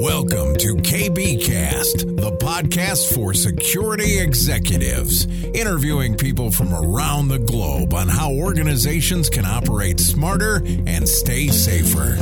Welcome 0.00 0.54
to 0.58 0.76
KBKast, 0.76 2.20
the 2.20 2.30
podcast 2.36 3.12
for 3.16 3.34
security 3.34 4.20
executives, 4.20 5.26
interviewing 5.46 6.16
people 6.16 6.52
from 6.52 6.72
around 6.72 7.26
the 7.26 7.40
globe 7.40 7.92
on 7.92 8.06
how 8.06 8.32
organizations 8.32 9.28
can 9.28 9.44
operate 9.44 9.98
smarter 9.98 10.62
and 10.86 11.08
stay 11.08 11.48
safer. 11.48 12.14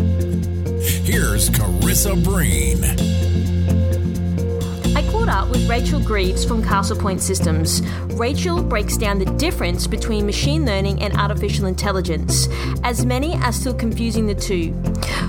Here's 1.05 1.51
Karissa 1.51 2.25
Breen 2.25 3.26
up 5.37 5.51
with 5.51 5.69
Rachel 5.69 6.01
Greaves 6.01 6.47
from 6.47 6.63
Castlepoint 6.63 7.21
Systems. 7.21 7.83
Rachel 8.15 8.63
breaks 8.63 8.97
down 8.97 9.19
the 9.19 9.27
difference 9.37 9.87
between 9.87 10.25
machine 10.25 10.65
learning 10.65 11.03
and 11.03 11.15
artificial 11.15 11.67
intelligence, 11.67 12.49
as 12.83 13.05
many 13.05 13.35
are 13.43 13.53
still 13.53 13.75
confusing 13.75 14.27
the 14.27 14.35
two. 14.35 14.75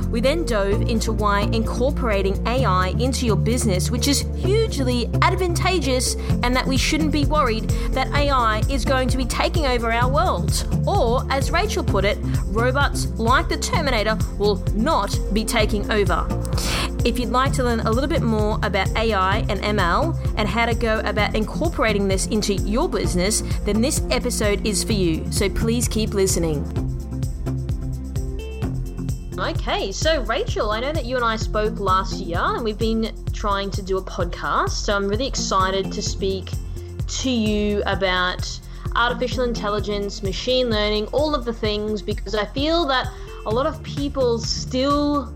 We 0.10 0.22
then 0.22 0.46
dove 0.46 0.84
into 0.84 1.12
why 1.12 1.42
incorporating 1.52 2.42
AI 2.48 2.96
into 3.00 3.26
your 3.26 3.36
business, 3.36 3.92
which 3.92 4.08
is 4.08 4.22
hugely 4.38 5.10
advantageous, 5.22 6.16
and 6.42 6.56
that 6.56 6.66
we 6.66 6.78
shouldn't 6.78 7.12
be 7.12 7.26
worried 7.26 7.70
that 7.92 8.08
AI 8.14 8.60
is 8.70 8.86
going 8.86 9.10
to 9.10 9.18
be 9.18 9.26
taking 9.26 9.66
over 9.66 9.92
our 9.92 10.10
world. 10.10 10.66
Or, 10.88 11.30
as 11.30 11.52
Rachel 11.52 11.84
put 11.84 12.06
it, 12.06 12.18
robots 12.46 13.08
like 13.20 13.50
the 13.50 13.58
Terminator 13.58 14.18
will 14.38 14.64
not 14.74 15.20
be 15.34 15.44
taking 15.44 15.92
over. 15.92 16.47
If 17.06 17.20
you'd 17.20 17.30
like 17.30 17.54
to 17.54 17.64
learn 17.64 17.80
a 17.82 17.92
little 17.92 18.10
bit 18.10 18.22
more 18.22 18.60
about 18.64 18.90
AI 18.98 19.46
and 19.50 19.62
ML 19.62 20.18
and 20.38 20.48
how 20.48 20.66
to 20.66 20.76
go 20.76 21.00
about 21.00 21.36
incorporating 21.36 22.08
this 22.08 22.28
into 22.28 22.54
your 22.54 22.90
business, 22.90 23.42
then 23.64 23.82
this 23.82 24.02
episode 24.10 24.66
is 24.66 24.84
for 24.84 24.94
you. 24.94 25.32
So 25.32 25.50
please 25.50 25.88
keep 25.88 26.14
listening. 26.14 26.66
Okay, 29.40 29.92
so 29.92 30.24
Rachel, 30.24 30.72
I 30.72 30.80
know 30.80 30.92
that 30.92 31.06
you 31.06 31.16
and 31.16 31.24
I 31.24 31.36
spoke 31.36 31.80
last 31.80 32.20
year 32.20 32.40
and 32.42 32.64
we've 32.64 32.78
been 32.78 33.14
trying 33.34 33.70
to 33.72 33.84
do 33.84 33.98
a 33.98 34.04
podcast. 34.04 34.72
So 34.72 34.96
I'm 34.96 35.08
really 35.08 35.28
excited 35.28 35.92
to 35.92 36.02
speak 36.02 36.50
to 37.08 37.30
you 37.30 37.84
about 37.86 38.60
artificial 38.96 39.44
intelligence, 39.44 40.24
machine 40.24 40.70
learning, 40.70 41.06
all 41.14 41.36
of 41.36 41.46
the 41.46 41.54
things, 41.54 42.02
because 42.02 42.34
I 42.34 42.46
feel 42.46 42.86
that 42.88 43.08
a 43.46 43.50
lot 43.50 43.68
of 43.68 43.82
people 43.84 44.40
still 44.40 45.32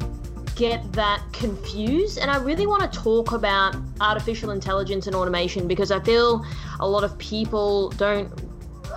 get 0.56 0.92
that 0.94 1.24
confused. 1.32 2.18
And 2.18 2.30
I 2.30 2.38
really 2.38 2.68
want 2.68 2.92
to 2.92 3.00
talk 3.00 3.32
about 3.32 3.76
artificial 4.00 4.52
intelligence 4.52 5.08
and 5.08 5.16
automation 5.16 5.68
because 5.68 5.92
I 5.92 6.00
feel 6.00 6.46
a 6.80 6.88
lot 6.88 7.04
of 7.04 7.18
people 7.18 7.90
don't 7.92 8.32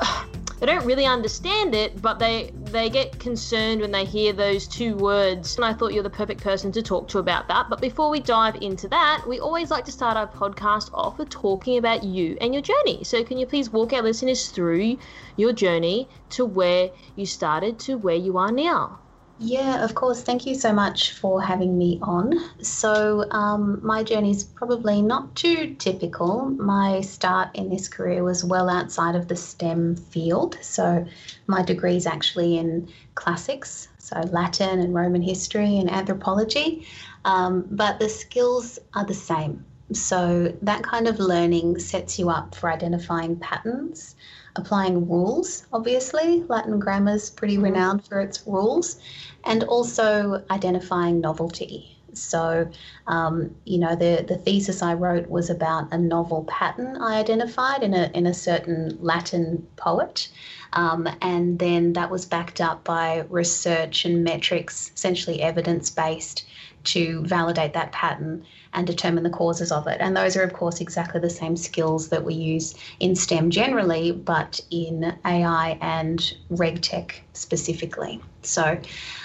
they 0.60 0.66
don't 0.66 0.84
really 0.84 1.04
understand 1.04 1.74
it, 1.74 2.00
but 2.00 2.18
they 2.18 2.50
they 2.54 2.88
get 2.90 3.18
concerned 3.18 3.80
when 3.80 3.92
they 3.92 4.04
hear 4.04 4.32
those 4.32 4.66
two 4.66 4.96
words. 4.96 5.56
And 5.56 5.64
I 5.64 5.72
thought 5.72 5.92
you're 5.92 6.02
the 6.02 6.10
perfect 6.10 6.42
person 6.42 6.72
to 6.72 6.82
talk 6.82 7.08
to 7.08 7.18
about 7.18 7.48
that. 7.48 7.68
But 7.70 7.80
before 7.80 8.10
we 8.10 8.20
dive 8.20 8.56
into 8.56 8.88
that, 8.88 9.24
we 9.28 9.40
always 9.40 9.70
like 9.70 9.84
to 9.84 9.92
start 9.92 10.16
our 10.16 10.26
podcast 10.26 10.90
off 10.92 11.18
with 11.18 11.28
talking 11.28 11.78
about 11.78 12.02
you 12.02 12.36
and 12.40 12.52
your 12.52 12.62
journey. 12.62 13.04
So 13.04 13.22
can 13.22 13.38
you 13.38 13.46
please 13.46 13.70
walk 13.70 13.92
our 13.92 14.02
listeners 14.02 14.48
through 14.48 14.98
your 15.36 15.52
journey 15.52 16.08
to 16.30 16.44
where 16.44 16.90
you 17.14 17.26
started 17.26 17.78
to 17.80 17.96
where 17.96 18.16
you 18.16 18.38
are 18.38 18.50
now? 18.50 18.98
Yeah, 19.36 19.84
of 19.84 19.96
course. 19.96 20.22
Thank 20.22 20.46
you 20.46 20.54
so 20.54 20.72
much 20.72 21.12
for 21.12 21.42
having 21.42 21.76
me 21.76 21.98
on. 22.02 22.34
So, 22.62 23.28
um, 23.32 23.80
my 23.84 24.04
journey 24.04 24.30
is 24.30 24.44
probably 24.44 25.02
not 25.02 25.34
too 25.34 25.74
typical. 25.74 26.46
My 26.50 27.00
start 27.00 27.48
in 27.54 27.68
this 27.68 27.88
career 27.88 28.22
was 28.22 28.44
well 28.44 28.68
outside 28.70 29.16
of 29.16 29.26
the 29.26 29.34
STEM 29.34 29.96
field. 29.96 30.56
So, 30.62 31.04
my 31.48 31.62
degree 31.62 31.96
is 31.96 32.06
actually 32.06 32.58
in 32.58 32.88
classics, 33.16 33.88
so 33.98 34.20
Latin 34.20 34.78
and 34.78 34.94
Roman 34.94 35.22
history 35.22 35.78
and 35.78 35.90
anthropology, 35.90 36.86
um, 37.24 37.66
but 37.72 37.98
the 37.98 38.08
skills 38.08 38.78
are 38.94 39.04
the 39.04 39.14
same. 39.14 39.64
So, 39.92 40.54
that 40.62 40.84
kind 40.84 41.08
of 41.08 41.18
learning 41.18 41.80
sets 41.80 42.20
you 42.20 42.30
up 42.30 42.54
for 42.54 42.70
identifying 42.70 43.36
patterns 43.40 44.14
applying 44.56 45.08
rules, 45.08 45.66
obviously. 45.72 46.42
Latin 46.48 46.78
grammar 46.78 47.14
is 47.14 47.30
pretty 47.30 47.54
mm-hmm. 47.54 47.64
renowned 47.64 48.06
for 48.06 48.20
its 48.20 48.42
rules, 48.46 48.98
and 49.44 49.64
also 49.64 50.44
identifying 50.50 51.20
novelty. 51.20 51.90
So, 52.16 52.70
um, 53.08 53.54
you 53.64 53.78
know, 53.78 53.96
the, 53.96 54.24
the 54.26 54.36
thesis 54.36 54.82
I 54.82 54.94
wrote 54.94 55.28
was 55.28 55.50
about 55.50 55.92
a 55.92 55.98
novel 55.98 56.44
pattern 56.44 56.96
I 56.96 57.18
identified 57.18 57.82
in 57.82 57.92
a, 57.92 58.10
in 58.14 58.26
a 58.26 58.34
certain 58.34 58.96
Latin 59.00 59.66
poet. 59.76 60.28
Um, 60.74 61.08
and 61.22 61.58
then 61.58 61.92
that 61.94 62.10
was 62.10 62.24
backed 62.24 62.60
up 62.60 62.84
by 62.84 63.24
research 63.28 64.04
and 64.04 64.24
metrics, 64.24 64.92
essentially 64.94 65.42
evidence 65.42 65.90
based, 65.90 66.46
to 66.84 67.22
validate 67.24 67.72
that 67.74 67.92
pattern 67.92 68.44
and 68.72 68.86
determine 68.86 69.24
the 69.24 69.30
causes 69.30 69.72
of 69.72 69.86
it. 69.86 69.98
And 70.00 70.16
those 70.16 70.36
are, 70.36 70.42
of 70.42 70.52
course, 70.52 70.80
exactly 70.80 71.20
the 71.20 71.30
same 71.30 71.56
skills 71.56 72.08
that 72.08 72.24
we 72.24 72.34
use 72.34 72.74
in 73.00 73.14
STEM 73.14 73.50
generally, 73.50 74.12
but 74.12 74.60
in 74.70 75.16
AI 75.24 75.78
and 75.80 76.34
RegTech 76.50 77.12
specifically. 77.32 78.20
So 78.42 78.78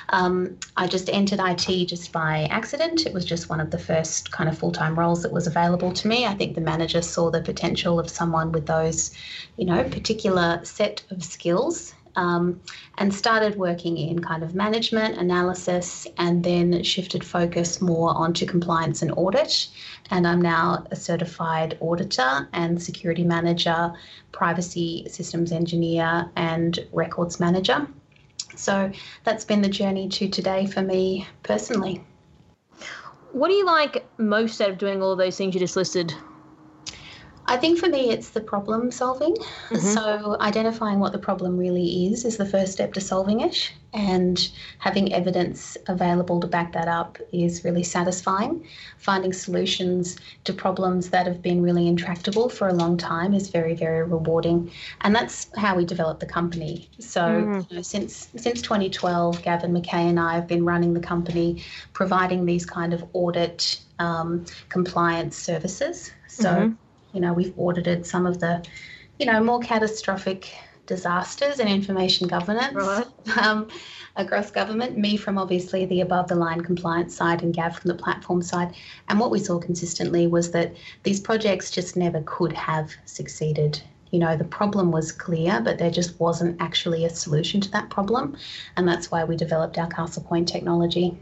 um, 0.10 0.58
I 0.78 0.88
just 0.88 1.10
entered 1.10 1.40
IT 1.42 1.86
just 1.86 2.12
by 2.12 2.48
accident. 2.50 3.06
It 3.06 3.14
was 3.14 3.26
just 3.26 3.50
one 3.50 3.60
of 3.60 3.72
the 3.72 3.80
first 3.80 4.32
kind 4.32 4.50
of 4.50 4.58
full 4.58 4.72
time 4.72 4.98
roles 4.98 5.24
that 5.24 5.32
was 5.32 5.48
available 5.48 5.92
to 5.92 6.08
me. 6.08 6.26
I 6.26 6.34
think 6.36 6.56
the 6.56 6.62
manager 6.62 7.02
saw 7.02 7.30
the 7.30 7.42
potential 7.42 8.00
of 8.00 8.10
someone 8.10 8.52
with 8.52 8.66
those, 8.66 9.12
you 9.58 9.66
know, 9.66 9.84
particular 9.84 10.62
set 10.64 11.04
of 11.12 11.24
skills 11.24 11.94
um, 12.20 12.60
and 12.98 13.14
started 13.14 13.56
working 13.56 13.98
in 13.98 14.20
kind 14.20 14.44
of 14.44 14.54
management 14.54 15.18
analysis 15.18 16.06
and 16.18 16.44
then 16.44 16.84
shifted 16.84 17.24
focus 17.24 17.82
more 17.82 18.10
onto 18.10 18.46
compliance 18.46 19.02
and 19.02 19.12
audit. 19.16 19.70
And 20.12 20.28
I'm 20.28 20.42
now 20.42 20.86
a 20.92 20.98
certified 20.98 21.78
auditor 21.80 22.50
and 22.52 22.82
security 22.82 23.24
manager, 23.24 23.94
privacy 24.34 25.08
systems 25.10 25.54
engineer, 25.54 26.30
and 26.36 26.78
records 26.92 27.40
manager. 27.40 27.88
So 28.56 28.92
that's 29.24 29.46
been 29.46 29.62
the 29.62 29.70
journey 29.70 30.10
to 30.10 30.28
today 30.28 30.66
for 30.66 30.82
me 30.82 31.26
personally. 31.44 32.04
What 33.32 33.48
do 33.48 33.54
you 33.54 33.66
like 33.66 34.06
most 34.18 34.60
out 34.60 34.72
of 34.72 34.78
doing 34.78 35.02
all 35.02 35.16
those 35.16 35.38
things 35.38 35.54
you 35.54 35.60
just 35.62 35.78
listed? 35.78 36.14
I 37.50 37.58
think 37.58 37.80
for 37.80 37.90
me, 37.90 38.12
it's 38.12 38.30
the 38.30 38.42
problem 38.42 38.92
solving. 38.92 39.36
Mm-hmm. 39.36 39.78
So, 39.78 40.38
identifying 40.40 41.00
what 41.00 41.14
the 41.14 41.18
problem 41.18 41.58
really 41.58 42.06
is 42.06 42.24
is 42.24 42.38
the 42.38 42.46
first 42.46 42.72
step 42.72 42.94
to 42.94 43.02
solving 43.02 43.42
it, 43.42 43.74
and 43.92 44.52
having 44.78 45.12
evidence 45.12 45.76
available 45.88 46.40
to 46.42 46.48
back 46.48 46.74
that 46.74 46.88
up 46.88 47.18
is 47.34 47.64
really 47.64 47.82
satisfying. 47.82 48.68
Finding 49.00 49.34
solutions 49.34 50.18
to 50.44 50.54
problems 50.54 51.10
that 51.10 51.26
have 51.26 51.42
been 51.42 51.64
really 51.64 51.88
intractable 51.88 52.50
for 52.50 52.68
a 52.68 52.74
long 52.74 52.98
time 52.98 53.34
is 53.34 53.50
very, 53.50 53.74
very 53.74 54.04
rewarding, 54.04 54.72
and 55.02 55.16
that's 55.16 55.48
how 55.58 55.76
we 55.76 55.86
developed 55.86 56.20
the 56.20 56.28
company. 56.28 56.88
So, 57.00 57.22
mm. 57.22 57.70
you 57.72 57.78
know, 57.78 57.82
since 57.82 58.30
since 58.36 58.62
2012, 58.62 59.42
Gavin 59.42 59.74
McKay 59.74 60.08
and 60.08 60.20
I 60.20 60.36
have 60.36 60.48
been 60.48 60.66
running 60.66 60.94
the 60.94 61.00
company, 61.00 61.64
providing 61.94 62.46
these 62.46 62.64
kind 62.64 62.94
of 62.94 63.04
audit 63.14 63.82
um, 63.98 64.46
compliance 64.70 65.36
services. 65.36 66.12
So. 66.28 66.50
Mm-hmm 66.52 66.74
you 67.14 67.20
know, 67.20 67.34
we've 67.34 67.54
audited 67.58 68.06
some 68.06 68.26
of 68.26 68.40
the, 68.40 68.66
you 69.18 69.26
know, 69.26 69.42
more 69.44 69.60
catastrophic 69.60 70.52
disasters 70.86 71.60
in 71.60 71.68
information 71.68 72.28
governance 72.28 72.76
right. 72.76 73.38
um, 73.38 73.68
across 74.16 74.52
government. 74.52 74.98
Me 74.98 75.16
from 75.16 75.38
obviously 75.38 75.86
the 75.86 76.02
above 76.02 76.28
the 76.28 76.36
line 76.36 76.62
compliance 76.62 77.16
side 77.16 77.44
and 77.44 77.54
Gav 77.54 77.78
from 77.78 77.90
the 77.90 77.96
platform 77.96 78.42
side. 78.42 78.74
And 79.08 79.20
what 79.20 79.32
we 79.32 79.40
saw 79.40 79.60
consistently 79.60 80.28
was 80.28 80.52
that 80.52 80.74
these 81.04 81.20
projects 81.20 81.72
just 81.72 81.96
never 81.96 82.22
could 82.26 82.54
have 82.54 82.92
succeeded. 83.06 83.82
You 84.12 84.20
know, 84.20 84.36
the 84.36 84.44
problem 84.44 84.92
was 84.92 85.12
clear, 85.12 85.62
but 85.62 85.78
there 85.78 85.92
just 85.92 86.20
wasn't 86.20 86.60
actually 86.60 87.06
a 87.06 87.10
solution 87.12 87.62
to 87.62 87.72
that 87.72 87.92
problem. 87.92 88.36
And 88.76 88.88
that's 88.88 89.12
why 89.12 89.24
we 89.24 89.36
developed 89.36 89.78
our 89.78 89.88
Castlepoint 89.88 90.48
technology. 90.48 91.16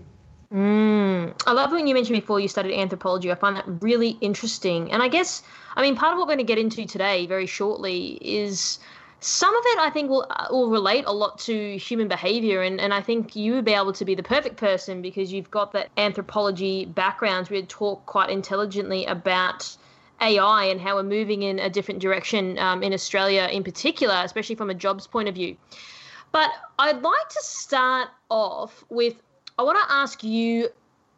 Mm. 0.54 1.34
I 1.46 1.52
love 1.52 1.72
when 1.72 1.88
you 1.88 1.94
mentioned 1.94 2.20
before 2.20 2.40
you 2.40 2.48
studied 2.48 2.80
anthropology. 2.80 3.32
I 3.32 3.36
find 3.36 3.58
that 3.58 3.66
really 3.82 4.18
interesting. 4.22 4.92
And 4.92 5.04
I 5.04 5.10
guess, 5.10 5.44
I 5.76 5.82
mean, 5.82 5.96
part 5.96 6.14
of 6.14 6.20
what 6.20 6.28
we're 6.28 6.36
going 6.36 6.46
to 6.46 6.54
get 6.54 6.58
into 6.58 6.86
today 6.86 7.26
very 7.26 7.46
shortly 7.46 8.18
is 8.22 8.80
some 9.20 9.56
of 9.56 9.64
it 9.66 9.80
I 9.80 9.90
think 9.90 10.10
will 10.10 10.26
uh, 10.30 10.48
will 10.52 10.70
relate 10.70 11.06
a 11.08 11.12
lot 11.12 11.40
to 11.40 11.78
human 11.78 12.08
behavior 12.08 12.62
and, 12.62 12.80
and 12.80 12.94
I 12.94 13.02
think 13.02 13.36
you 13.36 13.56
would 13.56 13.66
be 13.66 13.74
able 13.74 13.94
to 13.94 14.06
be 14.06 14.14
the 14.14 14.24
perfect 14.24 14.58
person 14.58 15.02
because 15.02 15.34
you've 15.34 15.50
got 15.50 15.72
that 15.72 15.90
anthropology 15.98 16.86
background 16.86 17.50
we 17.50 17.64
talk 17.64 18.06
quite 18.06 18.30
intelligently 18.30 19.06
about 19.06 19.76
AI 20.22 20.66
and 20.66 20.80
how 20.80 20.96
we're 20.96 21.04
moving 21.04 21.44
in 21.44 21.58
a 21.60 21.70
different 21.70 22.00
direction 22.00 22.58
um, 22.60 22.84
in 22.84 22.94
Australia 22.94 23.50
in 23.52 23.64
particular, 23.64 24.22
especially 24.24 24.56
from 24.56 24.70
a 24.70 24.74
jobs 24.74 25.08
point 25.08 25.28
of 25.28 25.36
view. 25.36 25.58
But 26.32 26.52
I'd 26.78 27.02
like 27.02 27.30
to 27.30 27.42
start 27.42 28.10
off 28.30 28.84
with 28.90 29.16
I 29.58 29.64
want 29.64 29.78
to 29.88 29.94
ask 29.94 30.24
you 30.24 30.70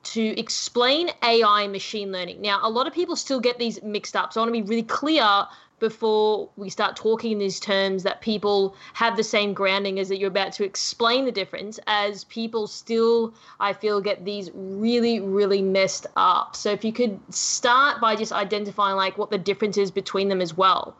to 0.01 0.39
explain 0.39 1.09
AI 1.23 1.67
machine 1.67 2.11
learning. 2.11 2.41
Now, 2.41 2.59
a 2.63 2.69
lot 2.69 2.87
of 2.87 2.93
people 2.93 3.15
still 3.15 3.39
get 3.39 3.59
these 3.59 3.81
mixed 3.83 4.15
up, 4.15 4.31
so 4.31 4.39
I 4.39 4.45
want 4.45 4.55
to 4.55 4.61
be 4.63 4.67
really 4.67 4.83
clear 4.83 5.45
before 5.79 6.49
we 6.57 6.69
start 6.69 6.95
talking 6.95 7.33
in 7.33 7.39
these 7.39 7.59
terms 7.59 8.03
that 8.03 8.21
people 8.21 8.75
have 8.93 9.17
the 9.17 9.23
same 9.23 9.53
grounding 9.53 9.99
as 9.99 10.09
that 10.09 10.17
you're 10.17 10.29
about 10.29 10.51
to 10.53 10.63
explain 10.63 11.25
the 11.25 11.31
difference 11.31 11.79
as 11.87 12.25
people 12.25 12.67
still 12.67 13.33
i 13.59 13.71
feel 13.71 14.01
get 14.01 14.25
these 14.25 14.51
really 14.53 15.19
really 15.19 15.61
messed 15.61 16.07
up. 16.15 16.55
So 16.55 16.71
if 16.71 16.83
you 16.83 16.93
could 16.93 17.19
start 17.33 18.01
by 18.01 18.15
just 18.15 18.31
identifying 18.31 18.95
like 18.95 19.17
what 19.17 19.31
the 19.31 19.37
difference 19.37 19.77
is 19.77 19.91
between 19.91 20.29
them 20.29 20.41
as 20.41 20.55
well. 20.55 20.95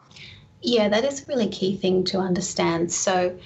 Yeah 0.62 0.88
that 0.88 1.04
is 1.04 1.22
a 1.22 1.26
really 1.26 1.48
key 1.48 1.76
thing 1.76 2.04
to 2.04 2.18
understand. 2.18 2.92
So 2.92 3.38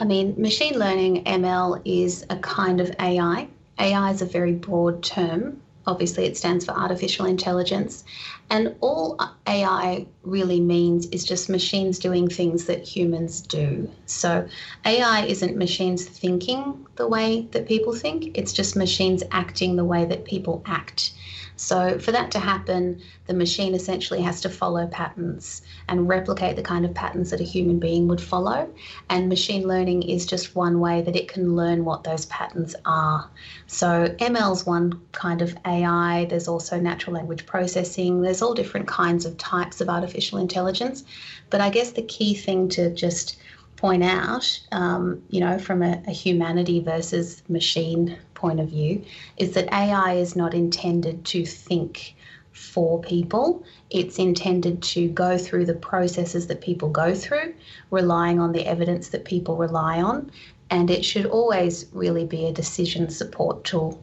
i 0.00 0.04
mean 0.04 0.34
machine 0.40 0.78
learning 0.78 1.22
ml 1.24 1.80
is 1.84 2.26
a 2.30 2.36
kind 2.36 2.80
of 2.80 2.90
ai 2.98 3.46
ai 3.78 4.10
is 4.10 4.22
a 4.22 4.26
very 4.26 4.52
broad 4.52 5.02
term 5.02 5.60
obviously 5.86 6.24
it 6.24 6.36
stands 6.36 6.64
for 6.64 6.72
artificial 6.72 7.26
intelligence. 7.26 8.04
And 8.48 8.74
all 8.80 9.18
AI 9.46 10.06
really 10.22 10.60
means 10.60 11.06
is 11.06 11.24
just 11.24 11.48
machines 11.48 11.98
doing 11.98 12.28
things 12.28 12.64
that 12.66 12.82
humans 12.82 13.40
do. 13.40 13.90
So 14.06 14.48
AI 14.84 15.26
isn't 15.26 15.56
machines 15.56 16.04
thinking 16.04 16.86
the 16.96 17.08
way 17.08 17.48
that 17.52 17.66
people 17.66 17.94
think, 17.94 18.36
it's 18.36 18.52
just 18.52 18.76
machines 18.76 19.22
acting 19.30 19.76
the 19.76 19.84
way 19.84 20.04
that 20.04 20.24
people 20.24 20.62
act. 20.66 21.12
So, 21.60 21.98
for 21.98 22.10
that 22.10 22.30
to 22.30 22.38
happen, 22.38 23.02
the 23.26 23.34
machine 23.34 23.74
essentially 23.74 24.22
has 24.22 24.40
to 24.40 24.48
follow 24.48 24.86
patterns 24.86 25.60
and 25.88 26.08
replicate 26.08 26.56
the 26.56 26.62
kind 26.62 26.86
of 26.86 26.94
patterns 26.94 27.28
that 27.30 27.40
a 27.40 27.44
human 27.44 27.78
being 27.78 28.08
would 28.08 28.20
follow. 28.20 28.66
And 29.10 29.28
machine 29.28 29.68
learning 29.68 30.04
is 30.04 30.24
just 30.24 30.56
one 30.56 30.80
way 30.80 31.02
that 31.02 31.16
it 31.16 31.28
can 31.28 31.56
learn 31.56 31.84
what 31.84 32.02
those 32.02 32.24
patterns 32.26 32.74
are. 32.86 33.28
So, 33.66 34.06
ML 34.20 34.52
is 34.54 34.64
one 34.64 35.02
kind 35.12 35.42
of 35.42 35.54
AI, 35.66 36.24
there's 36.30 36.48
also 36.48 36.80
natural 36.80 37.14
language 37.14 37.44
processing, 37.44 38.22
there's 38.22 38.40
all 38.40 38.54
different 38.54 38.88
kinds 38.88 39.26
of 39.26 39.36
types 39.36 39.82
of 39.82 39.90
artificial 39.90 40.38
intelligence. 40.38 41.04
But 41.50 41.60
I 41.60 41.68
guess 41.68 41.92
the 41.92 42.02
key 42.02 42.32
thing 42.32 42.70
to 42.70 42.88
just 42.94 43.36
point 43.76 44.02
out, 44.02 44.60
um, 44.72 45.22
you 45.28 45.40
know, 45.40 45.58
from 45.58 45.82
a, 45.82 46.02
a, 46.06 46.10
humanity 46.10 46.80
versus 46.80 47.42
machine 47.48 48.18
point 48.40 48.60
of 48.60 48.68
view, 48.68 49.04
is 49.36 49.52
that 49.52 49.72
AI 49.72 50.14
is 50.14 50.34
not 50.34 50.54
intended 50.54 51.24
to 51.26 51.44
think 51.44 52.14
for 52.52 53.00
people. 53.00 53.64
It's 53.90 54.18
intended 54.18 54.82
to 54.94 55.08
go 55.08 55.38
through 55.38 55.66
the 55.66 55.74
processes 55.74 56.46
that 56.48 56.60
people 56.60 56.90
go 56.90 57.14
through, 57.14 57.54
relying 57.90 58.38
on 58.40 58.52
the 58.52 58.66
evidence 58.66 59.08
that 59.10 59.24
people 59.24 59.56
rely 59.56 60.02
on. 60.02 60.30
And 60.70 60.90
it 60.90 61.04
should 61.04 61.26
always 61.26 61.86
really 61.92 62.24
be 62.24 62.46
a 62.46 62.52
decision 62.52 63.08
support 63.10 63.64
tool. 63.64 64.02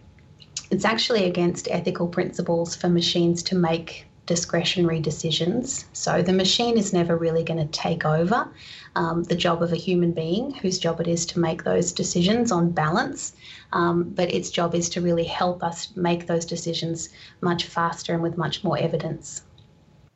It's 0.72 0.86
actually 0.86 1.25
against 1.25 1.69
ethical 1.69 2.07
principles 2.07 2.75
for 2.75 2.90
machines 2.90 3.44
to 3.44 3.56
make 3.56 4.06
discretionary 4.27 5.00
decisions. 5.00 5.85
So 5.94 6.21
the 6.21 6.33
machine 6.33 6.77
is 6.77 6.94
never 6.94 7.18
really 7.18 7.44
going 7.44 7.59
to 7.59 7.79
take 7.79 8.06
over 8.06 8.47
um, 8.95 9.24
the 9.24 9.35
job 9.35 9.63
of 9.63 9.71
a 9.71 9.75
human 9.75 10.12
being 10.12 10.53
whose 10.53 10.77
job 10.77 11.01
it 11.01 11.07
is 11.07 11.25
to 11.27 11.39
make 11.39 11.63
those 11.63 11.91
decisions 11.91 12.51
on 12.51 12.71
balance. 12.71 13.33
Um, 13.74 14.03
but 14.03 14.31
its 14.31 14.51
job 14.51 14.75
is 14.75 14.89
to 14.89 15.01
really 15.01 15.24
help 15.24 15.63
us 15.63 15.95
make 15.95 16.27
those 16.27 16.45
decisions 16.45 17.09
much 17.41 17.65
faster 17.65 18.13
and 18.13 18.21
with 18.21 18.38
much 18.38 18.63
more 18.63 18.77
evidence. 18.77 19.41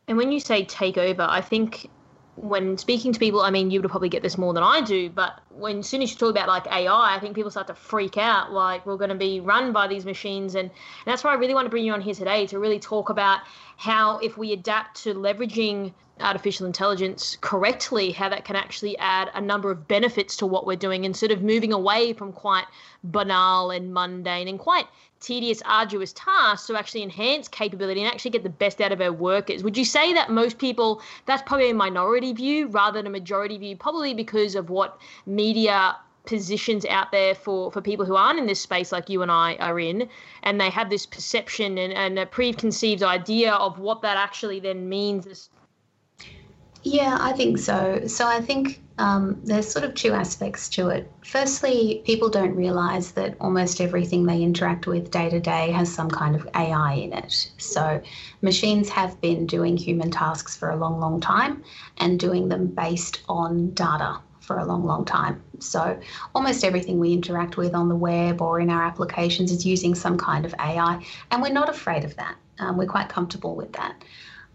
And 0.08 0.18
when 0.18 0.32
you 0.32 0.40
say 0.40 0.66
take 0.66 0.98
over, 0.98 1.24
I 1.24 1.42
think 1.42 1.90
when 2.36 2.78
speaking 2.78 3.14
to 3.14 3.20
people, 3.20 3.42
I 3.42 3.52
mean, 3.52 3.72
you 3.72 3.82
would 3.82 3.90
probably 3.90 4.10
get 4.10 4.24
this 4.24 4.38
more 4.38 4.54
than 4.54 4.64
I 4.64 4.82
do, 4.82 5.10
but 5.10 5.42
when 5.50 5.80
as 5.80 5.88
soon 5.88 6.02
as 6.02 6.12
you 6.12 6.18
talk 6.18 6.32
about 6.32 6.48
like 6.48 6.66
AI, 6.68 7.16
I 7.16 7.20
think 7.20 7.36
people 7.36 7.52
start 7.52 7.68
to 7.68 7.76
freak 7.76 8.18
out, 8.18 8.52
like 8.52 8.86
we're 8.86 8.98
going 8.98 9.10
to 9.10 9.16
be 9.16 9.40
run 9.42 9.74
by 9.74 9.88
these 9.88 10.06
machines, 10.06 10.56
and, 10.56 10.70
and 10.70 10.72
that's 11.06 11.24
why 11.24 11.32
I 11.32 11.36
really 11.36 11.54
want 11.54 11.66
to 11.66 11.70
bring 11.70 11.86
you 11.86 11.94
on 11.94 12.02
here 12.02 12.16
today 12.16 12.48
to 12.48 12.58
really 12.58 12.80
talk 12.80 13.10
about 13.10 13.42
how 13.82 14.20
if 14.20 14.38
we 14.38 14.54
adapt 14.54 15.02
to 15.02 15.12
leveraging 15.12 15.92
artificial 16.20 16.68
intelligence 16.68 17.36
correctly, 17.42 18.12
how 18.12 18.30
that 18.30 18.46
can 18.46 18.56
actually 18.56 18.96
add 19.00 19.32
a 19.34 19.42
number 19.42 19.72
of 19.72 19.88
benefits 19.88 20.38
to 20.38 20.46
what 20.46 20.68
we're 20.68 20.76
doing 20.76 21.04
instead 21.04 21.32
of 21.32 21.42
moving 21.42 21.74
away 21.74 22.14
from 22.14 22.32
quite 22.32 22.66
banal 23.06 23.72
and 23.72 23.92
mundane 23.92 24.48
and 24.48 24.60
quite 24.60 24.86
tedious, 25.20 25.64
arduous 25.66 26.14
tasks 26.14 26.68
to 26.68 26.78
actually 26.78 27.02
enhance 27.02 27.48
capability 27.48 28.04
and 28.04 28.12
actually 28.12 28.30
get 28.30 28.44
the 28.44 28.50
best 28.50 28.82
out 28.82 28.92
of 28.92 29.02
our 29.02 29.12
workers. 29.12 29.64
Would 29.64 29.76
you 29.76 29.86
say 29.86 30.14
that 30.14 30.30
most 30.30 30.60
people, 30.60 31.02
that's 31.26 31.42
probably 31.42 31.72
a 31.72 31.74
minority 31.74 32.34
view 32.34 32.68
rather 32.68 33.00
than 33.00 33.08
a 33.08 33.10
majority 33.10 33.58
view, 33.58 33.76
probably 33.76 34.14
because 34.14 34.54
of 34.54 34.70
what 34.70 35.02
media 35.26 35.96
positions 36.26 36.86
out 36.86 37.12
there 37.12 37.36
for, 37.36 37.72
for 37.72 37.82
people 37.82 38.06
who 38.06 38.16
aren't 38.16 38.40
in 38.40 38.46
this 38.46 38.62
space 38.62 38.92
like 38.92 39.10
you 39.10 39.22
and 39.22 39.32
I 39.32 39.56
are 39.56 39.80
in, 39.80 40.08
and 40.44 40.60
they 40.60 40.70
have 40.70 40.90
this 40.90 41.06
perception 41.06 41.78
and, 41.78 41.94
and 41.94 42.20
a 42.20 42.26
preconceived 42.26 43.04
idea 43.04 43.54
of 43.54 43.80
what 43.80 44.02
that 44.02 44.18
actually 44.18 44.60
then 44.60 44.88
means 44.88 45.50
yeah, 46.84 47.18
I 47.22 47.34
think 47.34 47.60
so. 47.60 48.08
So 48.08 48.28
I 48.28 48.42
think 48.42 48.82
um, 48.98 49.40
there's 49.44 49.70
sort 49.72 49.86
of 49.86 49.94
two 49.94 50.14
aspects 50.14 50.68
to 50.70 50.90
it. 50.90 51.12
Firstly, 51.24 52.02
people 52.06 52.30
don't 52.30 52.56
realize 52.56 53.12
that 53.12 53.36
almost 53.40 53.82
everything 53.82 54.26
they 54.26 54.42
interact 54.42 54.88
with 54.88 55.12
day 55.12 55.30
to 55.30 55.40
day 55.40 55.72
has 55.72 55.94
some 55.94 56.10
kind 56.10 56.36
of 56.36 56.48
AI 56.56 56.94
in 56.94 57.14
it. 57.14 57.52
So 57.58 58.02
machines 58.42 58.90
have 58.90 59.20
been 59.22 59.46
doing 59.46 59.78
human 59.78 60.10
tasks 60.10 60.56
for 60.56 60.72
a 60.72 60.76
long, 60.76 61.00
long 61.00 61.22
time 61.22 61.64
and 61.98 62.20
doing 62.20 62.50
them 62.50 62.68
based 62.68 63.22
on 63.30 63.72
data 63.72 64.20
for 64.52 64.60
a 64.60 64.66
long, 64.66 64.84
long 64.84 65.06
time. 65.06 65.42
So 65.60 65.98
almost 66.36 66.66
everything 66.66 67.00
we 67.00 67.14
interact 67.14 67.56
with 67.56 67.74
on 67.74 67.88
the 67.88 67.96
web 67.96 68.42
or 68.42 68.60
in 68.60 68.70
our 68.70 68.84
applications 68.84 69.52
is 69.52 69.66
using 69.66 69.96
some 69.96 70.18
kind 70.18 70.46
of 70.46 70.54
AI, 70.60 71.04
and 71.30 71.42
we're 71.42 71.54
not 71.54 71.70
afraid 71.70 72.04
of 72.04 72.16
that. 72.18 72.36
Um, 72.60 72.78
we're 72.78 72.86
quite 72.86 73.08
comfortable 73.08 73.56
with 73.56 73.72
that. 73.74 74.04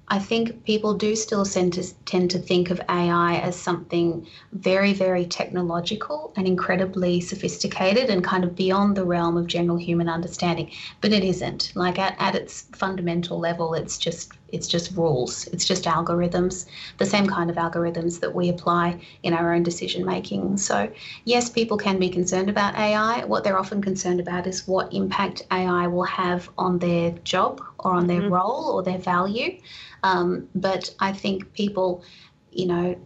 I 0.09 0.21
think 0.21 0.65
people 0.65 0.95
do 0.95 1.17
still 1.17 1.45
tend 1.45 1.73
to, 1.73 1.95
tend 2.05 2.31
to 2.31 2.39
think 2.39 2.71
of 2.71 2.81
AI 2.89 3.39
as 3.39 3.57
something 3.57 4.27
very, 4.53 4.93
very 4.93 5.27
technological 5.27 6.33
and 6.37 6.47
incredibly 6.47 7.21
sophisticated 7.21 8.09
and 8.09 8.23
kind 8.23 8.45
of 8.45 8.55
beyond 8.55 8.97
the 8.97 9.05
realm 9.05 9.37
of 9.37 9.49
general 9.49 9.79
human 9.79 10.09
understanding. 10.09 10.71
But 11.01 11.13
it 11.13 11.25
isn't. 11.25 11.73
Like 11.75 11.99
at, 11.99 12.15
at 12.21 12.37
its 12.37 12.67
fundamental 12.77 13.41
level, 13.41 13.75
it's 13.75 13.99
just 13.99 14.33
it's 14.49 14.69
just 14.69 14.97
rules. 14.97 15.47
It's 15.49 15.65
just 15.65 15.85
algorithms, 15.85 16.67
the 16.99 17.07
same 17.07 17.27
kind 17.27 17.51
of 17.51 17.57
algorithms 17.57 18.21
that 18.21 18.35
we 18.35 18.49
apply 18.49 19.01
in 19.23 19.35
our 19.35 19.53
own 19.53 19.63
decision 19.63 20.05
making. 20.05 20.57
So 20.57 20.91
yes, 21.25 21.51
people 21.51 21.77
can 21.77 21.99
be 21.99 22.09
concerned 22.09 22.49
about 22.49 22.77
AI. 22.77 23.25
What 23.25 23.45
they're 23.45 23.59
often 23.59 23.83
concerned 23.83 24.21
about 24.21 24.47
is 24.47 24.67
what 24.67 24.93
impact 24.93 25.43
AI 25.51 25.87
will 25.89 26.05
have 26.05 26.49
on 26.59 26.79
their 26.79 27.11
job 27.25 27.61
or 27.79 27.93
on 27.93 28.07
their 28.07 28.23
mm-hmm. 28.23 28.35
role 28.35 28.71
or 28.73 28.83
their 28.83 28.99
value. 28.99 29.59
Um, 30.03 30.49
but 30.55 30.95
I 31.01 31.13
think 31.13 31.53
people, 31.53 32.05
you 32.53 32.67
know, 32.67 32.97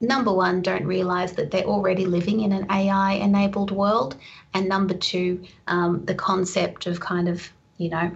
number 0.00 0.32
one, 0.32 0.62
don't 0.62 0.84
realize 0.84 1.32
that 1.32 1.50
they're 1.50 1.64
already 1.64 2.06
living 2.06 2.40
in 2.40 2.52
an 2.52 2.66
AI 2.70 3.14
enabled 3.14 3.70
world. 3.70 4.16
And 4.54 4.68
number 4.68 4.94
two, 4.94 5.44
um, 5.68 6.04
the 6.04 6.14
concept 6.14 6.86
of 6.86 7.00
kind 7.00 7.28
of, 7.28 7.48
you 7.78 7.88
know, 7.90 8.10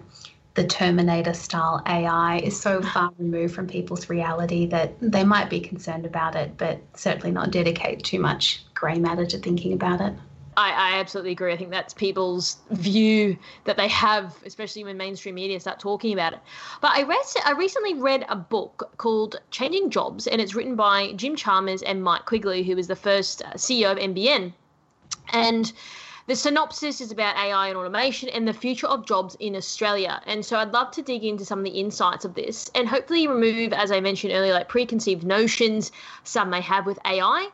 the 0.57 0.67
Terminator 0.67 1.35
style 1.35 1.83
AI 1.87 2.39
is 2.39 2.59
so 2.61 2.83
far 2.95 3.13
removed 3.19 3.55
from 3.55 3.69
people's 3.69 4.09
reality 4.11 4.67
that 4.67 4.95
they 5.01 5.23
might 5.23 5.49
be 5.49 5.61
concerned 5.61 6.05
about 6.05 6.35
it, 6.35 6.57
but 6.57 6.81
certainly 6.95 7.31
not 7.31 7.53
dedicate 7.53 8.03
too 8.03 8.19
much 8.19 8.65
grey 8.75 8.99
matter 8.99 9.25
to 9.27 9.39
thinking 9.39 9.73
about 9.73 10.01
it. 10.01 10.13
I, 10.59 10.71
I, 10.71 10.99
absolutely 11.01 11.33
agree. 11.33 11.53
I 11.53 11.57
think 11.59 11.71
that's 11.71 11.93
people's 11.93 12.57
view 12.71 13.37
that 13.65 13.77
they 13.77 13.89
have, 13.89 14.35
especially 14.47 14.85
when 14.85 14.97
mainstream 14.97 15.35
media 15.35 15.61
start 15.61 15.79
talking 15.79 16.15
about 16.15 16.33
it. 16.33 16.39
But 16.81 16.93
I 16.93 17.03
read, 17.03 17.21
I 17.45 17.53
recently 17.53 17.93
read 17.93 18.25
a 18.31 18.37
book 18.37 18.91
called 18.97 19.39
Changing 19.51 19.91
Jobs, 19.91 20.27
and 20.27 20.41
it's 20.41 20.55
written 20.55 20.75
by 20.75 21.13
Jim 21.13 21.37
Chalmers 21.37 21.83
and 21.83 22.03
Mike 22.03 22.25
Quigley, 22.25 22.63
who 22.63 22.75
was 22.75 22.87
the 22.87 22.97
first 22.97 23.43
uh, 23.45 23.51
CEO 23.51 23.93
of 23.93 23.99
NBN. 23.99 24.55
And 25.35 25.71
the 26.27 26.37
synopsis 26.37 27.01
is 27.01 27.13
about 27.13 27.37
AI 27.37 27.69
and 27.69 27.77
automation 27.77 28.29
and 28.29 28.47
the 28.47 28.53
future 28.53 28.87
of 28.87 29.07
jobs 29.07 29.37
in 29.41 29.55
Australia. 29.57 30.21
And 30.27 30.45
so 30.45 30.59
I'd 30.59 30.73
love 30.73 30.91
to 30.93 31.03
dig 31.03 31.25
into 31.25 31.45
some 31.45 31.61
of 31.61 31.65
the 31.65 31.79
insights 31.79 32.25
of 32.25 32.35
this 32.35 32.71
and 32.75 32.89
hopefully 32.89 33.27
remove, 33.27 33.73
as 33.73 33.93
I 33.93 34.01
mentioned 34.01 34.33
earlier, 34.33 34.53
like 34.53 34.69
preconceived 34.69 35.25
notions 35.25 35.93
some 36.25 36.51
may 36.51 36.61
have 36.61 36.87
with 36.87 36.99
AI 37.05 37.51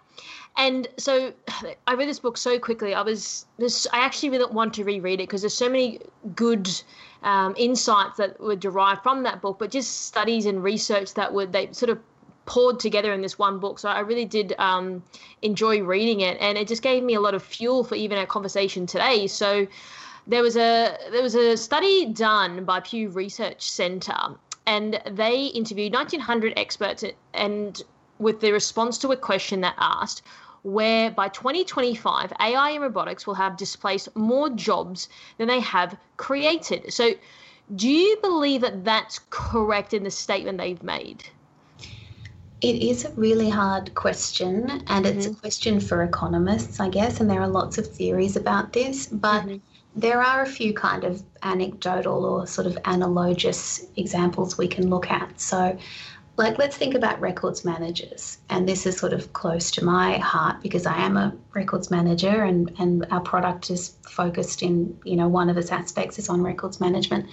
and 0.57 0.89
so 0.97 1.33
I 1.87 1.95
read 1.95 2.09
this 2.09 2.19
book 2.19 2.37
so 2.37 2.59
quickly. 2.59 2.95
I 2.95 3.03
was 3.03 3.47
this. 3.59 3.87
I 3.93 4.01
actually 4.01 4.31
really 4.31 4.53
want 4.53 4.75
to 4.75 4.85
reread 4.85 5.21
it 5.21 5.29
because 5.29 5.43
there's 5.43 5.55
so 5.55 5.69
many 5.69 6.01
good 6.35 6.69
um, 7.23 7.55
insights 7.57 8.17
that 8.19 8.39
were 8.41 8.57
derived 8.57 9.03
from 9.03 9.23
that 9.23 9.41
book, 9.41 9.59
but 9.59 9.71
just 9.71 10.07
studies 10.07 10.47
and 10.47 10.63
research 10.63 11.15
that 11.15 11.33
would 11.33 11.53
they 11.53 11.73
sort 11.73 11.91
of 11.91 11.99
poured 12.47 12.81
together 12.81 13.13
in 13.13 13.23
this 13.23 13.39
one 13.39 13.59
book. 13.59 13.79
So 13.79 13.89
I 13.89 14.01
really 14.01 14.25
did 14.25 14.55
um, 14.59 15.03
enjoy 15.43 15.83
reading 15.83 16.21
it, 16.21 16.37
and 16.41 16.59
it 16.59 16.69
just 16.69 16.83
gave 16.83 17.03
me 17.03 17.15
a 17.15 17.21
lot 17.21 17.35
of 17.35 17.43
fuel 17.43 17.85
for 17.85 17.95
even 17.95 18.19
our 18.19 18.27
conversation 18.27 18.87
today. 18.87 19.27
So 19.27 19.67
there 20.27 20.43
was 20.43 20.57
a 20.57 20.97
there 21.11 21.23
was 21.23 21.35
a 21.35 21.57
study 21.57 22.07
done 22.07 22.65
by 22.65 22.81
Pew 22.81 23.09
Research 23.09 23.71
Center, 23.71 24.37
and 24.67 25.01
they 25.11 25.47
interviewed 25.47 25.93
1,900 25.93 26.55
experts 26.57 27.05
and 27.35 27.83
with 28.19 28.41
the 28.41 28.53
response 28.53 28.99
to 28.99 29.09
a 29.09 29.17
question 29.17 29.61
that 29.63 29.75
asked 29.79 30.23
where 30.63 31.11
by 31.11 31.29
2025, 31.29 32.33
AI 32.39 32.71
and 32.71 32.83
robotics 32.83 33.27
will 33.27 33.35
have 33.35 33.57
displaced 33.57 34.15
more 34.15 34.49
jobs 34.49 35.09
than 35.39 35.49
they 35.49 35.61
have 35.61 35.97
created. 36.17 36.93
So, 36.93 37.15
do 37.75 37.89
you 37.89 38.17
believe 38.23 38.61
that 38.61 38.85
that's 38.85 39.21
correct 39.31 39.95
in 39.95 40.05
the 40.05 40.11
statement 40.11 40.59
they've 40.59 40.83
made? 40.83 41.25
It 42.63 42.81
is 42.81 43.05
a 43.05 43.11
really 43.15 43.51
hard 43.51 43.93
question, 43.97 44.85
and 44.87 45.05
it's 45.05 45.27
mm-hmm. 45.27 45.35
a 45.35 45.41
question 45.41 45.81
for 45.81 46.05
economists, 46.05 46.79
I 46.79 46.89
guess, 46.91 47.19
and 47.19 47.29
there 47.29 47.41
are 47.41 47.49
lots 47.49 47.77
of 47.77 47.89
theories 47.89 48.37
about 48.37 48.73
this, 48.73 49.09
but 49.09 49.43
mm-hmm. 49.43 49.57
there 49.97 50.23
are 50.23 50.43
a 50.43 50.47
few 50.47 50.73
kind 50.73 51.03
of 51.03 51.25
anecdotal 51.43 52.25
or 52.25 52.47
sort 52.47 52.69
of 52.69 52.79
analogous 52.85 53.85
examples 53.97 54.59
we 54.59 54.69
can 54.69 54.89
look 54.91 55.11
at. 55.11 55.41
So, 55.41 55.77
like, 56.37 56.57
let's 56.57 56.77
think 56.77 56.95
about 56.95 57.21
records 57.21 57.65
managers, 57.65 58.39
and 58.49 58.69
this 58.69 58.87
is 58.87 58.97
sort 58.97 59.13
of 59.13 59.33
close 59.33 59.73
to 59.73 59.85
my 59.85 60.19
heart 60.19 60.63
because 60.63 60.87
I 60.87 60.99
am 60.99 61.17
a 61.17 61.35
records 61.55 61.91
manager, 61.91 62.45
and, 62.45 62.73
and 62.79 63.05
our 63.11 63.21
product 63.21 63.71
is 63.71 63.97
focused 64.09 64.63
in, 64.63 64.97
you 65.03 65.17
know, 65.17 65.27
one 65.27 65.51
of 65.51 65.57
its 65.57 65.73
aspects 65.73 66.17
is 66.17 66.29
on 66.29 66.43
records 66.43 66.81
management 66.81 67.27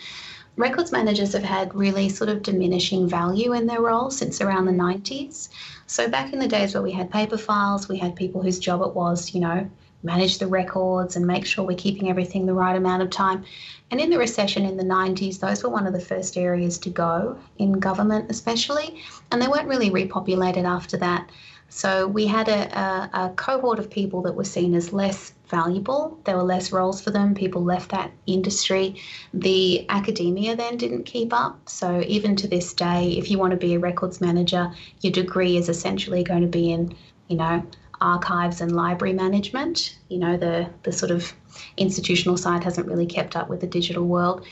records 0.59 0.91
managers 0.91 1.31
have 1.31 1.43
had 1.43 1.73
really 1.73 2.09
sort 2.09 2.29
of 2.29 2.43
diminishing 2.43 3.07
value 3.07 3.53
in 3.53 3.65
their 3.65 3.81
role 3.81 4.11
since 4.11 4.41
around 4.41 4.65
the 4.65 4.73
90s. 4.73 5.47
So 5.87 6.09
back 6.09 6.33
in 6.33 6.39
the 6.39 6.49
days 6.49 6.73
where 6.73 6.83
we 6.83 6.91
had 6.91 7.09
paper 7.09 7.37
files, 7.37 7.87
we 7.87 7.97
had 7.97 8.13
people 8.13 8.41
whose 8.43 8.59
job 8.59 8.81
it 8.81 8.93
was, 8.93 9.33
you 9.33 9.39
know, 9.39 9.69
manage 10.03 10.37
the 10.37 10.47
records 10.47 11.15
and 11.15 11.25
make 11.25 11.45
sure 11.45 11.65
we're 11.65 11.77
keeping 11.77 12.09
everything 12.09 12.45
the 12.45 12.53
right 12.53 12.75
amount 12.75 13.01
of 13.01 13.09
time. 13.09 13.45
And 13.89 14.01
in 14.01 14.09
the 14.09 14.17
recession 14.17 14.65
in 14.65 14.75
the 14.75 14.83
90s, 14.83 15.39
those 15.39 15.63
were 15.63 15.69
one 15.69 15.87
of 15.87 15.93
the 15.93 15.99
first 15.99 16.37
areas 16.37 16.77
to 16.79 16.89
go 16.89 17.39
in 17.57 17.79
government, 17.79 18.29
especially, 18.29 19.01
and 19.31 19.41
they 19.41 19.47
weren't 19.47 19.67
really 19.67 19.89
repopulated 19.89 20.65
after 20.65 20.97
that. 20.97 21.29
So 21.69 22.07
we 22.07 22.25
had 22.25 22.49
a, 22.49 22.77
a, 22.77 23.09
a, 23.13 23.29
cohort 23.35 23.77
of 23.77 23.89
people 23.91 24.23
that 24.23 24.33
were 24.33 24.43
seen 24.43 24.73
as 24.73 24.91
less 24.91 25.33
valuable. 25.47 26.19
There 26.23 26.35
were 26.35 26.43
less 26.43 26.71
roles 26.71 26.99
for 26.99 27.11
them. 27.11 27.35
People 27.35 27.63
left 27.63 27.91
that 27.91 28.11
industry. 28.25 29.01
The 29.33 29.85
academia 29.87 30.55
then 30.55 30.77
didn't 30.77 31.03
keep 31.03 31.31
up. 31.31 31.69
So 31.69 32.03
even 32.07 32.35
to 32.37 32.47
this 32.47 32.73
day, 32.73 33.11
if 33.17 33.29
you 33.29 33.37
want 33.37 33.51
to 33.51 33.57
be 33.57 33.75
a 33.75 33.79
records 33.79 34.19
manager, 34.19 34.71
your 35.01 35.13
degree 35.13 35.57
is 35.57 35.69
essentially 35.69 36.23
going 36.23 36.41
to 36.41 36.47
be 36.47 36.71
in, 36.71 36.95
you 37.27 37.37
know, 37.37 37.63
archives 38.01 38.61
and 38.61 38.71
library 38.75 39.13
management. 39.13 39.97
You 40.09 40.17
know, 40.17 40.37
the 40.37 40.69
the 40.83 40.91
sort 40.91 41.11
of 41.11 41.33
institutional 41.77 42.37
side 42.37 42.63
hasn't 42.63 42.87
really 42.87 43.05
kept 43.05 43.35
up 43.35 43.47
with 43.47 43.61
the 43.61 43.67
digital 43.67 44.05
world. 44.05 44.45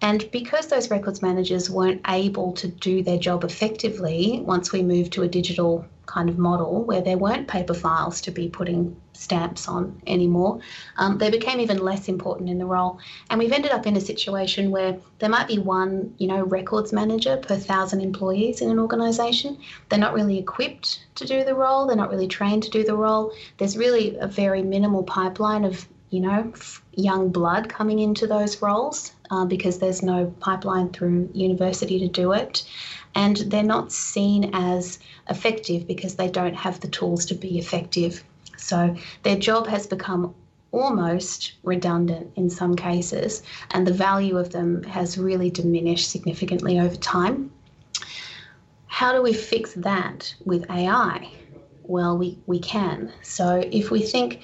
And 0.00 0.28
because 0.32 0.66
those 0.66 0.90
records 0.90 1.22
managers 1.22 1.70
weren't 1.70 2.00
able 2.08 2.52
to 2.54 2.68
do 2.68 3.02
their 3.02 3.18
job 3.18 3.44
effectively 3.44 4.42
once 4.44 4.72
we 4.72 4.82
moved 4.82 5.12
to 5.12 5.22
a 5.22 5.28
digital 5.28 5.86
kind 6.06 6.28
of 6.28 6.38
model 6.38 6.84
where 6.84 7.00
there 7.00 7.18
weren't 7.18 7.48
paper 7.48 7.74
files 7.74 8.20
to 8.22 8.30
be 8.30 8.48
putting 8.48 8.96
stamps 9.12 9.68
on 9.68 10.00
anymore, 10.06 10.60
um, 10.96 11.18
they 11.18 11.30
became 11.30 11.60
even 11.60 11.78
less 11.78 12.08
important 12.08 12.50
in 12.50 12.58
the 12.58 12.66
role. 12.66 12.98
And 13.30 13.38
we've 13.38 13.52
ended 13.52 13.70
up 13.70 13.86
in 13.86 13.96
a 13.96 14.00
situation 14.00 14.70
where 14.70 14.98
there 15.18 15.28
might 15.28 15.48
be 15.48 15.58
one, 15.58 16.14
you 16.18 16.26
know, 16.26 16.42
records 16.42 16.92
manager 16.92 17.36
per 17.36 17.56
thousand 17.56 18.00
employees 18.00 18.60
in 18.60 18.70
an 18.70 18.78
organisation. 18.78 19.58
They're 19.88 19.98
not 19.98 20.14
really 20.14 20.38
equipped 20.38 21.04
to 21.16 21.26
do 21.26 21.44
the 21.44 21.54
role. 21.54 21.86
They're 21.86 21.96
not 21.96 22.10
really 22.10 22.28
trained 22.28 22.64
to 22.64 22.70
do 22.70 22.84
the 22.84 22.96
role. 22.96 23.32
There's 23.58 23.76
really 23.76 24.16
a 24.18 24.26
very 24.26 24.62
minimal 24.62 25.02
pipeline 25.04 25.64
of, 25.64 25.86
you 26.10 26.20
know, 26.20 26.52
young 26.92 27.30
blood 27.30 27.68
coming 27.68 27.98
into 27.98 28.26
those 28.26 28.60
roles 28.62 29.12
uh, 29.30 29.44
because 29.44 29.78
there's 29.78 30.02
no 30.02 30.32
pipeline 30.40 30.90
through 30.90 31.30
university 31.32 31.98
to 32.00 32.08
do 32.08 32.32
it. 32.32 32.64
And 33.14 33.36
they're 33.36 33.62
not 33.62 33.92
seen 33.92 34.50
as 34.54 34.98
effective 35.28 35.86
because 35.86 36.16
they 36.16 36.28
don't 36.28 36.54
have 36.54 36.80
the 36.80 36.88
tools 36.88 37.26
to 37.26 37.34
be 37.34 37.58
effective. 37.58 38.24
So 38.56 38.96
their 39.22 39.36
job 39.36 39.66
has 39.66 39.86
become 39.86 40.34
almost 40.72 41.52
redundant 41.62 42.32
in 42.34 42.50
some 42.50 42.74
cases, 42.74 43.42
and 43.70 43.86
the 43.86 43.92
value 43.92 44.36
of 44.36 44.50
them 44.50 44.82
has 44.82 45.16
really 45.16 45.48
diminished 45.48 46.10
significantly 46.10 46.80
over 46.80 46.96
time. 46.96 47.52
How 48.86 49.12
do 49.12 49.22
we 49.22 49.32
fix 49.32 49.72
that 49.74 50.34
with 50.44 50.68
AI? 50.70 51.30
Well, 51.84 52.18
we, 52.18 52.38
we 52.46 52.58
can. 52.58 53.12
So 53.22 53.62
if 53.70 53.90
we 53.90 54.02
think 54.02 54.42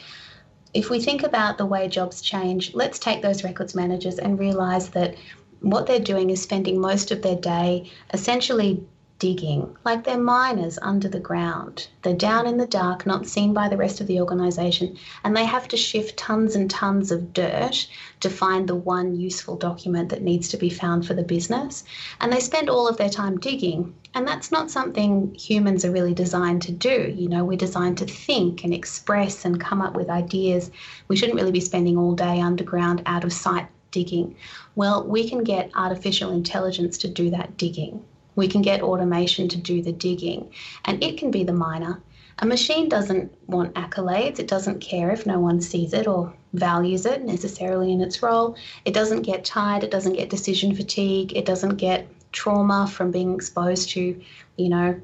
if 0.72 0.88
we 0.88 1.00
think 1.00 1.24
about 1.24 1.58
the 1.58 1.66
way 1.66 1.88
jobs 1.88 2.22
change, 2.22 2.74
let's 2.74 2.98
take 2.98 3.22
those 3.22 3.42
records 3.42 3.74
managers 3.74 4.18
and 4.18 4.38
realize 4.38 4.90
that 4.90 5.16
what 5.60 5.86
they're 5.86 6.00
doing 6.00 6.30
is 6.30 6.42
spending 6.42 6.80
most 6.80 7.10
of 7.10 7.22
their 7.22 7.36
day 7.36 7.90
essentially 8.12 8.82
digging, 9.20 9.76
like 9.84 10.02
they're 10.02 10.16
miners 10.18 10.78
under 10.80 11.06
the 11.06 11.20
ground. 11.20 11.86
They're 12.00 12.14
down 12.14 12.46
in 12.46 12.56
the 12.56 12.66
dark, 12.66 13.04
not 13.04 13.26
seen 13.26 13.52
by 13.52 13.68
the 13.68 13.76
rest 13.76 14.00
of 14.00 14.06
the 14.06 14.18
organisation, 14.18 14.96
and 15.22 15.36
they 15.36 15.44
have 15.44 15.68
to 15.68 15.76
shift 15.76 16.16
tons 16.16 16.56
and 16.56 16.70
tons 16.70 17.12
of 17.12 17.34
dirt 17.34 17.86
to 18.20 18.30
find 18.30 18.66
the 18.66 18.74
one 18.74 19.14
useful 19.14 19.56
document 19.56 20.08
that 20.08 20.22
needs 20.22 20.48
to 20.48 20.56
be 20.56 20.70
found 20.70 21.06
for 21.06 21.12
the 21.12 21.22
business. 21.22 21.84
And 22.20 22.32
they 22.32 22.40
spend 22.40 22.70
all 22.70 22.88
of 22.88 22.96
their 22.96 23.10
time 23.10 23.38
digging, 23.38 23.94
and 24.14 24.26
that's 24.26 24.50
not 24.50 24.70
something 24.70 25.34
humans 25.34 25.84
are 25.84 25.92
really 25.92 26.14
designed 26.14 26.62
to 26.62 26.72
do. 26.72 27.14
You 27.14 27.28
know, 27.28 27.44
we're 27.44 27.58
designed 27.58 27.98
to 27.98 28.06
think 28.06 28.64
and 28.64 28.72
express 28.72 29.44
and 29.44 29.60
come 29.60 29.82
up 29.82 29.94
with 29.94 30.08
ideas. 30.08 30.70
We 31.08 31.16
shouldn't 31.16 31.38
really 31.38 31.52
be 31.52 31.60
spending 31.60 31.98
all 31.98 32.14
day 32.14 32.40
underground, 32.40 33.02
out 33.04 33.24
of 33.24 33.34
sight 33.34 33.68
digging. 33.90 34.36
Well, 34.74 35.06
we 35.06 35.28
can 35.28 35.44
get 35.44 35.70
artificial 35.74 36.30
intelligence 36.30 36.98
to 36.98 37.08
do 37.08 37.30
that 37.30 37.56
digging. 37.56 38.04
We 38.36 38.48
can 38.48 38.62
get 38.62 38.82
automation 38.82 39.48
to 39.48 39.56
do 39.56 39.82
the 39.82 39.92
digging, 39.92 40.50
and 40.84 41.02
it 41.02 41.18
can 41.18 41.30
be 41.30 41.44
the 41.44 41.52
miner. 41.52 42.00
A 42.38 42.46
machine 42.46 42.88
doesn't 42.88 43.30
want 43.48 43.74
accolades. 43.74 44.38
It 44.38 44.48
doesn't 44.48 44.80
care 44.80 45.10
if 45.10 45.26
no 45.26 45.38
one 45.38 45.60
sees 45.60 45.92
it 45.92 46.06
or 46.06 46.32
values 46.54 47.04
it 47.04 47.22
necessarily 47.22 47.92
in 47.92 48.00
its 48.00 48.22
role. 48.22 48.56
It 48.86 48.94
doesn't 48.94 49.22
get 49.22 49.44
tired. 49.44 49.84
It 49.84 49.90
doesn't 49.90 50.14
get 50.14 50.30
decision 50.30 50.74
fatigue. 50.74 51.36
It 51.36 51.44
doesn't 51.44 51.76
get 51.76 52.08
trauma 52.32 52.88
from 52.90 53.10
being 53.10 53.34
exposed 53.34 53.90
to, 53.90 54.18
you 54.56 54.68
know, 54.68 54.98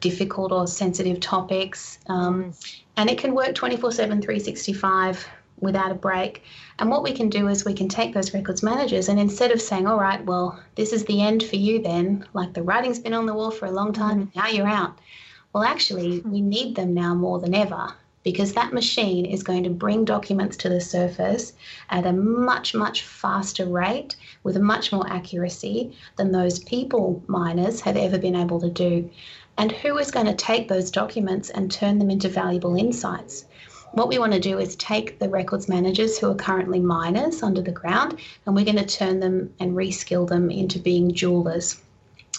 difficult 0.00 0.52
or 0.52 0.68
sensitive 0.68 1.18
topics. 1.18 1.98
Um, 2.08 2.52
and 2.96 3.10
it 3.10 3.18
can 3.18 3.34
work 3.34 3.54
24 3.54 3.92
7, 3.92 4.22
365 4.22 5.26
without 5.60 5.90
a 5.90 5.94
break. 5.94 6.42
And 6.78 6.90
what 6.90 7.02
we 7.02 7.12
can 7.12 7.28
do 7.28 7.48
is 7.48 7.64
we 7.64 7.74
can 7.74 7.88
take 7.88 8.12
those 8.12 8.34
records 8.34 8.62
managers 8.62 9.08
and 9.08 9.18
instead 9.18 9.50
of 9.50 9.60
saying, 9.60 9.86
all 9.86 9.98
right, 9.98 10.24
well, 10.24 10.60
this 10.74 10.92
is 10.92 11.04
the 11.04 11.22
end 11.22 11.42
for 11.42 11.56
you 11.56 11.80
then, 11.80 12.26
like 12.34 12.52
the 12.52 12.62
writing's 12.62 12.98
been 12.98 13.14
on 13.14 13.26
the 13.26 13.34
wall 13.34 13.50
for 13.50 13.66
a 13.66 13.70
long 13.70 13.92
time, 13.92 14.26
mm-hmm. 14.26 14.38
now 14.38 14.48
you're 14.48 14.66
out. 14.66 14.98
Well, 15.52 15.64
actually, 15.64 16.20
we 16.20 16.42
need 16.42 16.76
them 16.76 16.92
now 16.92 17.14
more 17.14 17.40
than 17.40 17.54
ever 17.54 17.94
because 18.26 18.52
that 18.52 18.72
machine 18.72 19.24
is 19.24 19.44
going 19.44 19.62
to 19.62 19.70
bring 19.70 20.04
documents 20.04 20.56
to 20.56 20.68
the 20.68 20.80
surface 20.80 21.52
at 21.88 22.04
a 22.04 22.12
much, 22.12 22.74
much 22.74 23.02
faster 23.02 23.64
rate 23.64 24.16
with 24.42 24.58
much 24.58 24.92
more 24.92 25.08
accuracy 25.08 25.96
than 26.16 26.32
those 26.32 26.58
people 26.58 27.22
miners 27.28 27.80
have 27.80 27.96
ever 27.96 28.18
been 28.18 28.34
able 28.34 28.60
to 28.60 28.68
do. 28.68 29.08
And 29.56 29.72
who 29.72 29.96
is 29.96 30.10
going 30.10 30.26
to 30.26 30.34
take 30.34 30.68
those 30.68 30.90
documents 30.90 31.48
and 31.48 31.70
turn 31.70 31.98
them 31.98 32.10
into 32.10 32.28
valuable 32.28 32.76
insights? 32.76 33.45
What 33.96 34.08
we 34.08 34.18
want 34.18 34.34
to 34.34 34.38
do 34.38 34.58
is 34.58 34.76
take 34.76 35.18
the 35.18 35.28
records 35.28 35.70
managers 35.70 36.18
who 36.18 36.30
are 36.30 36.34
currently 36.34 36.80
miners 36.80 37.42
under 37.42 37.62
the 37.62 37.72
ground 37.72 38.18
and 38.44 38.54
we're 38.54 38.62
going 38.62 38.76
to 38.76 38.84
turn 38.84 39.20
them 39.20 39.50
and 39.58 39.72
reskill 39.72 40.28
them 40.28 40.50
into 40.50 40.78
being 40.78 41.14
jewelers. 41.14 41.80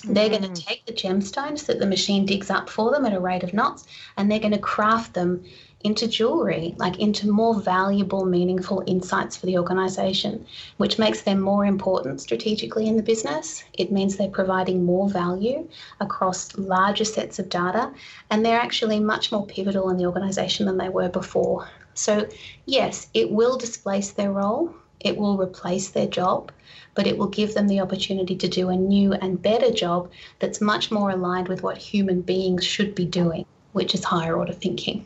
They're 0.03 0.29
going 0.29 0.43
to 0.43 0.49
mm. 0.49 0.65
take 0.65 0.85
the 0.85 0.93
gemstones 0.93 1.65
that 1.65 1.79
the 1.79 1.87
machine 1.87 2.27
digs 2.27 2.51
up 2.51 2.69
for 2.69 2.91
them 2.91 3.07
at 3.07 3.13
a 3.15 3.19
rate 3.19 3.41
of 3.41 3.55
knots 3.55 3.87
and 4.17 4.29
they're 4.29 4.39
going 4.39 4.53
to 4.53 4.59
craft 4.59 5.15
them 5.15 5.43
into 5.83 6.07
jewelry, 6.07 6.73
like 6.77 6.99
into 6.99 7.31
more 7.31 7.59
valuable, 7.59 8.25
meaningful 8.25 8.83
insights 8.87 9.37
for 9.37 9.45
the 9.45 9.57
organization, 9.57 10.45
which 10.77 10.97
makes 10.97 11.21
them 11.21 11.39
more 11.39 11.65
important 11.65 12.19
strategically 12.19 12.87
in 12.87 12.97
the 12.97 13.03
business. 13.03 13.63
It 13.73 13.91
means 13.91 14.17
they're 14.17 14.27
providing 14.27 14.85
more 14.85 15.07
value 15.07 15.69
across 15.99 16.57
larger 16.57 17.05
sets 17.05 17.37
of 17.37 17.49
data, 17.49 17.93
and 18.31 18.43
they're 18.43 18.59
actually 18.59 18.99
much 18.99 19.31
more 19.31 19.45
pivotal 19.45 19.89
in 19.89 19.97
the 19.97 20.05
organization 20.05 20.65
than 20.65 20.77
they 20.77 20.89
were 20.89 21.09
before. 21.09 21.69
So, 21.93 22.27
yes, 22.65 23.07
it 23.13 23.31
will 23.31 23.57
displace 23.57 24.11
their 24.11 24.31
role, 24.31 24.73
it 24.99 25.15
will 25.15 25.37
replace 25.37 25.89
their 25.89 26.07
job, 26.07 26.51
but 26.95 27.05
it 27.05 27.17
will 27.17 27.27
give 27.27 27.53
them 27.53 27.67
the 27.67 27.81
opportunity 27.81 28.35
to 28.35 28.47
do 28.47 28.69
a 28.69 28.75
new 28.75 29.13
and 29.13 29.41
better 29.41 29.71
job 29.71 30.09
that's 30.39 30.59
much 30.59 30.89
more 30.89 31.11
aligned 31.11 31.47
with 31.47 31.61
what 31.61 31.77
human 31.77 32.21
beings 32.21 32.65
should 32.65 32.95
be 32.95 33.05
doing, 33.05 33.45
which 33.73 33.93
is 33.93 34.03
higher 34.03 34.35
order 34.35 34.53
thinking. 34.53 35.05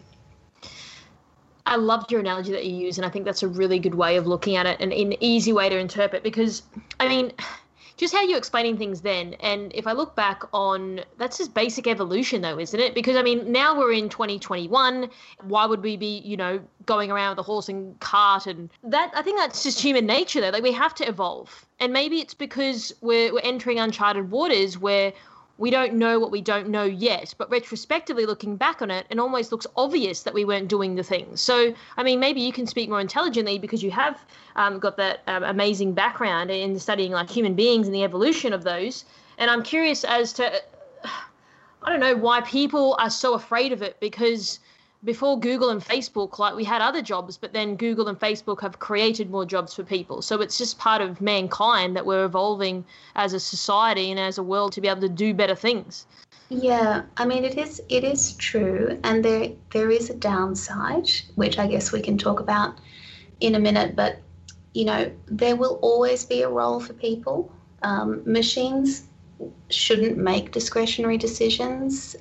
I 1.71 1.77
loved 1.77 2.11
your 2.11 2.19
analogy 2.19 2.51
that 2.51 2.65
you 2.65 2.75
use, 2.75 2.97
and 2.97 3.05
I 3.05 3.09
think 3.09 3.23
that's 3.23 3.43
a 3.43 3.47
really 3.47 3.79
good 3.79 3.95
way 3.95 4.17
of 4.17 4.27
looking 4.27 4.57
at 4.57 4.65
it 4.65 4.81
and 4.81 4.91
an 4.91 5.15
easy 5.23 5.53
way 5.53 5.69
to 5.69 5.77
interpret. 5.77 6.21
Because, 6.21 6.63
I 6.99 7.07
mean, 7.07 7.31
just 7.95 8.13
how 8.13 8.21
you're 8.21 8.37
explaining 8.37 8.77
things 8.77 8.99
then, 8.99 9.35
and 9.35 9.71
if 9.73 9.87
I 9.87 9.93
look 9.93 10.13
back 10.13 10.43
on 10.51 10.99
that's 11.17 11.37
just 11.37 11.53
basic 11.53 11.87
evolution, 11.87 12.41
though, 12.41 12.59
isn't 12.59 12.77
it? 12.77 12.93
Because 12.93 13.15
I 13.15 13.23
mean, 13.23 13.49
now 13.49 13.79
we're 13.79 13.93
in 13.93 14.09
2021. 14.09 15.09
Why 15.43 15.65
would 15.65 15.81
we 15.81 15.95
be, 15.95 16.19
you 16.25 16.35
know, 16.35 16.59
going 16.85 17.09
around 17.09 17.37
with 17.37 17.39
a 17.39 17.43
horse 17.43 17.69
and 17.69 17.97
cart 18.01 18.47
and 18.47 18.69
that? 18.83 19.09
I 19.15 19.21
think 19.21 19.37
that's 19.37 19.63
just 19.63 19.79
human 19.79 20.05
nature, 20.05 20.41
though. 20.41 20.49
Like 20.49 20.63
we 20.63 20.73
have 20.73 20.93
to 20.95 21.07
evolve, 21.07 21.65
and 21.79 21.93
maybe 21.93 22.19
it's 22.19 22.33
because 22.33 22.93
we're 22.99 23.31
we're 23.31 23.39
entering 23.45 23.79
uncharted 23.79 24.29
waters 24.29 24.77
where 24.77 25.13
we 25.61 25.69
don't 25.69 25.93
know 25.93 26.19
what 26.19 26.31
we 26.31 26.41
don't 26.41 26.69
know 26.69 26.83
yet. 26.83 27.35
But 27.37 27.49
retrospectively 27.51 28.25
looking 28.25 28.57
back 28.57 28.81
on 28.81 28.89
it, 28.89 29.05
it 29.11 29.19
almost 29.19 29.51
looks 29.51 29.67
obvious 29.75 30.23
that 30.23 30.33
we 30.33 30.43
weren't 30.43 30.67
doing 30.67 30.95
the 30.95 31.03
things. 31.03 31.39
So, 31.39 31.75
I 31.97 32.03
mean, 32.03 32.19
maybe 32.19 32.41
you 32.41 32.51
can 32.51 32.65
speak 32.65 32.89
more 32.89 32.99
intelligently 32.99 33.59
because 33.59 33.83
you 33.83 33.91
have 33.91 34.25
um, 34.55 34.79
got 34.79 34.97
that 34.97 35.21
um, 35.27 35.43
amazing 35.43 35.93
background 35.93 36.49
in 36.49 36.79
studying 36.79 37.11
like 37.11 37.29
human 37.29 37.53
beings 37.53 37.85
and 37.85 37.93
the 37.93 38.03
evolution 38.03 38.53
of 38.53 38.63
those. 38.63 39.05
And 39.37 39.51
I'm 39.51 39.61
curious 39.61 40.03
as 40.03 40.33
to 40.33 40.51
I 41.83 41.89
don't 41.89 41.99
know 41.99 42.15
why 42.15 42.41
people 42.41 42.95
are 42.99 43.09
so 43.09 43.35
afraid 43.35 43.71
of 43.71 43.83
it 43.83 43.99
because 43.99 44.59
before 45.03 45.39
Google 45.39 45.69
and 45.69 45.81
Facebook, 45.81 46.37
like 46.37 46.55
we 46.55 46.63
had 46.63 46.81
other 46.81 47.01
jobs, 47.01 47.37
but 47.37 47.53
then 47.53 47.75
Google 47.75 48.07
and 48.07 48.19
Facebook 48.19 48.61
have 48.61 48.79
created 48.79 49.31
more 49.31 49.45
jobs 49.45 49.73
for 49.73 49.83
people. 49.83 50.21
So 50.21 50.41
it's 50.41 50.57
just 50.57 50.77
part 50.77 51.01
of 51.01 51.21
mankind 51.21 51.95
that 51.95 52.05
we're 52.05 52.25
evolving 52.25 52.85
as 53.15 53.33
a 53.33 53.39
society 53.39 54.11
and 54.11 54.19
as 54.19 54.37
a 54.37 54.43
world 54.43 54.73
to 54.73 54.81
be 54.81 54.87
able 54.87 55.01
to 55.01 55.09
do 55.09 55.33
better 55.33 55.55
things. 55.55 56.05
Yeah, 56.49 57.03
I 57.17 57.25
mean 57.25 57.45
it 57.45 57.57
is 57.57 57.81
it 57.87 58.03
is 58.03 58.33
true, 58.33 58.99
and 59.05 59.23
there 59.23 59.51
there 59.71 59.89
is 59.89 60.09
a 60.09 60.13
downside, 60.13 61.09
which 61.35 61.57
I 61.57 61.65
guess 61.65 61.93
we 61.93 62.01
can 62.01 62.17
talk 62.17 62.41
about 62.41 62.79
in 63.39 63.55
a 63.55 63.59
minute. 63.59 63.95
But 63.95 64.19
you 64.73 64.85
know, 64.85 65.11
there 65.27 65.55
will 65.55 65.79
always 65.81 66.25
be 66.25 66.41
a 66.41 66.49
role 66.49 66.79
for 66.79 66.93
people. 66.93 67.51
Um, 67.83 68.21
machines 68.25 69.07
shouldn't 69.69 70.17
make 70.17 70.51
discretionary 70.51 71.17
decisions 71.17 72.15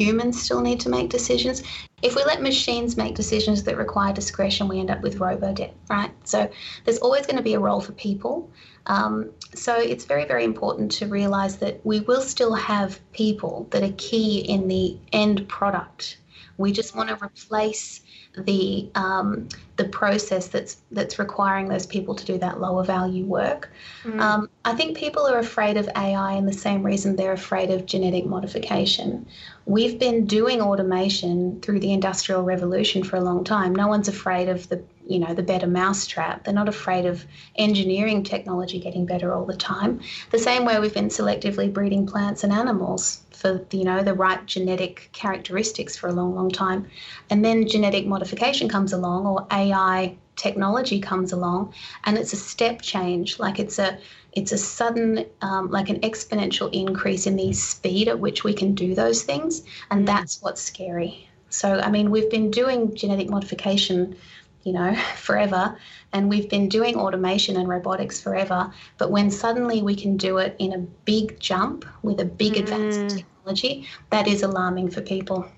humans 0.00 0.42
still 0.42 0.62
need 0.62 0.80
to 0.80 0.88
make 0.88 1.10
decisions. 1.10 1.62
If 2.00 2.16
we 2.16 2.24
let 2.24 2.40
machines 2.40 2.96
make 2.96 3.14
decisions 3.14 3.62
that 3.64 3.76
require 3.76 4.14
discretion, 4.14 4.66
we 4.66 4.80
end 4.80 4.90
up 4.90 5.02
with 5.02 5.20
robo 5.20 5.52
debt, 5.52 5.74
right? 5.90 6.10
So 6.24 6.50
there's 6.84 6.98
always 6.98 7.26
going 7.26 7.36
to 7.36 7.42
be 7.42 7.52
a 7.52 7.60
role 7.60 7.82
for 7.82 7.92
people. 7.92 8.50
Um, 8.86 9.30
so 9.54 9.76
it's 9.76 10.06
very, 10.06 10.24
very 10.24 10.44
important 10.44 10.90
to 10.92 11.06
realize 11.06 11.58
that 11.58 11.84
we 11.84 12.00
will 12.00 12.22
still 12.22 12.54
have 12.54 12.98
people 13.12 13.66
that 13.70 13.82
are 13.82 13.94
key 13.98 14.38
in 14.38 14.68
the 14.68 14.96
end 15.12 15.46
product. 15.48 16.16
We 16.60 16.72
just 16.72 16.94
want 16.94 17.08
to 17.08 17.16
replace 17.24 18.02
the 18.36 18.88
um, 18.94 19.48
the 19.76 19.84
process 19.84 20.48
that's 20.48 20.82
that's 20.92 21.18
requiring 21.18 21.68
those 21.68 21.86
people 21.86 22.14
to 22.14 22.24
do 22.24 22.38
that 22.38 22.60
lower 22.60 22.84
value 22.84 23.24
work. 23.24 23.70
Mm. 24.04 24.20
Um, 24.20 24.50
I 24.64 24.74
think 24.74 24.96
people 24.96 25.26
are 25.26 25.38
afraid 25.38 25.76
of 25.76 25.88
AI 25.96 26.34
in 26.34 26.46
the 26.46 26.52
same 26.52 26.82
reason 26.84 27.16
they're 27.16 27.32
afraid 27.32 27.70
of 27.70 27.86
genetic 27.86 28.26
modification. 28.26 29.26
We've 29.66 29.98
been 29.98 30.26
doing 30.26 30.60
automation 30.60 31.60
through 31.60 31.80
the 31.80 31.92
industrial 31.92 32.42
revolution 32.42 33.02
for 33.02 33.16
a 33.16 33.20
long 33.20 33.42
time. 33.42 33.74
No 33.74 33.88
one's 33.88 34.08
afraid 34.08 34.48
of 34.48 34.68
the 34.68 34.82
you 35.10 35.18
know 35.18 35.34
the 35.34 35.42
better 35.42 35.66
mousetrap. 35.66 36.44
They're 36.44 36.54
not 36.54 36.68
afraid 36.68 37.04
of 37.04 37.26
engineering 37.56 38.22
technology 38.22 38.78
getting 38.78 39.04
better 39.04 39.34
all 39.34 39.44
the 39.44 39.56
time. 39.56 40.00
The 40.30 40.38
same 40.38 40.64
way 40.64 40.78
we've 40.78 40.94
been 40.94 41.08
selectively 41.08 41.70
breeding 41.72 42.06
plants 42.06 42.44
and 42.44 42.52
animals 42.52 43.22
for 43.32 43.66
you 43.72 43.84
know 43.84 44.02
the 44.02 44.14
right 44.14 44.46
genetic 44.46 45.10
characteristics 45.12 45.96
for 45.96 46.08
a 46.08 46.12
long, 46.12 46.34
long 46.34 46.50
time, 46.50 46.88
and 47.28 47.44
then 47.44 47.66
genetic 47.66 48.06
modification 48.06 48.68
comes 48.68 48.92
along 48.92 49.26
or 49.26 49.46
AI 49.50 50.16
technology 50.36 51.00
comes 51.00 51.32
along, 51.32 51.74
and 52.04 52.16
it's 52.16 52.32
a 52.32 52.36
step 52.36 52.80
change. 52.80 53.40
Like 53.40 53.58
it's 53.58 53.80
a 53.80 53.98
it's 54.32 54.52
a 54.52 54.58
sudden 54.58 55.26
um, 55.42 55.72
like 55.72 55.88
an 55.88 56.00
exponential 56.00 56.72
increase 56.72 57.26
in 57.26 57.34
the 57.34 57.52
speed 57.52 58.06
at 58.06 58.20
which 58.20 58.44
we 58.44 58.54
can 58.54 58.74
do 58.74 58.94
those 58.94 59.24
things, 59.24 59.62
and 59.90 60.04
mm. 60.04 60.06
that's 60.06 60.40
what's 60.40 60.62
scary. 60.62 61.26
So 61.48 61.80
I 61.80 61.90
mean, 61.90 62.10
we've 62.12 62.30
been 62.30 62.50
doing 62.50 62.94
genetic 62.94 63.28
modification 63.28 64.16
you 64.62 64.72
know, 64.72 64.94
forever. 65.16 65.76
And 66.12 66.28
we've 66.28 66.48
been 66.48 66.68
doing 66.68 66.96
automation 66.96 67.56
and 67.56 67.68
robotics 67.68 68.20
forever. 68.20 68.72
But 68.98 69.10
when 69.10 69.30
suddenly 69.30 69.82
we 69.82 69.94
can 69.94 70.16
do 70.16 70.38
it 70.38 70.56
in 70.58 70.72
a 70.72 70.78
big 70.78 71.38
jump 71.40 71.84
with 72.02 72.20
a 72.20 72.24
big 72.24 72.54
mm. 72.54 72.60
advance 72.60 72.96
in 72.96 73.08
technology, 73.08 73.86
that 74.10 74.26
is 74.26 74.42
alarming 74.42 74.90
for 74.90 75.00
people. 75.00 75.48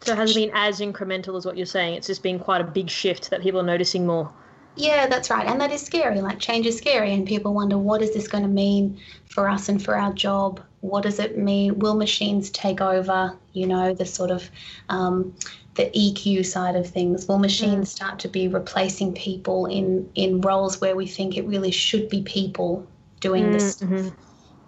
So 0.00 0.12
it 0.12 0.18
hasn't 0.18 0.46
been 0.46 0.56
as 0.56 0.80
incremental 0.80 1.36
as 1.36 1.46
what 1.46 1.56
you're 1.56 1.66
saying. 1.66 1.94
It's 1.94 2.08
just 2.08 2.22
been 2.22 2.40
quite 2.40 2.60
a 2.60 2.64
big 2.64 2.90
shift 2.90 3.30
that 3.30 3.40
people 3.40 3.60
are 3.60 3.64
noticing 3.64 4.04
more. 4.04 4.32
Yeah, 4.74 5.06
that's 5.06 5.30
right. 5.30 5.46
And 5.46 5.60
that 5.60 5.70
is 5.70 5.82
scary. 5.82 6.20
Like 6.20 6.38
change 6.38 6.66
is 6.66 6.78
scary 6.78 7.12
and 7.12 7.26
people 7.26 7.52
wonder 7.52 7.76
what 7.76 8.00
is 8.02 8.14
this 8.14 8.26
going 8.26 8.42
to 8.42 8.48
mean 8.48 8.98
for 9.26 9.48
us 9.48 9.68
and 9.68 9.82
for 9.82 9.96
our 9.96 10.12
job? 10.12 10.60
What 10.80 11.02
does 11.02 11.18
it 11.18 11.36
mean? 11.38 11.78
Will 11.78 11.94
machines 11.94 12.50
take 12.50 12.80
over? 12.80 13.36
You 13.52 13.66
know, 13.66 13.94
the 13.94 14.06
sort 14.06 14.30
of 14.30 14.50
um, 14.88 15.34
the 15.74 15.90
EQ 15.90 16.44
side 16.44 16.76
of 16.76 16.88
things? 16.88 17.26
Will 17.26 17.38
machines 17.38 17.88
mm. 17.88 17.92
start 17.92 18.18
to 18.20 18.28
be 18.28 18.48
replacing 18.48 19.14
people 19.14 19.66
in 19.66 20.10
in 20.14 20.40
roles 20.40 20.80
where 20.80 20.96
we 20.96 21.06
think 21.06 21.36
it 21.36 21.46
really 21.46 21.70
should 21.70 22.08
be 22.08 22.22
people 22.22 22.86
doing 23.20 23.44
mm, 23.44 23.52
this? 23.52 23.76
Mm-hmm. 23.76 24.08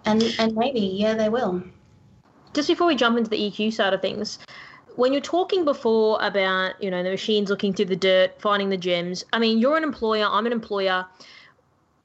And 0.05 0.23
and 0.39 0.55
maybe 0.55 0.79
yeah, 0.79 1.13
they 1.13 1.29
will. 1.29 1.63
Just 2.53 2.67
before 2.67 2.87
we 2.87 2.95
jump 2.95 3.17
into 3.17 3.29
the 3.29 3.37
EQ 3.37 3.73
side 3.73 3.93
of 3.93 4.01
things, 4.01 4.39
when 4.95 5.11
you're 5.11 5.21
talking 5.21 5.65
before 5.65 6.17
about 6.21 6.81
you 6.81 6.89
know 6.89 7.03
the 7.03 7.09
machines 7.09 7.49
looking 7.49 7.73
through 7.73 7.85
the 7.85 7.95
dirt, 7.95 8.39
finding 8.41 8.69
the 8.69 8.77
gems. 8.77 9.25
I 9.33 9.39
mean, 9.39 9.59
you're 9.59 9.77
an 9.77 9.83
employer. 9.83 10.27
I'm 10.29 10.45
an 10.45 10.51
employer. 10.51 11.05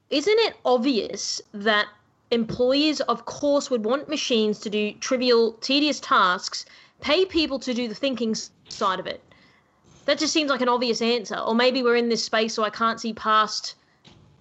Isn't 0.09 0.39
it 0.39 0.55
obvious 0.65 1.41
that 1.53 1.87
employers, 2.31 3.01
of 3.01 3.25
course, 3.25 3.69
would 3.69 3.85
want 3.85 4.09
machines 4.09 4.59
to 4.59 4.69
do 4.69 4.93
trivial, 4.93 5.53
tedious 5.61 5.99
tasks, 5.99 6.65
pay 7.01 7.25
people 7.25 7.59
to 7.59 7.73
do 7.73 7.87
the 7.87 7.95
thinking 7.95 8.35
side 8.71 8.99
of 8.99 9.07
it. 9.07 9.21
That 10.05 10.17
just 10.17 10.33
seems 10.33 10.49
like 10.49 10.61
an 10.61 10.69
obvious 10.69 11.01
answer. 11.01 11.37
Or 11.37 11.53
maybe 11.53 11.83
we're 11.83 11.95
in 11.95 12.09
this 12.09 12.23
space 12.23 12.53
so 12.53 12.63
I 12.63 12.69
can't 12.69 12.99
see 12.99 13.13
past 13.13 13.75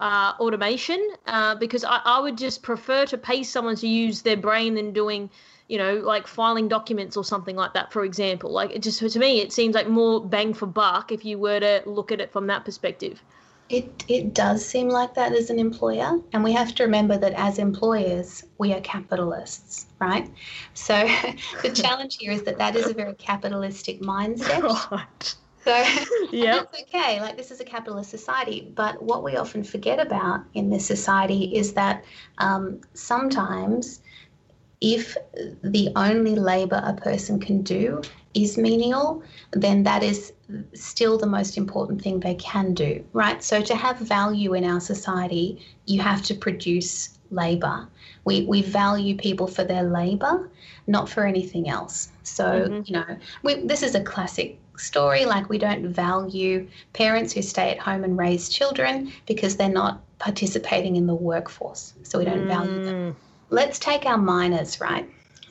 uh, 0.01 0.33
automation 0.40 1.11
uh, 1.27 1.55
because 1.57 1.85
I, 1.85 2.01
I 2.05 2.21
would 2.21 2.38
just 2.38 2.62
prefer 2.62 3.05
to 3.07 3.19
pay 3.19 3.43
someone 3.43 3.77
to 3.77 3.87
use 3.87 4.23
their 4.23 4.37
brain 4.37 4.75
than 4.75 4.93
doing, 4.93 5.29
you 5.69 5.77
know, 5.79 5.97
like 5.97 6.27
filing 6.27 6.69
documents 6.69 7.16
or 7.16 7.25
something 7.25 7.57
like 7.57 7.75
that, 7.75 7.93
for 7.93 8.05
example. 8.05 8.51
Like, 8.51 8.71
it 8.71 8.83
just 8.83 8.99
to 9.01 9.19
me, 9.19 9.40
it 9.40 9.53
seems 9.53 9.75
like 9.75 9.88
more 9.88 10.25
bang 10.25 10.55
for 10.55 10.66
buck 10.66 11.12
if 11.12 11.25
you 11.25 11.38
were 11.38 11.61
to 11.61 11.83
look 11.85 12.11
at 12.11 12.21
it 12.21 12.33
from 12.33 12.47
that 12.47 12.64
perspective. 12.64 13.23
It, 13.71 14.05
it 14.09 14.35
does 14.35 14.67
seem 14.67 14.89
like 14.89 15.15
that 15.15 15.33
as 15.33 15.49
an 15.49 15.61
employer. 15.61 16.19
And 16.33 16.43
we 16.43 16.53
have 16.53 16.75
to 16.75 16.83
remember 16.83 17.17
that 17.17 17.35
as 17.35 17.59
employers, 17.59 18.45
we 18.59 18.73
are 18.73 18.81
capitalists, 18.81 19.87
right? 20.01 20.29
So 20.75 21.09
the 21.63 21.71
challenge 21.71 22.17
here 22.19 22.33
is 22.33 22.43
that 22.43 22.59
that 22.59 22.75
is 22.75 22.89
a 22.91 22.95
very 22.95 23.15
capitalistic 23.15 24.01
mindset. 24.01 24.61
Right. 24.91 25.35
So 25.65 25.73
yeah, 26.33 26.63
that's 26.73 26.83
okay. 26.83 27.21
Like 27.21 27.37
this 27.37 27.51
is 27.51 27.61
a 27.61 27.65
capitalist 27.65 28.11
society, 28.11 28.73
but 28.75 29.01
what 29.03 29.23
we 29.23 29.37
often 29.37 29.63
forget 29.63 30.01
about 30.01 30.41
in 30.55 30.71
this 30.71 30.87
society 30.87 31.55
is 31.55 31.75
that 31.75 32.05
um, 32.39 32.81
sometimes, 32.95 34.01
if 34.81 35.17
the 35.63 35.91
only 35.97 36.35
labor 36.35 36.83
a 36.85 36.95
person 36.95 37.39
can 37.39 37.63
do 37.63 38.01
is 38.35 38.57
menial, 38.57 39.23
then 39.53 39.83
that 39.83 40.03
is 40.03 40.33
still 40.75 41.19
the 41.19 41.27
most 41.27 41.57
important 41.57 42.03
thing 42.03 42.21
they 42.21 42.35
can 42.37 42.75
do, 42.75 43.05
right? 43.12 43.43
So 43.43 43.61
to 43.62 43.75
have 43.75 43.99
value 43.99 44.55
in 44.55 44.64
our 44.64 44.81
society, 44.81 45.66
you 45.87 46.01
have 46.01 46.23
to 46.23 46.35
produce 46.35 47.19
labor. 47.31 47.88
We, 48.25 48.43
we 48.43 48.62
value 48.62 49.16
people 49.16 49.47
for 49.47 49.64
their 49.64 49.83
labor, 49.83 50.51
not 50.87 51.09
for 51.09 51.27
anything 51.27 51.69
else. 51.69 52.11
So, 52.23 52.45
mm-hmm. 52.45 52.83
you 52.85 52.93
know, 52.93 53.16
we, 53.43 53.66
this 53.66 53.83
is 53.83 53.95
a 53.95 54.03
classic 54.03 54.59
story. 54.77 55.25
Like, 55.25 55.49
we 55.49 55.59
don't 55.59 55.88
value 55.88 56.69
parents 56.93 57.33
who 57.33 57.43
stay 57.43 57.71
at 57.71 57.79
home 57.79 58.05
and 58.05 58.19
raise 58.19 58.49
children 58.49 59.12
because 59.27 59.57
they're 59.57 59.69
not 59.69 60.03
participating 60.19 60.97
in 60.97 61.07
the 61.07 61.14
workforce. 61.14 61.95
So, 62.03 62.19
we 62.19 62.25
don't 62.25 62.45
mm. 62.45 62.49
value 62.49 62.85
them. 62.85 63.12
Mm. 63.12 63.16
Let's 63.51 63.79
take 63.79 64.07
our 64.07 64.19
miners, 64.19 64.81
right? 64.81 65.09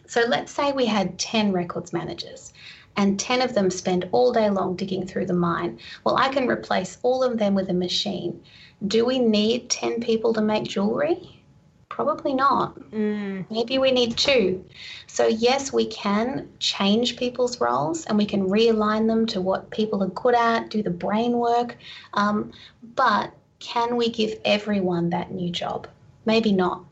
So, 0.10 0.22
let's 0.28 0.52
say 0.52 0.72
we 0.72 0.88
had 0.88 1.20
10 1.20 1.52
records 1.52 1.94
managers 1.94 2.52
and 2.98 3.20
10 3.20 3.44
of 3.44 3.54
them 3.54 3.70
spend 3.70 4.10
all 4.12 4.34
day 4.34 4.50
long 4.50 4.76
digging 4.76 5.06
through 5.06 5.28
the 5.28 5.34
mine. 5.34 5.78
Well, 6.04 6.18
I 6.18 6.30
can 6.30 6.48
replace 6.48 6.98
all 7.04 7.24
of 7.24 7.38
them 7.38 7.54
with 7.54 7.70
a 7.70 7.76
machine. 7.76 8.42
Do 8.88 9.06
we 9.06 9.20
need 9.20 9.70
10 9.70 10.02
people 10.02 10.34
to 10.34 10.42
make 10.42 10.64
jewelry? 10.64 11.40
Probably 11.90 12.34
not. 12.34 12.80
Mm. 12.90 13.46
Maybe 13.52 13.78
we 13.78 13.92
need 13.92 14.18
two. 14.18 14.66
So, 15.06 15.28
yes, 15.28 15.72
we 15.72 15.86
can 15.86 16.50
change 16.58 17.16
people's 17.16 17.62
roles 17.62 18.08
and 18.08 18.18
we 18.18 18.26
can 18.26 18.50
realign 18.50 19.06
them 19.06 19.28
to 19.28 19.42
what 19.42 19.70
people 19.70 20.02
are 20.02 20.08
good 20.08 20.34
at, 20.34 20.72
do 20.72 20.82
the 20.82 20.90
brain 20.90 21.34
work. 21.34 21.78
Um, 22.16 22.52
but 22.96 23.32
can 23.60 23.96
we 23.96 24.10
give 24.10 24.40
everyone 24.44 25.12
that 25.12 25.32
new 25.32 25.52
job? 25.52 25.88
Maybe 26.26 26.52
not. 26.52 26.84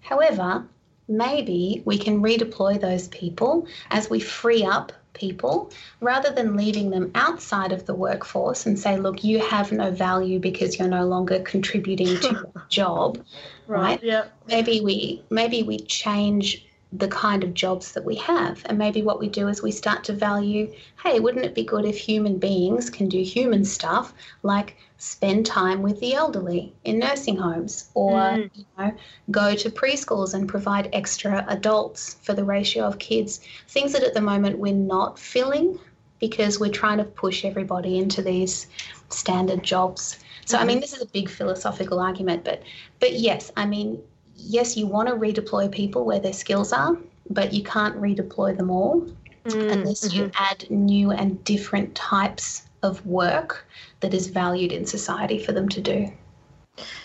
However, 0.00 0.66
maybe 1.08 1.82
we 1.84 1.98
can 1.98 2.22
redeploy 2.22 2.80
those 2.80 3.08
people 3.08 3.66
as 3.90 4.10
we 4.10 4.20
free 4.20 4.64
up 4.64 4.92
people 5.16 5.70
rather 6.00 6.30
than 6.30 6.56
leaving 6.56 6.90
them 6.90 7.10
outside 7.14 7.72
of 7.72 7.86
the 7.86 7.94
workforce 7.94 8.66
and 8.66 8.78
say, 8.78 8.98
look, 8.98 9.24
you 9.24 9.40
have 9.40 9.72
no 9.72 9.90
value 9.90 10.38
because 10.38 10.78
you're 10.78 10.88
no 10.88 11.06
longer 11.06 11.40
contributing 11.40 12.18
to 12.20 12.28
your 12.54 12.66
job. 12.68 13.18
Right. 13.66 13.80
right? 13.80 14.02
Yeah. 14.02 14.26
Maybe 14.46 14.80
we 14.80 15.22
maybe 15.30 15.62
we 15.62 15.78
change 15.78 16.65
the 16.92 17.08
kind 17.08 17.42
of 17.42 17.52
jobs 17.52 17.92
that 17.92 18.04
we 18.04 18.14
have. 18.16 18.62
And 18.66 18.78
maybe 18.78 19.02
what 19.02 19.18
we 19.18 19.28
do 19.28 19.48
is 19.48 19.62
we 19.62 19.72
start 19.72 20.04
to 20.04 20.12
value 20.12 20.72
hey, 21.02 21.20
wouldn't 21.20 21.44
it 21.44 21.54
be 21.54 21.64
good 21.64 21.84
if 21.84 21.98
human 21.98 22.38
beings 22.38 22.90
can 22.90 23.08
do 23.08 23.22
human 23.22 23.64
stuff 23.64 24.12
like 24.42 24.76
spend 24.98 25.46
time 25.46 25.82
with 25.82 26.00
the 26.00 26.14
elderly 26.14 26.72
in 26.84 26.98
nursing 26.98 27.36
homes 27.36 27.90
or 27.94 28.12
mm. 28.12 28.50
you 28.54 28.64
know, 28.78 28.92
go 29.30 29.54
to 29.54 29.70
preschools 29.70 30.34
and 30.34 30.48
provide 30.48 30.88
extra 30.92 31.44
adults 31.48 32.14
for 32.22 32.34
the 32.34 32.44
ratio 32.44 32.84
of 32.84 32.98
kids? 32.98 33.40
Things 33.68 33.92
that 33.92 34.02
at 34.02 34.14
the 34.14 34.20
moment 34.20 34.58
we're 34.58 34.72
not 34.72 35.18
filling 35.18 35.78
because 36.18 36.58
we're 36.58 36.70
trying 36.70 36.98
to 36.98 37.04
push 37.04 37.44
everybody 37.44 37.98
into 37.98 38.22
these 38.22 38.68
standard 39.10 39.62
jobs. 39.62 40.18
So. 40.46 40.58
I 40.58 40.64
mean, 40.64 40.80
this 40.80 40.92
is 40.92 41.02
a 41.02 41.06
big 41.06 41.28
philosophical 41.28 41.98
argument, 41.98 42.44
but 42.44 42.62
but 43.00 43.14
yes, 43.14 43.50
I 43.56 43.66
mean, 43.66 44.00
yes, 44.36 44.76
you 44.76 44.86
want 44.86 45.08
to 45.08 45.14
redeploy 45.14 45.70
people 45.70 46.04
where 46.04 46.20
their 46.20 46.32
skills 46.32 46.72
are, 46.72 46.96
but 47.30 47.52
you 47.52 47.62
can't 47.62 47.96
redeploy 48.00 48.56
them 48.56 48.70
all 48.70 49.00
mm, 49.44 49.72
unless 49.72 50.08
mm-hmm. 50.08 50.24
you 50.24 50.30
add 50.34 50.68
new 50.70 51.10
and 51.10 51.42
different 51.44 51.94
types 51.94 52.62
of 52.82 53.04
work 53.06 53.66
that 54.00 54.14
is 54.14 54.28
valued 54.28 54.72
in 54.72 54.86
society 54.86 55.38
for 55.38 55.52
them 55.52 55.68
to 55.68 55.80
do. 55.80 56.12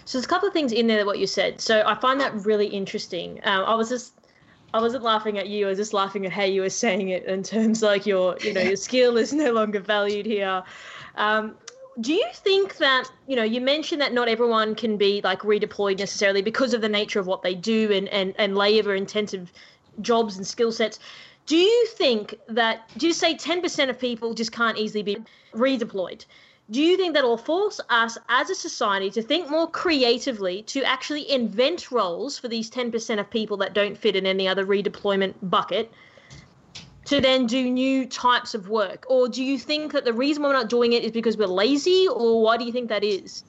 So 0.05 0.17
there's 0.17 0.25
a 0.25 0.27
couple 0.27 0.47
of 0.47 0.53
things 0.53 0.71
in 0.71 0.87
there 0.87 1.05
what 1.05 1.19
you 1.19 1.27
said. 1.27 1.61
So 1.61 1.83
I 1.85 1.95
find 1.95 2.19
that 2.19 2.45
really 2.45 2.67
interesting. 2.67 3.39
Um, 3.43 3.63
I 3.65 3.75
was 3.75 3.89
just 3.89 4.13
I 4.73 4.79
wasn't 4.79 5.03
laughing 5.03 5.37
at 5.37 5.49
you. 5.49 5.65
I 5.65 5.69
was 5.69 5.77
just 5.77 5.93
laughing 5.93 6.25
at 6.25 6.31
how 6.31 6.43
you 6.43 6.61
were 6.61 6.69
saying 6.69 7.09
it 7.09 7.25
in 7.25 7.43
terms 7.43 7.81
like 7.81 8.05
your, 8.05 8.37
you 8.41 8.53
know, 8.53 8.61
your 8.61 8.75
skill 8.87 9.17
is 9.17 9.33
no 9.33 9.51
longer 9.51 9.79
valued 9.79 10.25
here. 10.25 10.63
Um, 11.15 11.55
do 11.99 12.13
you 12.13 12.27
think 12.33 12.77
that 12.77 13.11
you 13.27 13.35
know 13.35 13.43
you 13.43 13.59
mentioned 13.59 14.01
that 14.01 14.13
not 14.13 14.29
everyone 14.29 14.75
can 14.75 14.95
be 14.95 15.21
like 15.23 15.41
redeployed 15.41 15.99
necessarily 15.99 16.41
because 16.41 16.73
of 16.73 16.81
the 16.81 16.89
nature 16.89 17.19
of 17.19 17.27
what 17.27 17.41
they 17.41 17.53
do 17.53 17.91
and 17.91 18.07
and, 18.09 18.33
and 18.37 18.55
labor 18.55 18.95
intensive 18.95 19.51
jobs 19.99 20.37
and 20.37 20.47
skill 20.47 20.71
sets. 20.71 20.99
Do 21.45 21.57
you 21.57 21.85
think 21.87 22.39
that 22.47 22.89
do 22.97 23.07
you 23.07 23.13
say 23.13 23.35
10% 23.35 23.89
of 23.89 23.99
people 23.99 24.33
just 24.33 24.51
can't 24.51 24.77
easily 24.77 25.03
be 25.03 25.17
redeployed? 25.53 26.25
Do 26.69 26.81
you 26.81 26.95
think 26.95 27.13
that 27.15 27.23
will 27.23 27.37
force 27.37 27.81
us 27.89 28.17
as 28.29 28.49
a 28.49 28.55
society 28.55 29.09
to 29.11 29.21
think 29.21 29.49
more 29.49 29.69
creatively 29.69 30.61
to 30.63 30.83
actually 30.83 31.29
invent 31.29 31.91
roles 31.91 32.37
for 32.37 32.47
these 32.47 32.71
10% 32.71 33.19
of 33.19 33.29
people 33.29 33.57
that 33.57 33.73
don't 33.73 33.97
fit 33.97 34.15
in 34.15 34.25
any 34.25 34.47
other 34.47 34.65
redeployment 34.65 35.33
bucket 35.41 35.91
to 37.11 37.19
then 37.19 37.45
do 37.45 37.69
new 37.69 38.05
types 38.05 38.53
of 38.53 38.69
work? 38.69 39.05
Or 39.09 39.27
do 39.27 39.43
you 39.43 39.59
think 39.59 39.91
that 39.91 40.05
the 40.05 40.13
reason 40.13 40.43
we're 40.43 40.53
not 40.53 40.69
doing 40.69 40.93
it 40.93 41.03
is 41.03 41.11
because 41.11 41.35
we're 41.35 41.45
lazy, 41.45 42.07
or 42.07 42.41
why 42.41 42.55
do 42.55 42.63
you 42.63 42.71
think 42.71 42.87
that 42.87 43.03
is? 43.03 43.43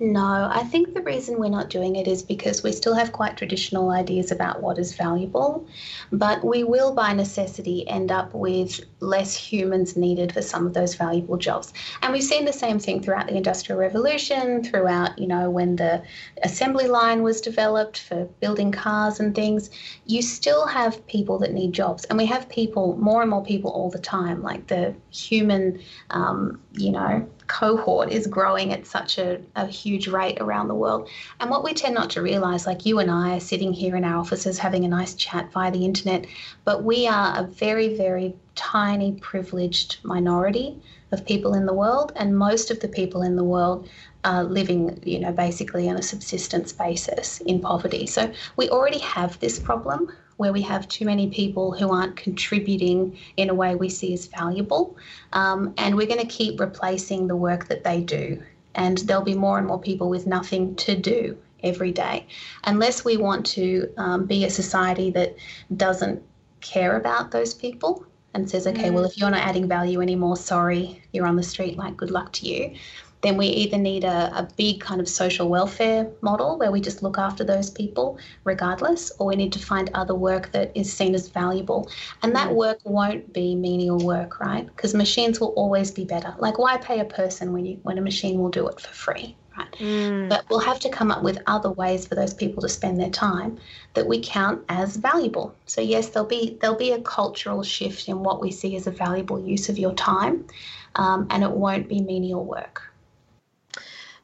No, 0.00 0.48
I 0.52 0.62
think 0.62 0.94
the 0.94 1.02
reason 1.02 1.40
we're 1.40 1.48
not 1.48 1.70
doing 1.70 1.96
it 1.96 2.06
is 2.06 2.22
because 2.22 2.62
we 2.62 2.70
still 2.70 2.94
have 2.94 3.10
quite 3.10 3.36
traditional 3.36 3.90
ideas 3.90 4.30
about 4.30 4.62
what 4.62 4.78
is 4.78 4.94
valuable, 4.94 5.66
but 6.12 6.44
we 6.44 6.62
will 6.62 6.94
by 6.94 7.12
necessity 7.12 7.86
end 7.88 8.12
up 8.12 8.32
with 8.32 8.78
less 9.00 9.34
humans 9.34 9.96
needed 9.96 10.30
for 10.32 10.40
some 10.40 10.68
of 10.68 10.74
those 10.74 10.94
valuable 10.94 11.36
jobs. 11.36 11.72
And 12.00 12.12
we've 12.12 12.22
seen 12.22 12.44
the 12.44 12.52
same 12.52 12.78
thing 12.78 13.02
throughout 13.02 13.26
the 13.26 13.36
Industrial 13.36 13.76
Revolution, 13.76 14.62
throughout, 14.62 15.18
you 15.18 15.26
know, 15.26 15.50
when 15.50 15.74
the 15.74 16.04
assembly 16.44 16.86
line 16.86 17.24
was 17.24 17.40
developed 17.40 17.98
for 17.98 18.26
building 18.38 18.70
cars 18.70 19.18
and 19.18 19.34
things. 19.34 19.68
You 20.06 20.22
still 20.22 20.68
have 20.68 21.04
people 21.08 21.40
that 21.40 21.52
need 21.52 21.72
jobs, 21.72 22.04
and 22.04 22.16
we 22.16 22.26
have 22.26 22.48
people, 22.48 22.96
more 22.98 23.20
and 23.20 23.30
more 23.30 23.42
people 23.42 23.72
all 23.72 23.90
the 23.90 23.98
time, 23.98 24.44
like 24.44 24.68
the 24.68 24.94
human, 25.10 25.80
um, 26.10 26.60
you 26.74 26.92
know, 26.92 27.28
cohort 27.48 28.10
is 28.10 28.26
growing 28.26 28.72
at 28.72 28.86
such 28.86 29.18
a, 29.18 29.40
a 29.56 29.66
huge 29.66 30.06
rate 30.06 30.38
around 30.40 30.68
the 30.68 30.74
world. 30.74 31.08
And 31.40 31.50
what 31.50 31.64
we 31.64 31.74
tend 31.74 31.94
not 31.94 32.10
to 32.10 32.22
realize, 32.22 32.66
like 32.66 32.86
you 32.86 32.98
and 33.00 33.10
I 33.10 33.36
are 33.36 33.40
sitting 33.40 33.72
here 33.72 33.96
in 33.96 34.04
our 34.04 34.18
offices 34.18 34.58
having 34.58 34.84
a 34.84 34.88
nice 34.88 35.14
chat 35.14 35.50
via 35.52 35.70
the 35.70 35.84
internet, 35.84 36.26
but 36.64 36.84
we 36.84 37.06
are 37.08 37.38
a 37.38 37.42
very, 37.42 37.96
very 37.96 38.34
tiny, 38.54 39.12
privileged 39.12 39.98
minority 40.04 40.80
of 41.10 41.24
people 41.26 41.54
in 41.54 41.66
the 41.66 41.74
world. 41.74 42.12
And 42.16 42.36
most 42.36 42.70
of 42.70 42.80
the 42.80 42.88
people 42.88 43.22
in 43.22 43.34
the 43.34 43.44
world 43.44 43.88
are 44.24 44.44
living, 44.44 45.00
you 45.04 45.18
know, 45.18 45.32
basically 45.32 45.88
on 45.88 45.96
a 45.96 46.02
subsistence 46.02 46.72
basis 46.72 47.40
in 47.40 47.60
poverty. 47.60 48.06
So 48.06 48.30
we 48.56 48.68
already 48.68 48.98
have 48.98 49.40
this 49.40 49.58
problem 49.58 50.12
where 50.38 50.52
we 50.52 50.62
have 50.62 50.88
too 50.88 51.04
many 51.04 51.28
people 51.28 51.72
who 51.72 51.92
aren't 51.92 52.16
contributing 52.16 53.18
in 53.36 53.50
a 53.50 53.54
way 53.54 53.74
we 53.74 53.88
see 53.88 54.14
as 54.14 54.26
valuable. 54.26 54.96
Um, 55.32 55.74
and 55.76 55.96
we're 55.96 56.06
going 56.06 56.20
to 56.20 56.26
keep 56.26 56.58
replacing 56.58 57.26
the 57.26 57.36
work 57.36 57.68
that 57.68 57.84
they 57.84 58.00
do. 58.00 58.42
And 58.74 58.98
there'll 58.98 59.22
be 59.22 59.34
more 59.34 59.58
and 59.58 59.66
more 59.66 59.80
people 59.80 60.08
with 60.08 60.26
nothing 60.26 60.76
to 60.76 60.96
do 60.96 61.36
every 61.64 61.90
day. 61.90 62.26
Unless 62.64 63.04
we 63.04 63.16
want 63.16 63.44
to 63.46 63.92
um, 63.96 64.26
be 64.26 64.44
a 64.44 64.50
society 64.50 65.10
that 65.10 65.34
doesn't 65.76 66.22
care 66.60 66.96
about 66.96 67.32
those 67.32 67.52
people 67.52 68.06
and 68.32 68.48
says, 68.48 68.68
okay, 68.68 68.90
well, 68.90 69.02
mm. 69.02 69.10
if 69.10 69.18
you're 69.18 69.30
not 69.30 69.42
adding 69.42 69.66
value 69.66 70.00
anymore, 70.00 70.36
sorry, 70.36 71.02
you're 71.12 71.26
on 71.26 71.34
the 71.34 71.42
street, 71.42 71.76
like, 71.76 71.96
good 71.96 72.12
luck 72.12 72.32
to 72.34 72.46
you 72.46 72.76
then 73.22 73.36
we 73.36 73.46
either 73.46 73.78
need 73.78 74.04
a, 74.04 74.32
a 74.38 74.48
big 74.56 74.80
kind 74.80 75.00
of 75.00 75.08
social 75.08 75.48
welfare 75.48 76.08
model 76.20 76.58
where 76.58 76.70
we 76.70 76.80
just 76.80 77.02
look 77.02 77.18
after 77.18 77.42
those 77.42 77.70
people 77.70 78.18
regardless, 78.44 79.10
or 79.18 79.26
we 79.28 79.36
need 79.36 79.52
to 79.52 79.58
find 79.58 79.90
other 79.94 80.14
work 80.14 80.52
that 80.52 80.70
is 80.76 80.92
seen 80.92 81.14
as 81.14 81.28
valuable. 81.28 81.90
And 82.22 82.34
that 82.36 82.50
mm. 82.50 82.54
work 82.54 82.78
won't 82.84 83.32
be 83.32 83.54
menial 83.54 83.98
work, 83.98 84.38
right? 84.40 84.66
Because 84.66 84.94
machines 84.94 85.40
will 85.40 85.52
always 85.54 85.90
be 85.90 86.04
better. 86.04 86.34
Like 86.38 86.58
why 86.58 86.76
pay 86.76 87.00
a 87.00 87.04
person 87.04 87.52
when 87.52 87.66
you 87.66 87.80
when 87.82 87.98
a 87.98 88.02
machine 88.02 88.38
will 88.38 88.50
do 88.50 88.68
it 88.68 88.80
for 88.80 88.92
free? 88.92 89.36
Right? 89.56 89.72
Mm. 89.72 90.28
But 90.28 90.44
we'll 90.48 90.60
have 90.60 90.78
to 90.80 90.88
come 90.88 91.10
up 91.10 91.24
with 91.24 91.42
other 91.48 91.72
ways 91.72 92.06
for 92.06 92.14
those 92.14 92.32
people 92.32 92.62
to 92.62 92.68
spend 92.68 93.00
their 93.00 93.10
time 93.10 93.58
that 93.94 94.06
we 94.06 94.20
count 94.20 94.64
as 94.68 94.96
valuable. 94.96 95.56
So 95.66 95.80
yes, 95.80 96.10
there'll 96.10 96.28
be 96.28 96.56
there'll 96.60 96.76
be 96.76 96.92
a 96.92 97.00
cultural 97.00 97.64
shift 97.64 98.08
in 98.08 98.22
what 98.22 98.40
we 98.40 98.52
see 98.52 98.76
as 98.76 98.86
a 98.86 98.92
valuable 98.92 99.40
use 99.44 99.68
of 99.68 99.76
your 99.76 99.94
time, 99.94 100.46
um, 100.94 101.26
and 101.30 101.42
it 101.42 101.50
won't 101.50 101.88
be 101.88 102.00
menial 102.00 102.44
work. 102.44 102.87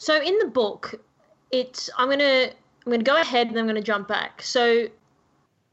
So 0.04 0.20
in 0.20 0.36
the 0.36 0.48
book, 0.48 1.00
it's 1.50 1.88
I'm 1.96 2.10
gonna 2.10 2.50
I'm 2.84 2.92
gonna 2.92 3.02
go 3.02 3.18
ahead 3.18 3.46
and 3.46 3.58
I'm 3.58 3.66
gonna 3.66 3.80
jump 3.80 4.06
back. 4.06 4.42
So 4.42 4.88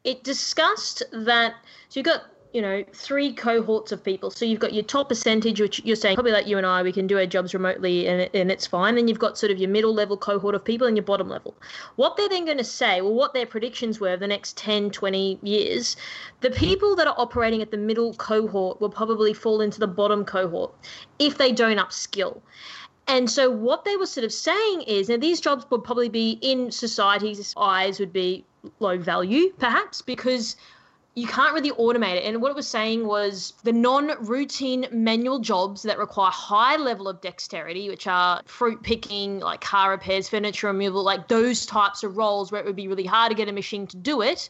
it 0.05 0.23
discussed 0.23 1.03
that 1.11 1.55
so 1.89 1.99
you've 1.99 2.05
got 2.05 2.21
you 2.53 2.61
know 2.61 2.85
three 2.93 3.33
cohorts 3.33 3.91
of 3.91 4.01
people. 4.01 4.31
So 4.31 4.45
you've 4.45 4.61
got 4.61 4.71
your 4.71 4.85
top 4.85 5.09
percentage, 5.09 5.59
which 5.59 5.83
you're 5.83 5.97
saying 5.97 6.15
probably 6.15 6.31
like 6.31 6.47
you 6.47 6.57
and 6.57 6.65
I, 6.65 6.81
we 6.81 6.93
can 6.93 7.07
do 7.07 7.17
our 7.17 7.25
jobs 7.25 7.53
remotely 7.53 8.07
and, 8.07 8.29
and 8.33 8.49
it's 8.49 8.65
fine. 8.65 8.95
Then 8.95 9.09
you've 9.09 9.19
got 9.19 9.37
sort 9.37 9.51
of 9.51 9.57
your 9.57 9.69
middle 9.69 9.93
level 9.93 10.15
cohort 10.15 10.55
of 10.55 10.63
people 10.63 10.87
and 10.87 10.95
your 10.95 11.03
bottom 11.03 11.27
level. 11.27 11.53
What 11.97 12.15
they're 12.15 12.29
then 12.29 12.45
going 12.45 12.57
to 12.57 12.63
say, 12.63 13.01
well, 13.01 13.13
what 13.13 13.33
their 13.33 13.45
predictions 13.45 13.99
were 13.99 14.15
the 14.15 14.27
next 14.27 14.55
10, 14.55 14.91
20 14.91 15.39
years, 15.43 15.97
the 16.39 16.51
people 16.51 16.95
that 16.95 17.05
are 17.05 17.15
operating 17.17 17.61
at 17.61 17.71
the 17.71 17.77
middle 17.77 18.13
cohort 18.13 18.79
will 18.79 18.89
probably 18.89 19.33
fall 19.33 19.59
into 19.59 19.81
the 19.81 19.87
bottom 19.87 20.23
cohort 20.23 20.73
if 21.19 21.37
they 21.37 21.51
don't 21.51 21.79
upskill. 21.79 22.39
And 23.11 23.29
so 23.29 23.51
what 23.51 23.83
they 23.83 23.97
were 23.97 24.05
sort 24.05 24.23
of 24.23 24.31
saying 24.31 24.83
is 24.83 25.09
now 25.09 25.17
these 25.17 25.41
jobs 25.41 25.65
would 25.69 25.83
probably 25.83 26.07
be 26.07 26.39
in 26.41 26.71
society's 26.71 27.53
eyes 27.57 27.99
would 27.99 28.13
be 28.13 28.45
low 28.79 28.97
value, 28.97 29.51
perhaps, 29.59 30.01
because 30.01 30.55
you 31.15 31.27
can't 31.27 31.53
really 31.53 31.71
automate 31.71 32.15
it. 32.15 32.23
And 32.23 32.41
what 32.41 32.51
it 32.51 32.55
was 32.55 32.69
saying 32.69 33.05
was 33.05 33.53
the 33.63 33.73
non-routine 33.73 34.87
manual 34.93 35.39
jobs 35.39 35.83
that 35.83 35.97
require 35.97 36.31
high 36.31 36.77
level 36.77 37.09
of 37.09 37.19
dexterity, 37.19 37.89
which 37.89 38.07
are 38.07 38.41
fruit 38.45 38.81
picking, 38.81 39.41
like 39.41 39.59
car 39.59 39.91
repairs, 39.91 40.29
furniture 40.29 40.67
removal, 40.67 41.03
like 41.03 41.27
those 41.27 41.65
types 41.65 42.03
of 42.03 42.15
roles 42.15 42.49
where 42.49 42.61
it 42.61 42.65
would 42.65 42.77
be 42.77 42.87
really 42.87 43.05
hard 43.05 43.29
to 43.29 43.35
get 43.35 43.49
a 43.49 43.51
machine 43.51 43.85
to 43.87 43.97
do 43.97 44.21
it, 44.21 44.49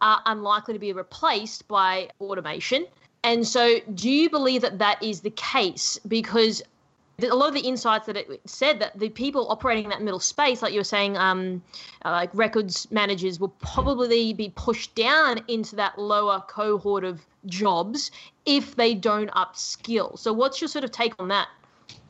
are 0.00 0.22
unlikely 0.24 0.72
to 0.72 0.80
be 0.80 0.94
replaced 0.94 1.68
by 1.68 2.08
automation. 2.22 2.86
And 3.22 3.46
so, 3.46 3.80
do 3.94 4.10
you 4.10 4.30
believe 4.30 4.62
that 4.62 4.78
that 4.78 5.00
is 5.02 5.20
the 5.20 5.30
case? 5.30 6.00
Because 6.08 6.62
a 7.20 7.34
lot 7.34 7.48
of 7.48 7.54
the 7.54 7.60
insights 7.60 8.06
that 8.06 8.16
it 8.16 8.40
said 8.46 8.80
that 8.80 8.98
the 8.98 9.08
people 9.10 9.46
operating 9.50 9.84
in 9.84 9.90
that 9.90 10.02
middle 10.02 10.20
space, 10.20 10.62
like 10.62 10.72
you 10.72 10.80
were 10.80 10.84
saying, 10.84 11.16
um, 11.16 11.62
uh, 12.04 12.10
like 12.10 12.30
records 12.34 12.90
managers, 12.90 13.38
will 13.38 13.54
probably 13.60 14.32
be 14.32 14.52
pushed 14.56 14.94
down 14.94 15.40
into 15.48 15.76
that 15.76 15.98
lower 15.98 16.42
cohort 16.48 17.04
of 17.04 17.20
jobs 17.46 18.10
if 18.46 18.76
they 18.76 18.94
don't 18.94 19.30
upskill. 19.32 20.18
So, 20.18 20.32
what's 20.32 20.60
your 20.60 20.68
sort 20.68 20.84
of 20.84 20.90
take 20.90 21.14
on 21.18 21.28
that? 21.28 21.48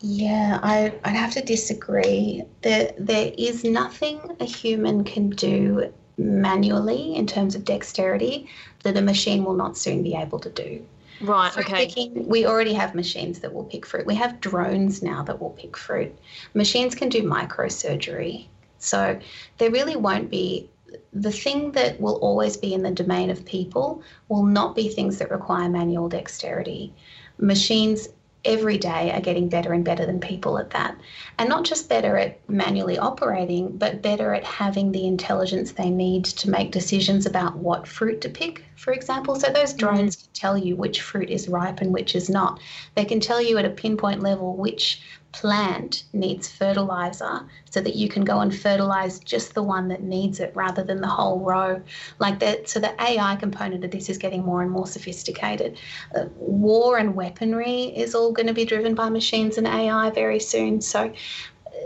Yeah, 0.00 0.60
I, 0.62 0.94
I'd 1.04 1.16
have 1.16 1.32
to 1.32 1.42
disagree. 1.42 2.42
There, 2.62 2.92
there 2.98 3.32
is 3.36 3.64
nothing 3.64 4.20
a 4.40 4.44
human 4.44 5.04
can 5.04 5.30
do 5.30 5.92
manually 6.18 7.14
in 7.14 7.26
terms 7.26 7.54
of 7.54 7.64
dexterity 7.64 8.48
that 8.82 8.96
a 8.96 9.02
machine 9.02 9.44
will 9.44 9.54
not 9.54 9.76
soon 9.76 10.02
be 10.02 10.14
able 10.14 10.38
to 10.40 10.50
do. 10.50 10.84
Right, 11.22 11.52
fruit 11.52 11.66
okay. 11.66 11.86
Picking, 11.86 12.28
we 12.28 12.46
already 12.46 12.74
have 12.74 12.94
machines 12.94 13.40
that 13.40 13.52
will 13.52 13.64
pick 13.64 13.86
fruit. 13.86 14.06
We 14.06 14.16
have 14.16 14.40
drones 14.40 15.02
now 15.02 15.22
that 15.22 15.40
will 15.40 15.50
pick 15.50 15.76
fruit. 15.76 16.14
Machines 16.54 16.94
can 16.94 17.08
do 17.08 17.22
microsurgery. 17.22 18.46
So 18.78 19.18
there 19.58 19.70
really 19.70 19.96
won't 19.96 20.30
be 20.30 20.68
the 21.12 21.32
thing 21.32 21.72
that 21.72 22.00
will 22.00 22.16
always 22.16 22.56
be 22.56 22.74
in 22.74 22.82
the 22.82 22.90
domain 22.90 23.30
of 23.30 23.44
people 23.44 24.02
will 24.28 24.42
not 24.42 24.74
be 24.74 24.88
things 24.88 25.18
that 25.18 25.30
require 25.30 25.68
manual 25.68 26.08
dexterity. 26.08 26.92
Machines 27.38 28.08
every 28.44 28.76
day 28.76 29.12
are 29.12 29.20
getting 29.20 29.48
better 29.48 29.72
and 29.72 29.84
better 29.84 30.04
than 30.04 30.20
people 30.20 30.58
at 30.58 30.70
that. 30.70 30.96
And 31.38 31.48
not 31.48 31.64
just 31.64 31.88
better 31.88 32.16
at 32.16 32.48
manually 32.48 32.98
operating, 32.98 33.76
but 33.76 34.02
better 34.02 34.34
at 34.34 34.44
having 34.44 34.92
the 34.92 35.06
intelligence 35.06 35.72
they 35.72 35.90
need 35.90 36.24
to 36.24 36.50
make 36.50 36.72
decisions 36.72 37.26
about 37.26 37.56
what 37.56 37.86
fruit 37.86 38.20
to 38.22 38.28
pick, 38.28 38.64
for 38.76 38.92
example. 38.92 39.36
So 39.36 39.50
those 39.50 39.72
drones 39.72 40.16
mm-hmm. 40.16 40.24
can 40.24 40.32
tell 40.34 40.58
you 40.58 40.76
which 40.76 41.02
fruit 41.02 41.30
is 41.30 41.48
ripe 41.48 41.80
and 41.80 41.92
which 41.92 42.14
is 42.14 42.28
not. 42.28 42.60
They 42.94 43.04
can 43.04 43.20
tell 43.20 43.40
you 43.40 43.58
at 43.58 43.64
a 43.64 43.70
pinpoint 43.70 44.22
level 44.22 44.56
which 44.56 45.00
plant 45.32 46.04
needs 46.12 46.48
fertilizer 46.48 47.40
so 47.70 47.80
that 47.80 47.96
you 47.96 48.08
can 48.08 48.24
go 48.24 48.40
and 48.40 48.54
fertilize 48.54 49.18
just 49.20 49.54
the 49.54 49.62
one 49.62 49.88
that 49.88 50.02
needs 50.02 50.40
it 50.40 50.52
rather 50.54 50.82
than 50.84 51.00
the 51.00 51.06
whole 51.06 51.40
row 51.40 51.80
like 52.18 52.38
that 52.38 52.68
so 52.68 52.78
the 52.78 52.94
ai 53.02 53.34
component 53.36 53.82
of 53.82 53.90
this 53.90 54.10
is 54.10 54.18
getting 54.18 54.44
more 54.44 54.60
and 54.62 54.70
more 54.70 54.86
sophisticated 54.86 55.78
uh, 56.14 56.26
war 56.36 56.98
and 56.98 57.14
weaponry 57.14 57.84
is 57.84 58.14
all 58.14 58.30
going 58.30 58.46
to 58.46 58.52
be 58.52 58.64
driven 58.64 58.94
by 58.94 59.08
machines 59.08 59.56
and 59.56 59.66
ai 59.66 60.10
very 60.10 60.38
soon 60.38 60.80
so 60.80 61.12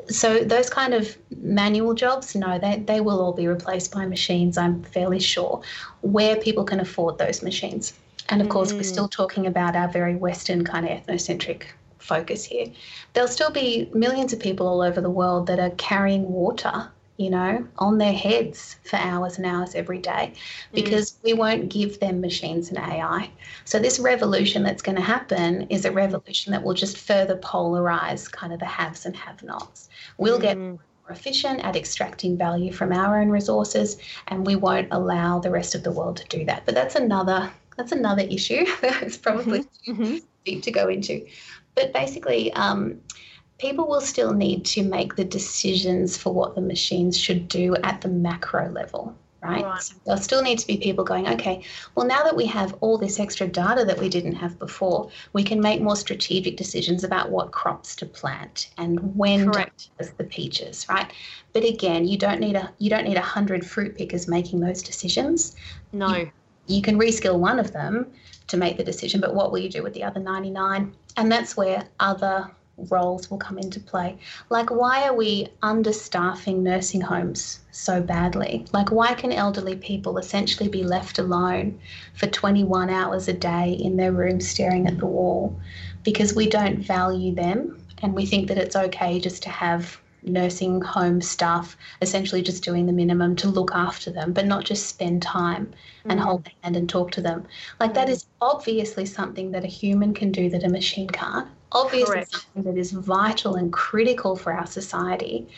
so 0.09 0.41
those 0.41 0.71
kind 0.71 0.95
of 0.95 1.17
manual 1.37 1.95
jobs, 1.95 2.35
no, 2.35 2.59
they, 2.59 2.83
they 2.87 3.01
will 3.01 3.21
all 3.21 3.33
be 3.33 3.47
replaced 3.47 3.93
by 3.93 4.07
machines, 4.07 4.57
I'm 4.59 4.83
fairly 4.83 5.19
sure, 5.21 5.63
where 6.01 6.37
people 6.37 6.65
can 6.65 6.81
afford 6.81 7.19
those 7.19 7.43
machines. 7.43 7.93
And 8.29 8.43
of 8.43 8.49
course, 8.49 8.73
we're 8.73 8.81
Mm. 8.81 8.85
still 8.85 9.09
talking 9.09 9.47
about 9.47 9.77
our 9.77 9.89
very 9.89 10.17
Western 10.17 10.65
kind 10.65 10.89
of 10.89 10.93
ethnocentric 10.93 11.63
focus 11.99 12.45
here. 12.45 12.67
There'll 13.13 13.29
still 13.29 13.51
be 13.51 13.91
millions 13.95 14.33
of 14.33 14.41
people 14.41 14.67
all 14.69 14.83
over 14.83 15.01
the 15.01 15.11
world 15.11 15.47
that 15.49 15.59
are 15.59 15.71
carrying 15.71 16.31
water, 16.31 16.91
you 17.17 17.31
know, 17.31 17.67
on 17.79 17.99
their 17.99 18.13
heads 18.13 18.77
for 18.85 18.97
hours 18.97 19.39
and 19.39 19.47
hours 19.47 19.75
every 19.75 19.99
day 19.99 20.35
because 20.75 21.19
we 21.25 21.33
won't 21.33 21.69
give 21.71 21.99
them 21.99 22.21
machines 22.21 22.69
and 22.69 22.79
AI. 22.79 23.31
So, 23.65 23.79
this 23.79 23.99
revolution 23.99 24.63
that's 24.63 24.83
going 24.83 24.97
to 24.97 25.03
happen 25.03 25.63
is 25.71 25.85
a 25.85 25.91
revolution 25.93 26.53
that 26.53 26.63
will 26.63 26.75
just 26.75 26.99
further 26.99 27.37
polarize 27.39 28.31
kind 28.31 28.53
of 28.53 28.61
the 28.61 28.67
haves 28.67 29.07
and 29.07 29.17
have 29.17 29.43
nots. 29.43 29.89
We'll 30.19 30.39
get 30.39 30.57
Mm. 30.59 30.71
more 30.73 30.81
efficient 31.11 31.61
at 31.65 31.77
extracting 31.77 32.37
value 32.37 32.73
from 32.73 32.93
our 32.93 33.21
own 33.21 33.29
resources 33.31 33.97
and 34.27 34.45
we 34.45 34.57
won't 34.57 34.89
allow 34.91 35.39
the 35.39 35.51
rest 35.51 35.75
of 35.75 35.85
the 35.85 35.93
world 35.93 36.17
to 36.19 36.27
do 36.29 36.45
that. 36.47 36.67
But 36.67 36.75
that's 36.75 36.97
another 36.97 37.51
that's 37.77 37.93
another 37.93 38.23
issue. 38.23 38.65
it's 38.83 39.17
probably 39.19 39.65
Mhm. 39.87 40.23
deep 40.45 40.63
to 40.65 40.71
go 40.71 40.89
into. 40.89 41.27
But 41.77 41.93
basically, 41.93 42.53
um, 42.55 43.01
people 43.59 43.87
will 43.87 44.01
still 44.01 44.33
need 44.33 44.65
to 44.65 44.83
make 44.83 45.15
the 45.15 45.25
decisions 45.25 46.17
for 46.17 46.33
what 46.33 46.55
the 46.55 46.61
machines 46.61 47.19
should 47.19 47.49
do 47.49 47.77
at 47.77 48.01
the 48.01 48.09
macro 48.09 48.71
level, 48.71 49.15
right? 49.43 49.63
Right. 49.63 49.83
So 49.83 49.95
there'll 50.05 50.21
still 50.21 50.43
need 50.43 50.59
to 50.59 50.67
be 50.67 50.79
people 50.79 51.05
going, 51.05 51.29
okay, 51.29 51.63
well, 51.95 52.07
now 52.07 52.23
that 52.25 52.35
we 52.35 52.47
have 52.47 52.75
all 52.81 52.99
this 52.99 53.21
extra 53.21 53.47
data 53.47 53.85
that 53.85 53.99
we 53.99 54.09
didn't 54.09 54.35
have 54.37 54.59
before, 54.59 55.11
we 55.35 55.43
can 55.43 55.61
make 55.61 55.81
more 55.81 55.97
strategic 55.97 56.57
decisions 56.57 57.05
about 57.05 57.31
what 57.31 57.53
crops 57.53 57.95
to 57.97 58.07
plant 58.07 58.71
and 58.79 59.15
when 59.15 59.41
to 59.41 59.51
Correct. 59.51 59.91
harvest 59.99 60.19
the 60.19 60.25
peaches, 60.25 60.87
right? 60.89 61.13
But 61.53 61.65
again, 61.65 62.07
you 62.07 62.19
don't 62.19 62.41
need 62.41 62.57
a 62.57 62.73
you 62.79 62.91
don't 62.91 63.05
need 63.05 63.17
a 63.17 63.23
hundred 63.23 63.67
fruit 63.67 63.97
pickers 63.97 64.29
making 64.29 64.61
those 64.61 64.83
decisions 64.83 65.57
No. 65.93 66.27
you 66.67 66.83
can 66.83 66.99
reskill 66.99 67.39
one 67.39 67.59
of 67.59 67.73
them 67.73 68.07
to 68.49 68.57
make 68.57 68.77
the 68.77 68.85
decision, 68.85 69.21
but 69.21 69.35
what 69.35 69.51
will 69.51 69.59
you 69.59 69.69
do 69.69 69.83
with 69.83 69.95
the 69.95 70.05
other 70.05 70.21
99? 70.21 70.95
And 71.17 71.33
that's 71.33 71.57
where 71.57 71.85
other 71.99 72.51
roles 72.91 73.31
will 73.31 73.39
come 73.39 73.59
into 73.59 73.81
play. 73.81 74.19
Like, 74.51 74.71
why 74.71 75.05
are 75.09 75.15
we 75.15 75.49
understaffing 75.63 76.59
nursing 76.59 77.01
homes 77.01 77.61
so 77.73 78.03
badly? 78.03 78.67
Like, 78.73 78.91
why 78.91 79.15
can 79.15 79.33
elderly 79.33 79.77
people 79.77 80.19
essentially 80.19 80.69
be 80.69 80.83
left 80.83 81.19
alone 81.19 81.79
for 82.15 82.27
21 82.27 82.91
hours 82.91 83.29
a 83.29 83.33
day 83.33 83.73
in 83.73 83.97
their 83.97 84.13
room 84.13 84.41
staring 84.41 84.87
at 84.87 84.99
the 84.99 85.07
wall? 85.07 85.59
Because 86.03 86.35
we 86.35 86.49
don't 86.49 86.79
value 86.79 87.35
them 87.35 87.83
and 88.03 88.15
we 88.15 88.27
think 88.27 88.49
that 88.49 88.59
it's 88.59 88.77
okay 88.77 89.19
just 89.19 89.43
to 89.45 89.49
have 89.49 89.99
nursing 90.27 90.81
home 90.81 91.21
staff 91.21 91.77
essentially 92.03 92.43
just 92.43 92.65
doing 92.65 92.87
the 92.87 92.93
minimum 92.93 93.37
to 93.37 93.49
look 93.49 93.71
after 93.73 94.11
them, 94.11 94.33
but 94.33 94.47
not 94.47 94.65
just 94.65 94.87
spend 94.87 95.23
time 95.23 95.73
and 96.05 96.21
Mm. 96.21 96.25
hold 96.25 96.45
their 96.45 96.53
hand 96.63 96.77
and 96.77 96.89
talk 96.89 97.11
to 97.13 97.21
them. 97.21 97.47
Like 97.81 97.95
that 97.95 98.09
is 98.09 98.27
obviously 98.41 99.07
something 99.07 99.53
that 99.53 99.65
a 99.65 99.69
human 99.69 100.15
can 100.15 100.33
do 100.33 100.51
that 100.51 100.65
a 100.65 100.69
machine 100.69 101.09
can't. 101.09 101.49
Obviously 101.73 102.07
Correct. 102.15 102.31
something 102.31 102.63
that 102.63 102.79
is 102.79 102.93
vital 102.93 103.57
and 103.57 103.73
critical 103.73 104.37
for 104.37 104.53
our 104.53 104.67
society 104.67 105.49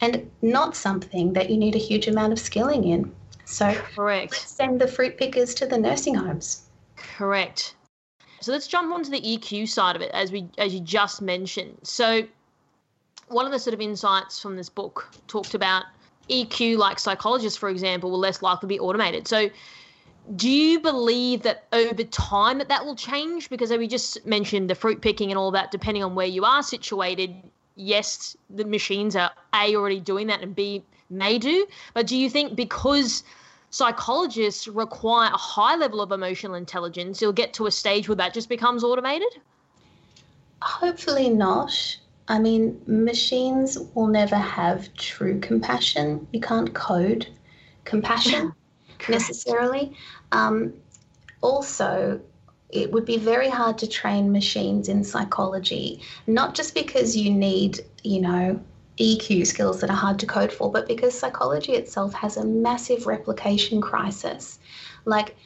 and 0.00 0.30
not 0.42 0.76
something 0.76 1.32
that 1.34 1.50
you 1.50 1.56
need 1.56 1.74
a 1.74 1.78
huge 1.78 2.08
amount 2.08 2.32
of 2.32 2.38
skilling 2.38 2.84
in. 2.84 3.12
So 3.44 3.72
Correct. 3.94 4.32
let's 4.32 4.50
send 4.50 4.80
the 4.80 4.88
fruit 4.88 5.16
pickers 5.16 5.54
to 5.54 5.66
the 5.66 5.78
nursing 5.78 6.14
homes. 6.14 6.62
Correct. 6.96 7.74
So 8.40 8.52
let's 8.52 8.66
jump 8.66 8.92
onto 8.92 9.10
the 9.10 9.20
EQ 9.20 9.68
side 9.68 9.96
of 9.96 10.02
it, 10.02 10.10
as 10.12 10.30
we 10.30 10.48
as 10.58 10.72
you 10.72 10.80
just 10.80 11.20
mentioned. 11.20 11.78
So 11.82 12.22
one 13.28 13.46
of 13.46 13.52
the 13.52 13.58
sort 13.58 13.74
of 13.74 13.80
insights 13.80 14.40
from 14.40 14.56
this 14.56 14.68
book 14.68 15.08
talked 15.26 15.54
about 15.54 15.84
EQ, 16.28 16.76
like 16.76 16.98
psychologists, 16.98 17.58
for 17.58 17.68
example, 17.68 18.10
will 18.10 18.18
less 18.18 18.42
likely 18.42 18.60
to 18.60 18.66
be 18.66 18.80
automated. 18.80 19.26
So 19.26 19.48
do 20.36 20.48
you 20.50 20.80
believe 20.80 21.42
that 21.42 21.66
over 21.72 22.04
time 22.04 22.58
that 22.58 22.68
that 22.68 22.84
will 22.84 22.96
change? 22.96 23.48
Because 23.48 23.70
we 23.70 23.88
just 23.88 24.24
mentioned, 24.26 24.68
the 24.68 24.74
fruit 24.74 25.00
picking 25.00 25.30
and 25.30 25.38
all 25.38 25.50
that, 25.52 25.70
depending 25.70 26.04
on 26.04 26.14
where 26.14 26.26
you 26.26 26.44
are 26.44 26.62
situated, 26.62 27.34
yes, 27.76 28.36
the 28.50 28.64
machines 28.64 29.16
are 29.16 29.30
A, 29.54 29.74
already 29.74 30.00
doing 30.00 30.26
that, 30.26 30.42
and 30.42 30.54
B, 30.54 30.84
may 31.08 31.38
do. 31.38 31.66
But 31.94 32.06
do 32.06 32.16
you 32.16 32.28
think 32.28 32.56
because 32.56 33.24
psychologists 33.70 34.68
require 34.68 35.30
a 35.32 35.36
high 35.36 35.76
level 35.76 36.00
of 36.00 36.12
emotional 36.12 36.54
intelligence, 36.54 37.22
you'll 37.22 37.32
get 37.32 37.54
to 37.54 37.66
a 37.66 37.70
stage 37.70 38.08
where 38.08 38.16
that 38.16 38.34
just 38.34 38.48
becomes 38.48 38.84
automated? 38.84 39.28
Hopefully 40.60 41.30
not. 41.30 41.72
I 42.28 42.38
mean, 42.38 42.80
machines 42.86 43.78
will 43.94 44.06
never 44.06 44.36
have 44.36 44.92
true 44.94 45.40
compassion. 45.40 46.26
You 46.32 46.40
can't 46.40 46.74
code 46.74 47.26
compassion 47.84 48.52
necessarily. 49.08 49.96
Um, 50.30 50.74
also, 51.40 52.20
it 52.68 52.92
would 52.92 53.06
be 53.06 53.16
very 53.16 53.48
hard 53.48 53.78
to 53.78 53.86
train 53.86 54.30
machines 54.30 54.88
in 54.88 55.02
psychology, 55.02 56.02
not 56.26 56.54
just 56.54 56.74
because 56.74 57.16
you 57.16 57.30
need, 57.30 57.80
you 58.04 58.20
know, 58.20 58.60
EQ 58.98 59.46
skills 59.46 59.80
that 59.80 59.88
are 59.88 59.96
hard 59.96 60.18
to 60.18 60.26
code 60.26 60.52
for, 60.52 60.70
but 60.70 60.86
because 60.86 61.18
psychology 61.18 61.72
itself 61.72 62.12
has 62.12 62.36
a 62.36 62.44
massive 62.44 63.06
replication 63.06 63.80
crisis. 63.80 64.58
Like, 65.06 65.36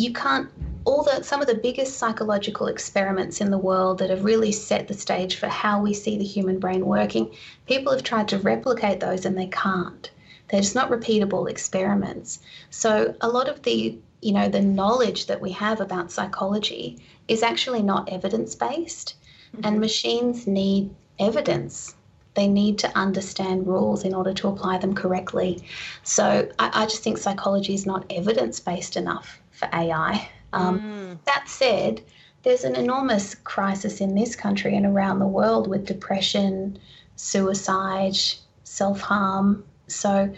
you 0.00 0.12
can't 0.14 0.48
all 0.86 1.02
the 1.02 1.22
some 1.22 1.42
of 1.42 1.46
the 1.46 1.54
biggest 1.54 1.98
psychological 1.98 2.68
experiments 2.68 3.40
in 3.42 3.50
the 3.50 3.58
world 3.58 3.98
that 3.98 4.08
have 4.08 4.24
really 4.24 4.50
set 4.50 4.88
the 4.88 4.94
stage 4.94 5.36
for 5.36 5.46
how 5.46 5.82
we 5.82 5.92
see 5.92 6.16
the 6.16 6.24
human 6.24 6.58
brain 6.58 6.86
working 6.86 7.30
people 7.66 7.92
have 7.92 8.02
tried 8.02 8.26
to 8.28 8.38
replicate 8.38 9.00
those 9.00 9.26
and 9.26 9.36
they 9.36 9.48
can't. 9.48 10.10
They're 10.48 10.62
just 10.62 10.74
not 10.74 10.90
repeatable 10.90 11.50
experiments. 11.50 12.40
So 12.70 13.14
a 13.20 13.28
lot 13.28 13.48
of 13.48 13.62
the 13.62 13.98
you 14.22 14.32
know 14.32 14.48
the 14.48 14.62
knowledge 14.62 15.26
that 15.26 15.42
we 15.42 15.50
have 15.52 15.80
about 15.80 16.10
psychology 16.10 16.98
is 17.28 17.42
actually 17.42 17.82
not 17.82 18.08
evidence 18.10 18.54
based 18.54 19.16
mm-hmm. 19.54 19.66
and 19.66 19.80
machines 19.80 20.46
need 20.46 20.88
evidence. 21.18 21.94
They 22.34 22.48
need 22.48 22.78
to 22.78 22.96
understand 22.96 23.66
rules 23.66 24.04
in 24.04 24.14
order 24.14 24.32
to 24.32 24.48
apply 24.48 24.78
them 24.78 24.94
correctly. 24.94 25.62
So 26.04 26.48
i, 26.58 26.70
I 26.82 26.86
just 26.86 27.02
think 27.02 27.18
psychology 27.18 27.74
is 27.74 27.84
not 27.84 28.06
evidence 28.10 28.60
based 28.60 28.96
enough 28.96 29.40
for 29.60 29.68
ai 29.72 30.28
um, 30.52 30.80
Mm, 30.80 31.18
that 31.24 31.48
said, 31.48 32.02
there's 32.42 32.64
an 32.64 32.76
enormous 32.76 33.34
crisis 33.34 34.00
in 34.00 34.14
this 34.14 34.34
country 34.34 34.76
and 34.76 34.86
around 34.86 35.18
the 35.18 35.26
world 35.26 35.68
with 35.68 35.86
depression, 35.86 36.78
suicide, 37.16 38.16
self 38.64 39.00
harm. 39.00 39.64
So, 39.86 40.32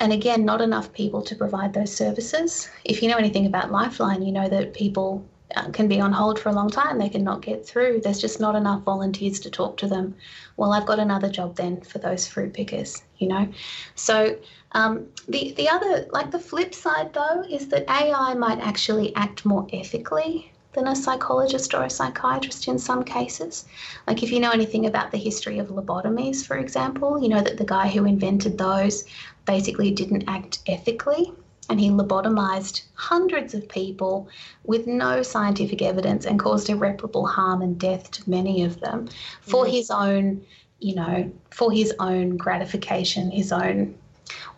and 0.00 0.12
again, 0.12 0.44
not 0.44 0.60
enough 0.60 0.92
people 0.92 1.22
to 1.22 1.34
provide 1.34 1.72
those 1.72 1.94
services. 1.94 2.68
If 2.84 3.02
you 3.02 3.08
know 3.08 3.16
anything 3.16 3.46
about 3.46 3.72
Lifeline, 3.72 4.22
you 4.22 4.32
know 4.32 4.48
that 4.48 4.74
people 4.74 5.26
can 5.72 5.88
be 5.88 6.00
on 6.00 6.12
hold 6.12 6.38
for 6.38 6.48
a 6.48 6.52
long 6.52 6.70
time, 6.70 6.98
they 6.98 7.08
cannot 7.08 7.42
get 7.42 7.66
through. 7.66 8.00
There's 8.02 8.20
just 8.20 8.40
not 8.40 8.54
enough 8.54 8.82
volunteers 8.82 9.40
to 9.40 9.50
talk 9.50 9.76
to 9.78 9.86
them. 9.86 10.14
Well, 10.56 10.72
I've 10.72 10.86
got 10.86 10.98
another 10.98 11.30
job 11.30 11.56
then 11.56 11.80
for 11.80 11.98
those 11.98 12.26
fruit 12.26 12.52
pickers, 12.52 13.02
you 13.18 13.28
know? 13.28 13.48
So, 13.94 14.36
um, 14.72 15.06
the, 15.28 15.52
the 15.56 15.68
other, 15.68 16.06
like 16.10 16.30
the 16.30 16.38
flip 16.38 16.74
side 16.74 17.12
though, 17.12 17.44
is 17.48 17.68
that 17.68 17.88
AI 17.88 18.34
might 18.34 18.58
actually 18.58 19.14
act 19.16 19.44
more 19.44 19.66
ethically 19.72 20.52
than 20.74 20.88
a 20.88 20.94
psychologist 20.94 21.72
or 21.72 21.84
a 21.84 21.90
psychiatrist 21.90 22.68
in 22.68 22.78
some 22.78 23.02
cases. 23.02 23.64
Like 24.06 24.22
if 24.22 24.30
you 24.30 24.40
know 24.40 24.50
anything 24.50 24.84
about 24.84 25.10
the 25.10 25.18
history 25.18 25.58
of 25.58 25.68
lobotomies, 25.68 26.46
for 26.46 26.58
example, 26.58 27.20
you 27.20 27.28
know 27.28 27.40
that 27.40 27.56
the 27.56 27.64
guy 27.64 27.88
who 27.88 28.04
invented 28.04 28.58
those 28.58 29.04
basically 29.46 29.90
didn't 29.90 30.24
act 30.28 30.58
ethically 30.66 31.32
and 31.68 31.80
he 31.80 31.90
lobotomized 31.90 32.82
hundreds 32.94 33.54
of 33.54 33.68
people 33.68 34.28
with 34.64 34.86
no 34.86 35.22
scientific 35.22 35.82
evidence 35.82 36.24
and 36.24 36.38
caused 36.38 36.68
irreparable 36.68 37.26
harm 37.26 37.62
and 37.62 37.78
death 37.78 38.10
to 38.12 38.30
many 38.30 38.62
of 38.62 38.80
them 38.80 39.08
for 39.40 39.66
his 39.66 39.90
own, 39.90 40.44
you 40.80 40.94
know, 40.94 41.30
for 41.50 41.72
his 41.72 41.92
own 41.98 42.36
gratification, 42.36 43.30
his 43.30 43.52
own 43.52 43.96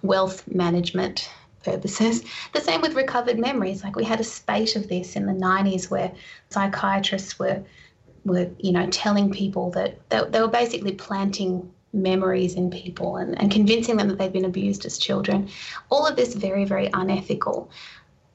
wealth 0.02 0.46
management 0.48 1.30
purposes. 1.64 2.22
The 2.52 2.60
same 2.60 2.80
with 2.80 2.94
recovered 2.94 3.38
memories. 3.38 3.82
Like 3.82 3.96
we 3.96 4.04
had 4.04 4.20
a 4.20 4.24
spate 4.24 4.76
of 4.76 4.88
this 4.88 5.16
in 5.16 5.26
the 5.26 5.32
90s 5.32 5.90
where 5.90 6.12
psychiatrists 6.50 7.38
were 7.38 7.62
were 8.24 8.50
you 8.58 8.72
know 8.72 8.86
telling 8.90 9.30
people 9.30 9.70
that 9.70 9.96
they, 10.10 10.20
they 10.28 10.40
were 10.40 10.48
basically 10.48 10.92
planting 10.92 11.72
memories 11.92 12.54
in 12.54 12.70
people 12.70 13.16
and, 13.16 13.40
and 13.40 13.50
convincing 13.50 13.96
them 13.96 14.08
that 14.08 14.18
they've 14.18 14.32
been 14.32 14.44
abused 14.44 14.84
as 14.84 14.98
children. 14.98 15.48
All 15.90 16.06
of 16.06 16.16
this 16.16 16.34
very, 16.34 16.64
very 16.64 16.90
unethical. 16.92 17.70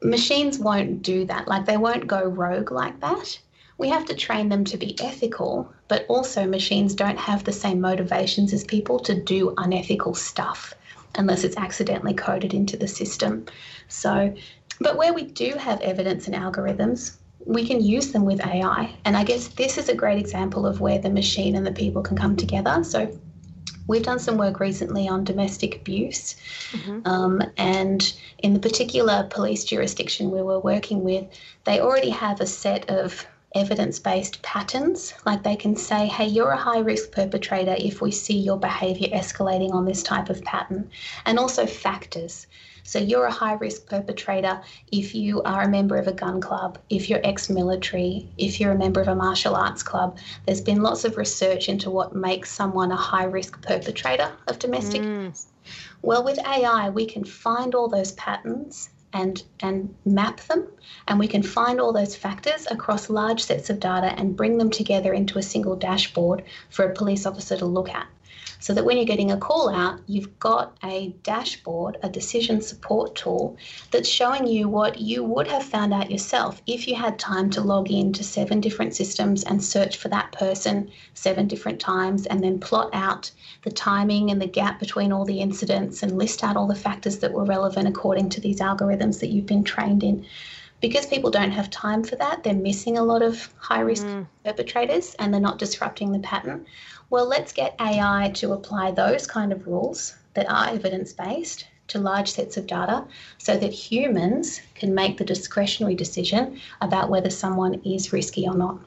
Machines 0.01 0.59
won't 0.59 1.01
do 1.01 1.25
that. 1.25 1.47
Like 1.47 1.65
they 1.65 1.77
won't 1.77 2.07
go 2.07 2.23
rogue 2.23 2.71
like 2.71 2.99
that. 3.01 3.39
We 3.77 3.89
have 3.89 4.05
to 4.05 4.15
train 4.15 4.49
them 4.49 4.63
to 4.65 4.77
be 4.77 4.99
ethical, 5.01 5.73
but 5.87 6.05
also 6.07 6.45
machines 6.45 6.93
don't 6.93 7.17
have 7.17 7.43
the 7.43 7.51
same 7.51 7.81
motivations 7.81 8.53
as 8.53 8.63
people 8.63 8.99
to 8.99 9.15
do 9.15 9.53
unethical 9.57 10.13
stuff 10.13 10.73
unless 11.15 11.43
it's 11.43 11.57
accidentally 11.57 12.13
coded 12.13 12.53
into 12.53 12.77
the 12.77 12.87
system. 12.87 13.45
So, 13.87 14.33
but 14.79 14.97
where 14.97 15.13
we 15.13 15.23
do 15.23 15.55
have 15.57 15.81
evidence 15.81 16.27
and 16.27 16.35
algorithms, 16.35 17.13
we 17.45 17.65
can 17.67 17.81
use 17.81 18.11
them 18.11 18.25
with 18.25 18.45
AI. 18.45 18.95
And 19.05 19.15
I 19.15 19.23
guess 19.23 19.49
this 19.49 19.77
is 19.77 19.89
a 19.89 19.95
great 19.95 20.17
example 20.17 20.65
of 20.65 20.79
where 20.79 20.99
the 20.99 21.09
machine 21.09 21.55
and 21.55 21.65
the 21.65 21.71
people 21.71 22.01
can 22.01 22.17
come 22.17 22.35
together. 22.35 22.83
So, 22.83 23.11
We've 23.87 24.03
done 24.03 24.19
some 24.19 24.37
work 24.37 24.59
recently 24.59 25.07
on 25.07 25.23
domestic 25.23 25.75
abuse, 25.75 26.35
mm-hmm. 26.71 27.05
um, 27.05 27.41
and 27.57 28.13
in 28.39 28.53
the 28.53 28.59
particular 28.59 29.27
police 29.29 29.65
jurisdiction 29.65 30.31
we 30.31 30.41
were 30.41 30.59
working 30.59 31.03
with, 31.03 31.25
they 31.65 31.79
already 31.79 32.09
have 32.09 32.39
a 32.39 32.45
set 32.45 32.89
of 32.89 33.25
evidence 33.55 33.99
based 33.99 34.41
patterns. 34.41 35.13
Like 35.25 35.43
they 35.43 35.55
can 35.55 35.75
say, 35.75 36.07
hey, 36.07 36.27
you're 36.27 36.51
a 36.51 36.57
high 36.57 36.79
risk 36.79 37.11
perpetrator 37.11 37.75
if 37.77 38.01
we 38.01 38.11
see 38.11 38.37
your 38.37 38.57
behavior 38.57 39.09
escalating 39.09 39.73
on 39.73 39.85
this 39.85 40.03
type 40.03 40.29
of 40.29 40.41
pattern. 40.43 40.89
And 41.25 41.37
also 41.37 41.65
factors. 41.65 42.47
So 42.83 42.99
you're 42.99 43.25
a 43.25 43.31
high 43.31 43.53
risk 43.53 43.87
perpetrator 43.87 44.61
if 44.91 45.15
you 45.15 45.41
are 45.43 45.63
a 45.63 45.69
member 45.69 45.97
of 45.97 46.07
a 46.07 46.11
gun 46.11 46.41
club, 46.41 46.77
if 46.89 47.09
you're 47.09 47.21
ex 47.23 47.49
military, 47.49 48.27
if 48.37 48.59
you're 48.59 48.73
a 48.73 48.77
member 48.77 49.01
of 49.01 49.07
a 49.07 49.15
martial 49.15 49.55
arts 49.55 49.83
club. 49.83 50.17
There's 50.45 50.61
been 50.61 50.81
lots 50.81 51.05
of 51.05 51.17
research 51.17 51.69
into 51.69 51.89
what 51.89 52.13
makes 52.13 52.51
someone 52.51 52.91
a 52.91 52.95
high 52.95 53.23
risk 53.23 53.61
perpetrator 53.61 54.31
of 54.47 54.59
domestic. 54.59 55.01
Mm. 55.01 55.45
Well, 56.01 56.23
with 56.23 56.39
AI, 56.39 56.89
we 56.89 57.05
can 57.05 57.23
find 57.23 57.73
all 57.73 57.87
those 57.87 58.11
patterns 58.13 58.89
and 59.13 59.43
and 59.59 59.93
map 60.05 60.39
them 60.41 60.67
and 61.07 61.19
we 61.19 61.27
can 61.27 61.43
find 61.43 61.79
all 61.79 61.93
those 61.93 62.15
factors 62.15 62.65
across 62.71 63.09
large 63.09 63.43
sets 63.43 63.69
of 63.69 63.79
data 63.79 64.07
and 64.17 64.35
bring 64.35 64.57
them 64.57 64.71
together 64.71 65.13
into 65.13 65.37
a 65.37 65.43
single 65.43 65.75
dashboard 65.75 66.43
for 66.69 66.85
a 66.85 66.93
police 66.93 67.25
officer 67.25 67.55
to 67.55 67.65
look 67.65 67.89
at 67.89 68.07
so 68.63 68.73
that 68.73 68.85
when 68.85 68.95
you're 68.95 69.05
getting 69.05 69.31
a 69.31 69.37
call 69.37 69.67
out, 69.67 69.99
you've 70.07 70.39
got 70.39 70.77
a 70.85 71.13
dashboard, 71.23 71.97
a 72.01 72.07
decision 72.07 72.61
support 72.61 73.13
tool 73.13 73.57
that's 73.91 74.07
showing 74.07 74.47
you 74.47 74.69
what 74.69 75.01
you 75.01 75.21
would 75.21 75.49
have 75.49 75.65
found 75.65 75.93
out 75.93 76.09
yourself 76.09 76.61
if 76.65 76.87
you 76.87 76.95
had 76.95 77.19
time 77.19 77.49
to 77.49 77.59
log 77.59 77.91
in 77.91 78.13
to 78.13 78.23
seven 78.23 78.61
different 78.61 78.95
systems 78.95 79.43
and 79.43 79.61
search 79.61 79.97
for 79.97 80.07
that 80.07 80.31
person 80.31 80.89
seven 81.13 81.45
different 81.45 81.77
times 81.77 82.25
and 82.27 82.41
then 82.41 82.57
plot 82.57 82.89
out 82.93 83.29
the 83.63 83.71
timing 83.71 84.31
and 84.31 84.41
the 84.41 84.47
gap 84.47 84.79
between 84.79 85.11
all 85.11 85.25
the 85.25 85.41
incidents 85.41 86.01
and 86.01 86.17
list 86.17 86.41
out 86.41 86.55
all 86.55 86.67
the 86.67 86.73
factors 86.73 87.19
that 87.19 87.33
were 87.33 87.43
relevant 87.43 87.85
according 87.85 88.29
to 88.29 88.39
these 88.39 88.61
algorithms 88.61 89.19
that 89.19 89.27
you've 89.27 89.45
been 89.45 89.65
trained 89.65 90.03
in 90.03 90.25
because 90.83 91.05
people 91.05 91.31
don't 91.31 91.51
have 91.51 91.69
time 91.69 92.03
for 92.03 92.17
that, 92.17 92.43
they're 92.43 92.53
missing 92.53 92.97
a 92.97 93.03
lot 93.03 93.21
of 93.21 93.53
high 93.57 93.79
risk 93.79 94.05
mm. 94.05 94.27
perpetrators 94.43 95.15
and 95.17 95.33
they're 95.33 95.39
not 95.39 95.57
disrupting 95.57 96.11
the 96.11 96.19
pattern. 96.19 96.65
Well, 97.13 97.27
let's 97.27 97.53
get 97.53 97.75
AI 97.79 98.31
to 98.33 98.53
apply 98.53 98.89
those 98.89 99.27
kind 99.27 99.51
of 99.51 99.67
rules 99.67 100.15
that 100.33 100.49
are 100.49 100.69
evidence 100.69 101.13
based 101.13 101.67
to 101.89 101.99
large 101.99 102.31
sets 102.31 102.57
of 102.57 102.65
data 102.65 103.05
so 103.37 103.55
that 103.55 103.71
humans 103.71 104.61
can 104.73 104.95
make 104.95 105.19
the 105.19 105.23
discretionary 105.23 105.93
decision 105.93 106.59
about 106.81 107.11
whether 107.11 107.29
someone 107.29 107.75
is 107.85 108.11
risky 108.11 108.47
or 108.47 108.55
not. 108.55 108.79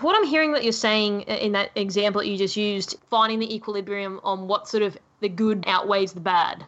What 0.00 0.16
I'm 0.16 0.24
hearing 0.24 0.52
that 0.52 0.64
you're 0.64 0.72
saying 0.72 1.20
in 1.24 1.52
that 1.52 1.70
example 1.74 2.22
that 2.22 2.28
you 2.28 2.38
just 2.38 2.56
used, 2.56 2.96
finding 3.10 3.38
the 3.38 3.54
equilibrium 3.54 4.18
on 4.24 4.48
what 4.48 4.66
sort 4.66 4.82
of 4.82 4.96
the 5.20 5.28
good 5.28 5.64
outweighs 5.66 6.14
the 6.14 6.20
bad. 6.20 6.64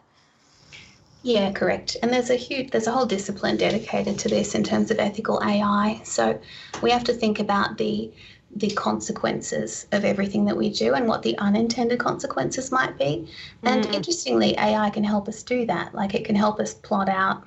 Yeah, 1.23 1.51
correct. 1.51 1.97
And 2.03 2.13
there's 2.13 2.29
a 2.29 2.35
huge, 2.35 2.69
there's 2.69 2.85
a 2.85 2.91
whole 2.91 3.07
discipline 3.07 3.57
dedicated 3.57 4.19
to 4.19 4.29
this 4.29 4.53
in 4.53 4.63
terms 4.63 4.91
of 4.91 4.99
ethical 4.99 5.41
AI. 5.43 5.99
So 6.03 6.39
we 6.83 6.91
have 6.91 7.03
to 7.05 7.13
think 7.13 7.39
about 7.39 7.79
the 7.79 8.11
the 8.55 8.69
consequences 8.71 9.87
of 9.91 10.03
everything 10.03 10.45
that 10.45 10.57
we 10.57 10.69
do 10.69 10.93
and 10.93 11.07
what 11.07 11.23
the 11.23 11.37
unintended 11.37 11.99
consequences 11.99 12.71
might 12.71 12.97
be. 12.97 13.27
And 13.63 13.85
mm. 13.85 13.93
interestingly, 13.93 14.57
AI 14.57 14.89
can 14.89 15.03
help 15.03 15.27
us 15.27 15.41
do 15.43 15.65
that. 15.67 15.95
Like 15.95 16.13
it 16.13 16.25
can 16.25 16.35
help 16.35 16.59
us 16.59 16.73
plot 16.73 17.09
out 17.09 17.43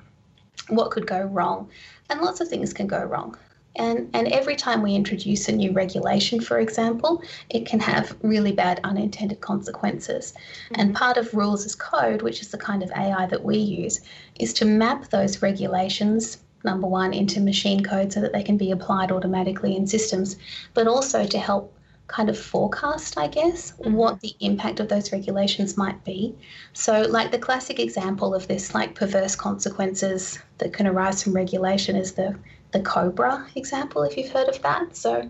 what 0.69 0.91
could 0.91 1.05
go 1.05 1.21
wrong. 1.21 1.69
And 2.09 2.21
lots 2.21 2.41
of 2.41 2.47
things 2.47 2.73
can 2.73 2.87
go 2.87 3.03
wrong. 3.03 3.37
And, 3.77 4.09
and 4.13 4.29
every 4.29 4.55
time 4.55 4.81
we 4.81 4.95
introduce 4.95 5.49
a 5.49 5.51
new 5.51 5.73
regulation, 5.73 6.39
for 6.39 6.59
example, 6.59 7.21
it 7.49 7.65
can 7.65 7.79
have 7.81 8.15
really 8.21 8.53
bad 8.53 8.79
unintended 8.83 9.41
consequences. 9.41 10.33
Mm-hmm. 10.33 10.81
And 10.81 10.95
part 10.95 11.17
of 11.17 11.33
rules 11.33 11.65
as 11.65 11.75
code, 11.75 12.21
which 12.21 12.41
is 12.41 12.49
the 12.49 12.57
kind 12.57 12.83
of 12.83 12.91
AI 12.91 13.25
that 13.25 13.43
we 13.43 13.57
use, 13.57 13.99
is 14.39 14.53
to 14.53 14.65
map 14.65 15.09
those 15.09 15.41
regulations 15.41 16.37
number 16.65 16.87
one, 16.87 17.13
into 17.13 17.39
machine 17.39 17.83
code 17.83 18.11
so 18.11 18.21
that 18.21 18.33
they 18.33 18.43
can 18.43 18.57
be 18.57 18.71
applied 18.71 19.11
automatically 19.11 19.75
in 19.75 19.87
systems, 19.87 20.35
but 20.73 20.87
also 20.87 21.25
to 21.25 21.39
help 21.39 21.71
kind 22.07 22.29
of 22.29 22.37
forecast, 22.37 23.17
I 23.17 23.27
guess, 23.27 23.71
mm-hmm. 23.71 23.93
what 23.93 24.19
the 24.21 24.35
impact 24.39 24.79
of 24.79 24.89
those 24.89 25.11
regulations 25.11 25.77
might 25.77 26.03
be. 26.03 26.35
So, 26.73 27.01
like 27.03 27.31
the 27.31 27.39
classic 27.39 27.79
example 27.79 28.35
of 28.35 28.47
this, 28.47 28.75
like 28.75 28.95
perverse 28.95 29.35
consequences 29.35 30.39
that 30.57 30.73
can 30.73 30.87
arise 30.87 31.23
from 31.23 31.33
regulation, 31.33 31.95
is 31.95 32.13
the 32.13 32.35
the 32.71 32.81
Cobra 32.81 33.47
example, 33.55 34.03
if 34.03 34.17
you've 34.17 34.31
heard 34.31 34.49
of 34.49 34.61
that. 34.61 34.95
So, 34.95 35.29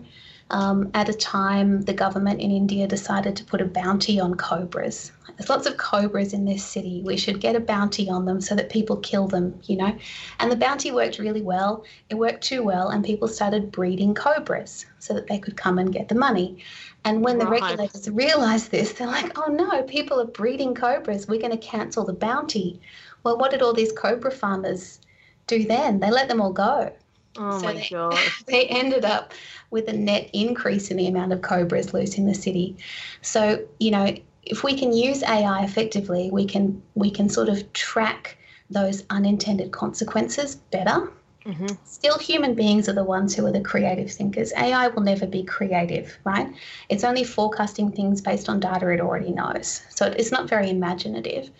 um, 0.50 0.90
at 0.94 1.08
a 1.08 1.14
time, 1.14 1.82
the 1.82 1.94
government 1.94 2.40
in 2.40 2.50
India 2.50 2.86
decided 2.86 3.36
to 3.36 3.44
put 3.44 3.60
a 3.60 3.64
bounty 3.64 4.20
on 4.20 4.34
cobras. 4.34 5.12
There's 5.36 5.50
lots 5.50 5.66
of 5.66 5.76
cobras 5.76 6.32
in 6.32 6.44
this 6.44 6.64
city. 6.64 7.02
We 7.04 7.16
should 7.16 7.40
get 7.40 7.56
a 7.56 7.60
bounty 7.60 8.08
on 8.08 8.24
them 8.24 8.40
so 8.40 8.54
that 8.54 8.70
people 8.70 8.96
kill 8.96 9.28
them, 9.28 9.58
you 9.64 9.76
know? 9.76 9.96
And 10.38 10.50
the 10.50 10.56
bounty 10.56 10.90
worked 10.90 11.18
really 11.18 11.42
well. 11.42 11.84
It 12.08 12.14
worked 12.14 12.42
too 12.42 12.62
well, 12.62 12.88
and 12.88 13.04
people 13.04 13.28
started 13.28 13.70
breeding 13.70 14.14
cobras 14.14 14.86
so 14.98 15.12
that 15.14 15.26
they 15.26 15.38
could 15.38 15.56
come 15.56 15.78
and 15.78 15.92
get 15.92 16.08
the 16.08 16.14
money. 16.14 16.58
And 17.04 17.22
when 17.22 17.38
the 17.38 17.46
regulators 17.46 18.08
realized 18.10 18.70
this, 18.70 18.92
they're 18.92 19.06
like, 19.06 19.38
oh 19.38 19.52
no, 19.52 19.82
people 19.82 20.20
are 20.20 20.26
breeding 20.26 20.74
cobras. 20.74 21.28
We're 21.28 21.40
going 21.40 21.52
to 21.52 21.58
cancel 21.58 22.04
the 22.04 22.12
bounty. 22.12 22.80
Well, 23.22 23.38
what 23.38 23.50
did 23.50 23.62
all 23.62 23.74
these 23.74 23.92
cobra 23.92 24.30
farmers 24.30 25.00
do 25.46 25.64
then? 25.64 26.00
They 26.00 26.10
let 26.10 26.28
them 26.28 26.40
all 26.40 26.52
go. 26.52 26.92
Oh 27.38 27.58
so 27.58 27.64
my 27.66 27.74
they, 27.74 27.88
god! 27.90 28.18
They 28.46 28.66
ended 28.66 29.04
up 29.04 29.34
with 29.70 29.88
a 29.88 29.92
net 29.92 30.30
increase 30.32 30.90
in 30.90 30.96
the 30.96 31.06
amount 31.06 31.32
of 31.32 31.42
cobras 31.42 31.92
loose 31.92 32.16
in 32.16 32.26
the 32.26 32.34
city. 32.34 32.76
So 33.22 33.64
you 33.78 33.90
know, 33.90 34.16
if 34.46 34.62
we 34.62 34.78
can 34.78 34.92
use 34.92 35.22
AI 35.22 35.64
effectively, 35.64 36.30
we 36.30 36.46
can 36.46 36.80
we 36.94 37.10
can 37.10 37.28
sort 37.28 37.48
of 37.48 37.72
track 37.72 38.38
those 38.70 39.04
unintended 39.10 39.72
consequences 39.72 40.56
better. 40.56 41.12
Mm-hmm. 41.46 41.66
Still, 41.84 42.18
human 42.18 42.54
beings 42.54 42.88
are 42.88 42.92
the 42.92 43.04
ones 43.04 43.34
who 43.34 43.46
are 43.46 43.52
the 43.52 43.60
creative 43.60 44.10
thinkers. 44.10 44.52
AI 44.56 44.88
will 44.88 45.02
never 45.02 45.26
be 45.26 45.44
creative, 45.44 46.18
right? 46.24 46.52
It's 46.88 47.04
only 47.04 47.22
forecasting 47.22 47.92
things 47.92 48.20
based 48.20 48.48
on 48.48 48.58
data 48.58 48.88
it 48.88 49.00
already 49.00 49.30
knows. 49.30 49.82
So 49.90 50.06
it's 50.06 50.32
not 50.32 50.48
very 50.48 50.70
imaginative. 50.70 51.50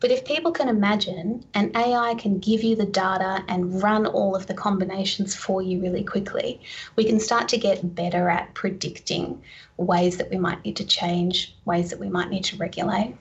But 0.00 0.10
if 0.10 0.24
people 0.24 0.50
can 0.50 0.68
imagine 0.68 1.44
and 1.54 1.74
AI 1.76 2.14
can 2.16 2.38
give 2.38 2.62
you 2.62 2.76
the 2.76 2.86
data 2.86 3.44
and 3.48 3.82
run 3.82 4.06
all 4.06 4.34
of 4.34 4.46
the 4.46 4.54
combinations 4.54 5.34
for 5.34 5.62
you 5.62 5.80
really 5.80 6.04
quickly, 6.04 6.60
we 6.96 7.04
can 7.04 7.20
start 7.20 7.48
to 7.48 7.56
get 7.56 7.94
better 7.94 8.28
at 8.28 8.52
predicting 8.54 9.40
ways 9.76 10.16
that 10.18 10.28
we 10.28 10.38
might 10.38 10.62
need 10.64 10.76
to 10.76 10.84
change, 10.84 11.56
ways 11.64 11.90
that 11.90 12.00
we 12.00 12.08
might 12.08 12.30
need 12.30 12.44
to 12.44 12.56
regulate. 12.56 13.16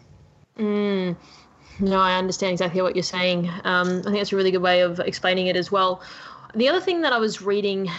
Mm. 0.58 1.16
No, 1.80 2.00
I 2.00 2.18
understand 2.18 2.54
exactly 2.54 2.82
what 2.82 2.96
you're 2.96 3.04
saying. 3.04 3.50
Um, 3.64 4.00
I 4.00 4.04
think 4.04 4.18
that's 4.18 4.32
a 4.32 4.36
really 4.36 4.52
good 4.52 4.62
way 4.62 4.82
of 4.82 5.00
explaining 5.00 5.48
it 5.48 5.56
as 5.56 5.72
well. 5.72 6.02
The 6.54 6.70
other 6.70 6.80
thing 6.80 7.02
that 7.02 7.12
I 7.12 7.18
was 7.18 7.42
reading 7.42 7.90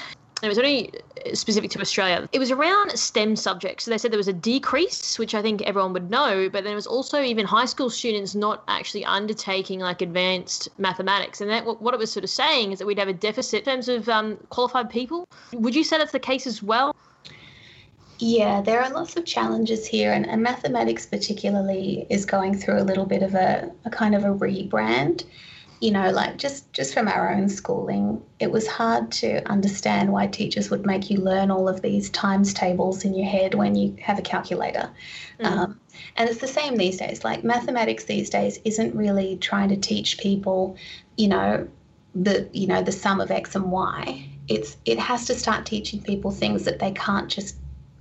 it 0.43 0.49
was 0.49 0.59
only 0.59 0.93
specific 1.33 1.71
to 1.71 1.81
Australia. 1.81 2.29
It 2.31 2.39
was 2.39 2.51
around 2.51 2.91
STEM 2.91 3.37
subjects. 3.37 3.85
So 3.85 3.91
they 3.91 3.97
said 3.97 4.13
there 4.13 4.19
was 4.19 4.29
a 4.29 4.35
decrease, 4.35 5.19
which 5.19 5.35
I 5.35 5.41
think 5.41 5.63
everyone 5.63 5.95
would 5.95 6.11
know, 6.11 6.51
but 6.51 6.63
then 6.63 6.73
it 6.73 6.77
was 6.77 6.87
also 6.87 7.23
even 7.23 7.47
high 7.47 7.65
school 7.65 7.89
students 7.89 8.35
not 8.35 8.63
actually 8.69 9.05
undertaking 9.05 9.81
like 9.81 10.03
advanced 10.03 10.69
mathematics. 10.79 11.41
And 11.41 11.51
that 11.51 11.65
what 11.65 11.95
it 11.95 11.99
was 11.99 12.13
sort 12.13 12.25
of 12.25 12.31
saying 12.31 12.73
is 12.73 12.79
that 12.79 12.87
we'd 12.87 12.99
have 12.99 13.09
a 13.09 13.15
deficit 13.15 13.61
in 13.61 13.65
terms 13.65 13.89
of 13.89 14.09
um, 14.11 14.37
qualified 14.51 14.91
people. 14.91 15.27
Would 15.53 15.75
you 15.75 15.85
say 15.85 15.97
that's 15.97 16.13
the 16.13 16.19
case 16.19 16.47
as 16.47 16.63
well? 16.63 16.95
Yeah, 18.19 18.63
there 18.63 18.83
are 18.83 18.91
lots 18.91 19.17
of 19.17 19.25
challenges 19.25 19.87
here, 19.87 20.13
and, 20.13 20.27
and 20.27 20.43
mathematics, 20.43 21.05
particularly, 21.05 22.07
is 22.09 22.25
going 22.25 22.57
through 22.57 22.81
a 22.81 22.85
little 22.85 23.07
bit 23.07 23.23
of 23.23 23.35
a, 23.35 23.71
a 23.85 23.91
kind 23.91 24.15
of 24.15 24.25
a 24.25 24.29
rebrand 24.29 25.25
you 25.81 25.91
know, 25.91 26.11
like 26.11 26.39
just 26.39 26.73
just 26.73 26.95
from 26.95 27.07
our 27.07 27.35
own 27.35 27.49
schooling, 27.49 28.23
it 28.39 28.51
was 28.51 28.67
hard 28.67 29.13
to 29.13 29.47
understand 29.49 30.11
why 30.11 30.27
teachers 30.27 30.71
would 30.71 30.87
make 30.87 31.11
you 31.11 31.19
learn 31.19 31.51
all 31.51 31.69
of 31.69 31.83
these 31.83 32.09
times 32.11 32.55
tables 32.55 33.05
in 33.05 33.15
your 33.15 33.27
head 33.27 33.55
when 33.55 33.75
you 33.75 33.95
have 34.01 34.19
a 34.19 34.23
calculator. 34.23 34.91
Mm. 35.39 35.47
Um, 35.47 35.81
and 36.17 36.31
it's 36.31 36.41
the 36.41 36.49
same 36.49 36.77
these 36.77 36.97
days. 36.97 37.25
Like 37.25 37.45
mathematics 37.45 38.05
these 38.05 38.31
days 38.31 38.59
isn't 38.65 38.95
really 38.95 39.37
trying 39.37 39.69
to 39.69 39.77
teach 39.77 40.19
people, 40.19 40.77
you 41.17 41.29
know, 41.29 41.69
the 42.15 42.49
you 42.53 42.67
know 42.67 42.83
the 42.83 42.93
sum 42.93 43.21
of 43.21 43.31
x 43.31 43.55
and 43.55 43.71
y. 43.71 44.31
It's 44.49 44.79
it 44.87 44.99
has 44.99 45.27
to 45.27 45.35
start 45.35 45.67
teaching 45.67 46.01
people 46.01 46.31
things 46.31 46.65
that 46.65 46.79
they 46.79 46.93
can't 46.93 47.29
just 47.29 47.57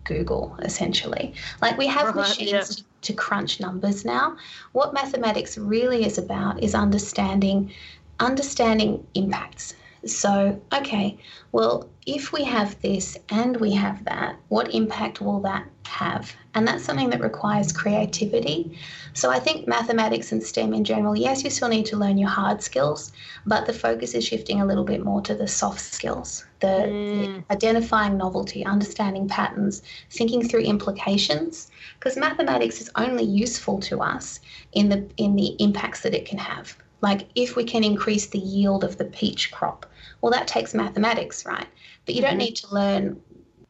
Google, 0.05 0.57
essentially. 0.61 1.33
Like 1.61 1.77
we 1.77 1.87
have 1.87 2.07
right, 2.07 2.15
machines 2.15 2.51
yeah. 2.51 2.61
to, 2.61 2.83
to 3.01 3.13
crunch 3.13 3.59
numbers 3.59 4.05
now. 4.05 4.37
What 4.71 4.93
mathematics 4.93 5.57
really 5.57 6.05
is 6.05 6.17
about 6.17 6.63
is 6.63 6.73
understanding 6.73 7.71
understanding 8.19 9.05
impacts. 9.13 9.73
So, 10.05 10.61
okay, 10.73 11.17
well, 11.51 11.89
if 12.05 12.31
we 12.31 12.43
have 12.43 12.79
this 12.81 13.17
and 13.29 13.57
we 13.57 13.71
have 13.71 14.05
that, 14.05 14.35
what 14.49 14.73
impact 14.73 15.21
will 15.21 15.39
that 15.41 15.67
have? 15.87 16.35
And 16.53 16.67
that's 16.67 16.83
something 16.83 17.09
that 17.09 17.19
requires 17.19 17.71
creativity. 17.71 18.77
So 19.13 19.31
I 19.31 19.39
think 19.39 19.67
mathematics 19.67 20.31
and 20.31 20.41
STEM 20.41 20.73
in 20.73 20.83
general, 20.83 21.15
yes, 21.15 21.43
you 21.43 21.49
still 21.49 21.67
need 21.67 21.87
to 21.87 21.97
learn 21.97 22.17
your 22.17 22.29
hard 22.29 22.61
skills, 22.61 23.11
but 23.45 23.65
the 23.65 23.73
focus 23.73 24.13
is 24.13 24.25
shifting 24.25 24.61
a 24.61 24.65
little 24.65 24.83
bit 24.83 25.03
more 25.03 25.21
to 25.21 25.33
the 25.33 25.47
soft 25.47 25.81
skills, 25.81 26.45
the, 26.59 26.67
mm. 26.67 27.43
the 27.47 27.53
identifying 27.53 28.17
novelty, 28.17 28.63
understanding 28.65 29.27
patterns, 29.27 29.81
thinking 30.11 30.47
through 30.47 30.61
implications. 30.61 31.71
Because 31.99 32.17
mathematics 32.17 32.81
is 32.81 32.91
only 32.95 33.23
useful 33.23 33.79
to 33.79 34.01
us 34.01 34.39
in 34.73 34.89
the 34.89 35.09
in 35.17 35.35
the 35.35 35.55
impacts 35.59 36.01
that 36.01 36.13
it 36.13 36.25
can 36.25 36.37
have. 36.37 36.77
Like 37.05 37.27
if 37.35 37.55
we 37.55 37.63
can 37.63 37.83
increase 37.83 38.25
the 38.25 38.39
yield 38.39 38.83
of 38.83 38.97
the 38.97 39.05
peach 39.05 39.51
crop, 39.51 39.85
well, 40.21 40.31
that 40.31 40.47
takes 40.47 40.73
mathematics, 40.73 41.45
right? 41.45 41.67
But 42.03 42.15
you 42.15 42.21
mm-hmm. 42.21 42.31
don't 42.31 42.45
need 42.45 42.55
to 42.55 42.73
learn 42.73 43.21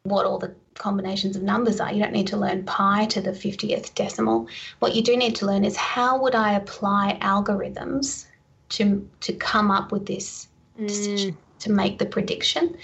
what 0.04 0.24
all 0.24 0.38
the 0.38 0.54
combinations 0.72 1.36
of 1.36 1.42
numbers 1.42 1.78
are. 1.78 1.92
You 1.92 2.02
don't 2.02 2.14
need 2.14 2.28
to 2.28 2.38
learn 2.38 2.64
pi 2.64 3.04
to 3.06 3.20
the 3.20 3.32
50th 3.32 3.94
decimal. 3.94 4.48
What 4.78 4.94
you 4.94 5.02
do 5.02 5.18
need 5.18 5.36
to 5.36 5.44
learn 5.44 5.66
is 5.66 5.76
how 5.76 6.18
would 6.22 6.34
I 6.34 6.52
apply 6.52 7.18
algorithms 7.20 8.24
to 8.70 9.06
to 9.20 9.34
come 9.34 9.70
up 9.70 9.92
with 9.92 10.06
this 10.06 10.48
mm. 10.80 10.88
decision 10.88 11.36
to 11.58 11.70
make 11.70 11.98
the 11.98 12.06
prediction. 12.06 12.74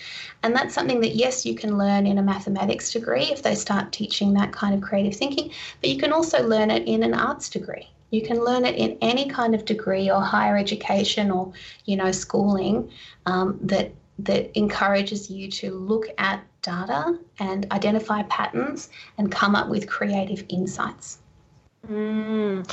And 0.43 0.55
that's 0.55 0.75
something 0.75 1.01
that 1.01 1.15
yes, 1.15 1.47
you 1.47 1.55
can 1.55 1.79
learn 1.79 2.07
in 2.07 2.19
a 2.19 2.23
mathematics 2.23 2.93
degree 2.93 3.25
if 3.25 3.43
they 3.43 3.55
start 3.55 3.91
teaching 3.91 4.35
that 4.35 4.53
kind 4.53 4.75
of 4.75 4.83
creative 4.83 5.17
thinking, 5.17 5.51
but 5.81 5.89
you 5.89 5.99
can 5.99 6.13
also 6.13 6.47
learn 6.47 6.71
it 6.71 6.87
in 6.87 7.03
an 7.03 7.15
arts 7.15 7.49
degree. 7.49 7.89
You 8.13 8.23
can 8.23 8.45
learn 8.45 8.65
it 8.65 8.77
in 8.77 8.99
any 9.01 9.29
kind 9.29 9.55
of 9.55 9.65
degree 9.65 10.11
or 10.11 10.21
higher 10.21 10.57
education 10.57 11.31
or, 11.31 11.53
you 11.87 11.97
know, 11.97 12.13
schooling 12.13 12.91
um, 13.27 13.59
that 13.63 13.93
that 14.19 14.57
encourages 14.57 15.31
you 15.31 15.51
to 15.51 15.75
look 15.75 16.07
at 16.19 16.45
data 16.61 17.19
and 17.39 17.67
identify 17.73 18.23
patterns 18.25 18.91
and 19.19 19.33
come 19.33 19.57
up 19.57 19.69
with 19.69 19.89
creative 19.89 20.45
insights. 20.49 21.19
Mm. 21.91 22.71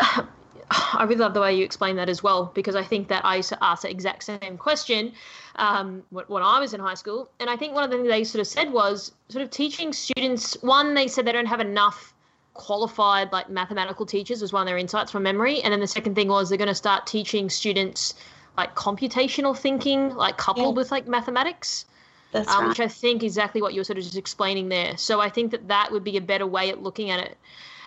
I 0.70 1.04
really 1.04 1.16
love 1.16 1.34
the 1.34 1.40
way 1.40 1.54
you 1.54 1.64
explain 1.64 1.96
that 1.96 2.08
as 2.08 2.22
well, 2.22 2.50
because 2.54 2.76
I 2.76 2.82
think 2.82 3.08
that 3.08 3.24
I 3.24 3.36
used 3.36 3.48
to 3.50 3.64
ask 3.64 3.82
the 3.82 3.90
exact 3.90 4.24
same 4.24 4.58
question 4.58 5.12
um, 5.56 6.02
when 6.10 6.42
I 6.42 6.60
was 6.60 6.74
in 6.74 6.80
high 6.80 6.94
school. 6.94 7.30
And 7.40 7.48
I 7.48 7.56
think 7.56 7.74
one 7.74 7.84
of 7.84 7.90
the 7.90 7.96
things 7.96 8.08
they 8.08 8.24
sort 8.24 8.40
of 8.40 8.46
said 8.46 8.72
was 8.72 9.12
sort 9.28 9.42
of 9.42 9.50
teaching 9.50 9.92
students, 9.92 10.60
one, 10.62 10.94
they 10.94 11.08
said 11.08 11.24
they 11.24 11.32
don't 11.32 11.46
have 11.46 11.60
enough 11.60 12.12
qualified 12.58 13.32
like 13.32 13.48
mathematical 13.48 14.04
teachers 14.04 14.42
was 14.42 14.52
one 14.52 14.60
of 14.60 14.66
their 14.66 14.76
insights 14.76 15.12
from 15.12 15.22
memory 15.22 15.62
and 15.62 15.72
then 15.72 15.80
the 15.80 15.86
second 15.86 16.14
thing 16.16 16.28
was 16.28 16.48
they're 16.48 16.58
going 16.58 16.66
to 16.68 16.74
start 16.74 17.06
teaching 17.06 17.48
students 17.48 18.14
like 18.56 18.74
computational 18.74 19.56
thinking 19.56 20.14
like 20.16 20.36
coupled 20.36 20.74
yeah. 20.74 20.80
with 20.80 20.90
like 20.90 21.06
mathematics 21.06 21.86
That's 22.32 22.50
um, 22.50 22.62
right. 22.62 22.68
which 22.68 22.80
i 22.80 22.88
think 22.88 23.22
exactly 23.22 23.62
what 23.62 23.74
you 23.74 23.80
were 23.80 23.84
sort 23.84 23.98
of 23.98 24.04
just 24.04 24.16
explaining 24.16 24.68
there 24.68 24.96
so 24.96 25.20
i 25.20 25.30
think 25.30 25.52
that 25.52 25.68
that 25.68 25.92
would 25.92 26.02
be 26.02 26.16
a 26.16 26.20
better 26.20 26.48
way 26.48 26.68
at 26.68 26.82
looking 26.82 27.10
at 27.10 27.20
it 27.20 27.38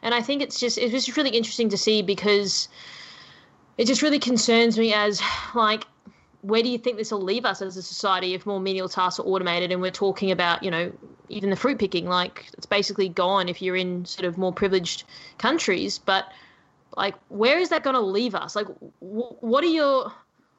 and 0.02 0.16
i 0.16 0.22
think 0.22 0.42
it's 0.42 0.58
just 0.58 0.78
it's 0.78 0.92
just 0.92 1.18
really 1.18 1.32
interesting 1.32 1.68
to 1.68 1.78
see 1.78 2.02
because 2.02 2.70
it 3.78 3.86
just 3.86 4.02
really 4.02 4.20
concerns 4.20 4.80
me 4.80 4.94
as 4.94 5.22
like 5.54 5.86
where 6.44 6.64
do 6.64 6.70
you 6.70 6.78
think 6.78 6.98
this 6.98 7.12
will 7.12 7.22
leave 7.22 7.44
us 7.44 7.62
as 7.62 7.76
a 7.76 7.84
society 7.84 8.34
if 8.34 8.46
more 8.46 8.62
menial 8.62 8.88
tasks 8.88 9.20
are 9.20 9.24
automated 9.24 9.70
and 9.70 9.82
we're 9.82 9.92
talking 9.92 10.32
about 10.32 10.64
you 10.64 10.72
know 10.72 10.92
even 11.32 11.50
the 11.50 11.56
fruit 11.56 11.80
picking 11.80 12.08
like 12.08 12.46
it's 12.54 12.66
basically 12.66 13.10
gone 13.10 13.50
if 13.50 13.62
you're 13.62 13.76
in 13.76 14.06
sort 14.06 14.26
of 14.26 14.38
more 14.38 14.54
privileged 14.54 15.04
countries 15.38 15.98
but 15.98 16.26
like 16.98 17.16
where 17.30 17.58
is 17.58 17.70
that 17.70 17.84
going 17.84 17.96
to 17.96 18.02
leave 18.02 18.36
us? 18.36 18.56
Like 18.56 18.68
what 19.00 19.64
are 19.64 19.68
your 19.68 20.12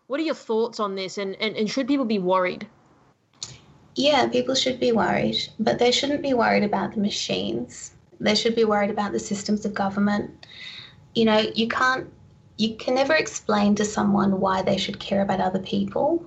what 0.07 0.19
are 0.21 0.25
your 0.25 0.35
thoughts 0.35 0.81
on 0.81 0.95
this? 0.95 1.19
And, 1.19 1.37
and 1.37 1.57
and 1.57 1.71
should 1.71 1.87
people 1.87 2.05
be 2.05 2.19
worried? 2.19 2.67
Yeah 3.95 4.27
people 4.29 4.55
should 4.55 4.81
be 4.81 4.93
worried 4.93 5.37
but 5.59 5.79
they 5.79 5.93
shouldn't 5.93 6.23
be 6.23 6.35
worried 6.35 6.65
about 6.65 6.95
the 6.95 7.01
machines. 7.01 7.93
They 8.21 8.35
should 8.35 8.55
be 8.55 8.65
worried 8.65 8.91
about 8.91 9.13
the 9.13 9.19
systems 9.19 9.65
of 9.65 9.75
government. 9.75 10.47
You 11.15 11.27
know 11.27 11.39
you 11.39 11.69
can't 11.69 12.09
you 12.57 12.77
can 12.77 12.95
never 12.95 13.15
explain 13.15 13.75
to 13.75 13.85
someone 13.85 14.41
why 14.41 14.63
they 14.63 14.77
should 14.79 15.01
care 15.01 15.23
about 15.23 15.41
other 15.41 15.59
people 15.59 16.25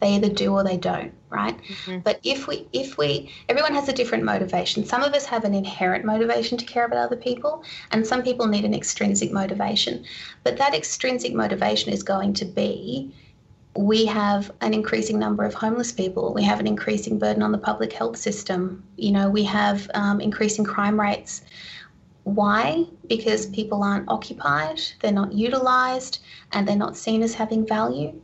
they 0.00 0.14
either 0.14 0.28
do 0.28 0.52
or 0.52 0.64
they 0.64 0.76
don't 0.76 1.12
right 1.30 1.58
mm-hmm. 1.58 1.98
but 2.00 2.18
if 2.22 2.46
we 2.46 2.66
if 2.72 2.96
we 2.96 3.32
everyone 3.48 3.74
has 3.74 3.88
a 3.88 3.92
different 3.92 4.24
motivation 4.24 4.84
some 4.84 5.02
of 5.02 5.12
us 5.12 5.24
have 5.24 5.44
an 5.44 5.54
inherent 5.54 6.04
motivation 6.04 6.56
to 6.56 6.64
care 6.64 6.84
about 6.84 6.98
other 6.98 7.16
people 7.16 7.62
and 7.90 8.06
some 8.06 8.22
people 8.22 8.46
need 8.46 8.64
an 8.64 8.74
extrinsic 8.74 9.32
motivation 9.32 10.04
but 10.44 10.56
that 10.56 10.74
extrinsic 10.74 11.34
motivation 11.34 11.92
is 11.92 12.02
going 12.02 12.32
to 12.32 12.44
be 12.44 13.12
we 13.76 14.06
have 14.06 14.50
an 14.60 14.74
increasing 14.74 15.18
number 15.18 15.44
of 15.44 15.54
homeless 15.54 15.92
people 15.92 16.32
we 16.32 16.42
have 16.42 16.60
an 16.60 16.66
increasing 16.66 17.18
burden 17.18 17.42
on 17.42 17.52
the 17.52 17.58
public 17.58 17.92
health 17.92 18.16
system 18.16 18.82
you 18.96 19.10
know 19.10 19.28
we 19.28 19.44
have 19.44 19.90
um, 19.94 20.20
increasing 20.20 20.64
crime 20.64 20.98
rates 20.98 21.42
why? 22.34 22.84
Because 23.06 23.46
people 23.46 23.82
aren't 23.82 24.08
occupied, 24.08 24.80
they're 25.00 25.12
not 25.12 25.32
utilized, 25.32 26.18
and 26.52 26.68
they're 26.68 26.76
not 26.76 26.96
seen 26.96 27.22
as 27.22 27.32
having 27.32 27.66
value. 27.66 28.20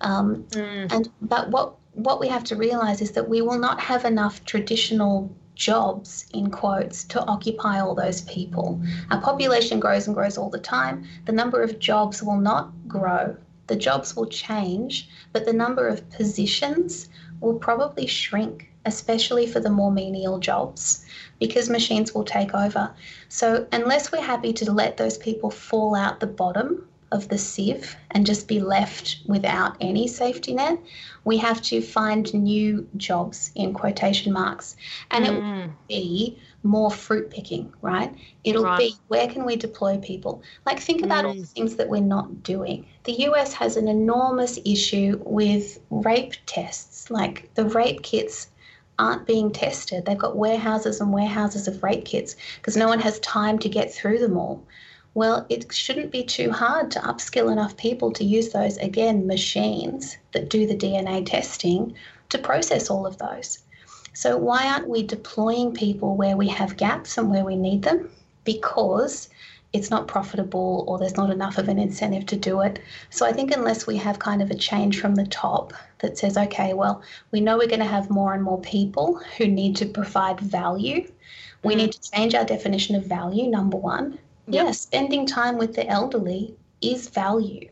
Um, 0.00 0.44
mm. 0.50 0.92
And 0.92 1.08
but 1.20 1.50
what 1.50 1.74
what 1.92 2.20
we 2.20 2.28
have 2.28 2.44
to 2.44 2.56
realize 2.56 3.00
is 3.00 3.12
that 3.12 3.28
we 3.28 3.42
will 3.42 3.58
not 3.58 3.80
have 3.80 4.04
enough 4.04 4.44
traditional 4.44 5.34
jobs 5.54 6.26
in 6.32 6.50
quotes 6.50 7.02
to 7.02 7.20
occupy 7.26 7.80
all 7.80 7.94
those 7.94 8.22
people. 8.22 8.80
Our 9.10 9.20
population 9.20 9.80
grows 9.80 10.06
and 10.06 10.14
grows 10.14 10.38
all 10.38 10.50
the 10.50 10.60
time. 10.60 11.04
The 11.26 11.32
number 11.32 11.62
of 11.62 11.80
jobs 11.80 12.22
will 12.22 12.36
not 12.36 12.70
grow. 12.86 13.36
The 13.66 13.76
jobs 13.76 14.14
will 14.14 14.26
change, 14.26 15.10
but 15.32 15.44
the 15.44 15.52
number 15.52 15.88
of 15.88 16.08
positions 16.10 17.08
will 17.40 17.58
probably 17.58 18.06
shrink, 18.06 18.70
especially 18.86 19.46
for 19.46 19.60
the 19.60 19.70
more 19.70 19.92
menial 19.92 20.38
jobs 20.38 21.04
because 21.38 21.68
machines 21.68 22.14
will 22.14 22.24
take 22.24 22.54
over. 22.54 22.94
So, 23.28 23.66
unless 23.72 24.10
we're 24.10 24.22
happy 24.22 24.52
to 24.54 24.72
let 24.72 24.96
those 24.96 25.18
people 25.18 25.50
fall 25.50 25.94
out 25.94 26.20
the 26.20 26.26
bottom 26.26 26.87
of 27.10 27.28
the 27.28 27.38
sieve 27.38 27.96
and 28.10 28.26
just 28.26 28.48
be 28.48 28.60
left 28.60 29.18
without 29.26 29.76
any 29.80 30.06
safety 30.06 30.54
net, 30.54 30.78
we 31.24 31.38
have 31.38 31.62
to 31.62 31.80
find 31.80 32.32
new 32.34 32.86
jobs 32.96 33.50
in 33.54 33.72
quotation 33.72 34.32
marks. 34.32 34.76
And 35.10 35.24
mm. 35.24 35.28
it 35.28 35.34
will 35.34 35.42
mm. 35.42 35.72
be 35.88 36.38
more 36.62 36.90
fruit 36.90 37.30
picking, 37.30 37.72
right? 37.80 38.14
It'll 38.44 38.64
right. 38.64 38.78
be 38.78 38.94
where 39.08 39.28
can 39.28 39.44
we 39.44 39.56
deploy 39.56 39.98
people? 39.98 40.42
Like, 40.66 40.80
think 40.80 41.02
about 41.02 41.24
mm. 41.24 41.28
all 41.28 41.34
the 41.34 41.46
things 41.46 41.76
that 41.76 41.88
we're 41.88 42.00
not 42.00 42.42
doing. 42.42 42.86
The 43.04 43.24
US 43.28 43.52
has 43.54 43.76
an 43.76 43.88
enormous 43.88 44.58
issue 44.64 45.20
with 45.24 45.78
rape 45.90 46.34
tests, 46.46 47.10
like 47.10 47.50
the 47.54 47.64
rape 47.64 48.02
kits 48.02 48.48
aren't 48.98 49.26
being 49.26 49.52
tested. 49.52 50.04
They've 50.04 50.18
got 50.18 50.36
warehouses 50.36 51.00
and 51.00 51.12
warehouses 51.12 51.68
of 51.68 51.82
rape 51.82 52.04
kits 52.04 52.36
because 52.56 52.76
no 52.76 52.88
one 52.88 53.00
has 53.00 53.20
time 53.20 53.58
to 53.60 53.68
get 53.68 53.92
through 53.92 54.18
them 54.18 54.36
all. 54.36 54.62
Well, 55.14 55.46
it 55.48 55.72
shouldn't 55.72 56.12
be 56.12 56.22
too 56.22 56.50
hard 56.50 56.90
to 56.92 57.00
upskill 57.00 57.50
enough 57.50 57.76
people 57.76 58.12
to 58.12 58.24
use 58.24 58.50
those, 58.50 58.76
again, 58.76 59.26
machines 59.26 60.16
that 60.32 60.50
do 60.50 60.66
the 60.66 60.76
DNA 60.76 61.24
testing 61.24 61.94
to 62.28 62.38
process 62.38 62.90
all 62.90 63.06
of 63.06 63.18
those. 63.18 63.60
So, 64.12 64.36
why 64.36 64.68
aren't 64.68 64.88
we 64.88 65.02
deploying 65.02 65.72
people 65.72 66.16
where 66.16 66.36
we 66.36 66.48
have 66.48 66.76
gaps 66.76 67.18
and 67.18 67.30
where 67.30 67.44
we 67.44 67.56
need 67.56 67.82
them? 67.82 68.10
Because 68.44 69.28
it's 69.72 69.90
not 69.90 70.08
profitable 70.08 70.84
or 70.88 70.98
there's 70.98 71.16
not 71.16 71.30
enough 71.30 71.58
of 71.58 71.68
an 71.68 71.78
incentive 71.78 72.24
to 72.26 72.36
do 72.36 72.62
it. 72.62 72.80
So 73.10 73.26
I 73.26 73.32
think 73.32 73.50
unless 73.50 73.86
we 73.86 73.96
have 73.98 74.18
kind 74.18 74.40
of 74.40 74.50
a 74.50 74.54
change 74.54 75.00
from 75.00 75.14
the 75.14 75.26
top 75.26 75.74
that 75.98 76.16
says, 76.16 76.38
okay, 76.38 76.72
well, 76.72 77.02
we 77.32 77.40
know 77.40 77.58
we're 77.58 77.66
going 77.66 77.80
to 77.80 77.84
have 77.84 78.08
more 78.08 78.32
and 78.32 78.42
more 78.42 78.60
people 78.60 79.20
who 79.36 79.46
need 79.46 79.76
to 79.76 79.86
provide 79.86 80.40
value. 80.40 81.10
We 81.62 81.74
mm. 81.74 81.78
need 81.78 81.92
to 81.92 82.10
change 82.10 82.34
our 82.34 82.44
definition 82.44 82.96
of 82.96 83.04
value, 83.04 83.50
number 83.50 83.76
one. 83.76 84.18
Yep. 84.50 84.64
Yes, 84.64 84.80
spending 84.80 85.26
time 85.26 85.58
with 85.58 85.74
the 85.74 85.86
elderly 85.86 86.54
is 86.80 87.08
value. 87.08 87.68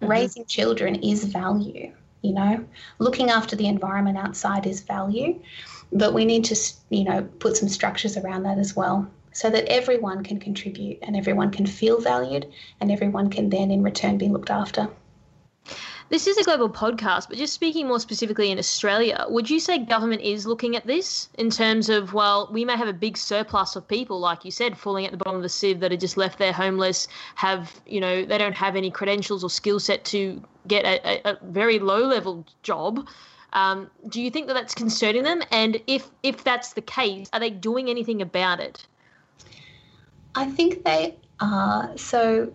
Mm-hmm. 0.00 0.08
Raising 0.08 0.46
children 0.46 0.96
is 0.96 1.24
value. 1.24 1.92
You 2.22 2.32
know, 2.32 2.64
looking 2.98 3.28
after 3.28 3.54
the 3.54 3.66
environment 3.66 4.16
outside 4.16 4.66
is 4.66 4.80
value. 4.80 5.40
But 5.92 6.14
we 6.14 6.24
need 6.24 6.44
to, 6.46 6.56
you 6.88 7.04
know, 7.04 7.22
put 7.38 7.56
some 7.56 7.68
structures 7.68 8.16
around 8.16 8.44
that 8.44 8.58
as 8.58 8.74
well 8.74 9.08
so 9.32 9.50
that 9.50 9.66
everyone 9.66 10.24
can 10.24 10.40
contribute 10.40 10.98
and 11.02 11.16
everyone 11.16 11.50
can 11.50 11.66
feel 11.66 12.00
valued 12.00 12.50
and 12.80 12.90
everyone 12.90 13.28
can 13.28 13.50
then 13.50 13.70
in 13.70 13.82
return 13.82 14.16
be 14.16 14.28
looked 14.28 14.50
after. 14.50 14.88
This 16.10 16.26
is 16.26 16.36
a 16.36 16.44
global 16.44 16.68
podcast, 16.68 17.28
but 17.28 17.38
just 17.38 17.54
speaking 17.54 17.88
more 17.88 17.98
specifically 17.98 18.50
in 18.50 18.58
Australia, 18.58 19.24
would 19.28 19.48
you 19.48 19.58
say 19.58 19.78
government 19.78 20.20
is 20.20 20.46
looking 20.46 20.76
at 20.76 20.86
this 20.86 21.30
in 21.38 21.48
terms 21.50 21.88
of, 21.88 22.12
well, 22.12 22.48
we 22.52 22.64
may 22.64 22.76
have 22.76 22.88
a 22.88 22.92
big 22.92 23.16
surplus 23.16 23.74
of 23.74 23.88
people, 23.88 24.20
like 24.20 24.44
you 24.44 24.50
said, 24.50 24.76
falling 24.76 25.06
at 25.06 25.12
the 25.12 25.16
bottom 25.16 25.36
of 25.36 25.42
the 25.42 25.48
sieve 25.48 25.80
that 25.80 25.92
are 25.92 25.96
just 25.96 26.18
left 26.18 26.38
there 26.38 26.52
homeless, 26.52 27.08
have, 27.36 27.80
you 27.86 28.00
know, 28.00 28.24
they 28.24 28.36
don't 28.36 28.54
have 28.54 28.76
any 28.76 28.90
credentials 28.90 29.42
or 29.42 29.48
skill 29.48 29.80
set 29.80 30.04
to 30.04 30.42
get 30.68 30.84
a, 30.84 31.30
a, 31.30 31.38
very 31.42 31.78
low 31.78 32.06
level 32.06 32.44
job. 32.62 33.08
Um, 33.54 33.90
do 34.08 34.20
you 34.20 34.30
think 34.30 34.46
that 34.48 34.54
that's 34.54 34.74
concerning 34.74 35.22
them? 35.22 35.42
And 35.50 35.80
if 35.86 36.10
if 36.22 36.44
that's 36.44 36.74
the 36.74 36.82
case, 36.82 37.30
are 37.32 37.40
they 37.40 37.50
doing 37.50 37.88
anything 37.88 38.20
about 38.20 38.60
it? 38.60 38.86
I 40.34 40.50
think 40.50 40.84
they 40.84 41.16
are. 41.40 41.96
So, 41.96 42.52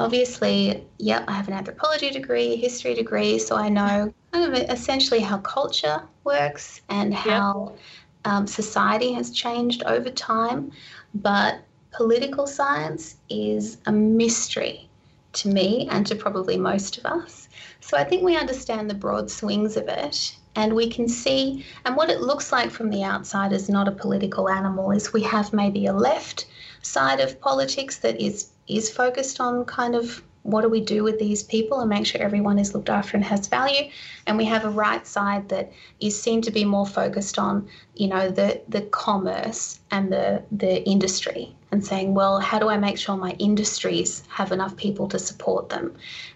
obviously, 0.00 0.86
yeah, 0.98 1.24
I 1.28 1.32
have 1.32 1.48
an 1.48 1.54
anthropology 1.54 2.10
degree, 2.10 2.56
history 2.56 2.94
degree, 2.94 3.38
so 3.38 3.56
I 3.56 3.68
know 3.68 4.12
kind 4.32 4.54
of 4.54 4.70
essentially 4.70 5.20
how 5.20 5.38
culture 5.38 6.02
works 6.24 6.80
and 6.88 7.14
how 7.14 7.72
yep. 7.74 7.78
um, 8.24 8.46
society 8.46 9.12
has 9.12 9.30
changed 9.30 9.82
over 9.84 10.10
time. 10.10 10.72
But 11.14 11.60
political 11.92 12.46
science 12.46 13.16
is 13.28 13.78
a 13.86 13.92
mystery 13.92 14.88
to 15.32 15.48
me 15.48 15.88
and 15.90 16.06
to 16.06 16.14
probably 16.14 16.56
most 16.56 16.98
of 16.98 17.06
us. 17.06 17.48
So 17.80 17.96
I 17.96 18.04
think 18.04 18.22
we 18.22 18.36
understand 18.36 18.88
the 18.88 18.94
broad 18.94 19.30
swings 19.30 19.76
of 19.76 19.88
it 19.88 20.36
and 20.56 20.74
we 20.74 20.88
can 20.88 21.08
see 21.08 21.64
and 21.84 21.96
what 21.96 22.10
it 22.10 22.20
looks 22.20 22.50
like 22.52 22.70
from 22.70 22.90
the 22.90 23.04
outside 23.04 23.52
is 23.52 23.68
not 23.68 23.86
a 23.86 23.92
political 23.92 24.48
animal 24.48 24.90
is 24.90 25.12
we 25.12 25.22
have 25.22 25.52
maybe 25.52 25.86
a 25.86 25.92
left 25.92 26.46
side 26.82 27.20
of 27.20 27.40
politics 27.40 27.98
that 27.98 28.20
is 28.20 28.50
is 28.76 28.90
focused 28.90 29.40
on 29.40 29.64
kind 29.64 29.94
of 29.94 30.22
what 30.42 30.62
do 30.62 30.68
we 30.68 30.80
do 30.80 31.02
with 31.02 31.18
these 31.18 31.42
people 31.42 31.80
and 31.80 31.90
make 31.90 32.06
sure 32.06 32.20
everyone 32.20 32.58
is 32.58 32.74
looked 32.74 32.88
after 32.88 33.16
and 33.16 33.24
has 33.24 33.46
value. 33.46 33.90
And 34.26 34.38
we 34.38 34.46
have 34.46 34.64
a 34.64 34.70
right 34.70 35.06
side 35.06 35.48
that 35.50 35.70
is 36.00 36.20
seen 36.20 36.40
to 36.42 36.50
be 36.50 36.64
more 36.64 36.86
focused 36.86 37.38
on 37.38 37.68
you 37.94 38.08
know 38.08 38.30
the 38.30 38.62
the 38.68 38.82
commerce 38.82 39.80
and 39.90 40.12
the 40.12 40.42
the 40.50 40.82
industry 40.84 41.54
and 41.72 41.84
saying 41.84 42.14
well 42.14 42.40
how 42.40 42.58
do 42.58 42.68
i 42.68 42.76
make 42.76 42.98
sure 42.98 43.16
my 43.16 43.32
industries 43.32 44.22
have 44.28 44.50
enough 44.52 44.76
people 44.76 45.08
to 45.08 45.18
support 45.18 45.68
them? 45.68 45.94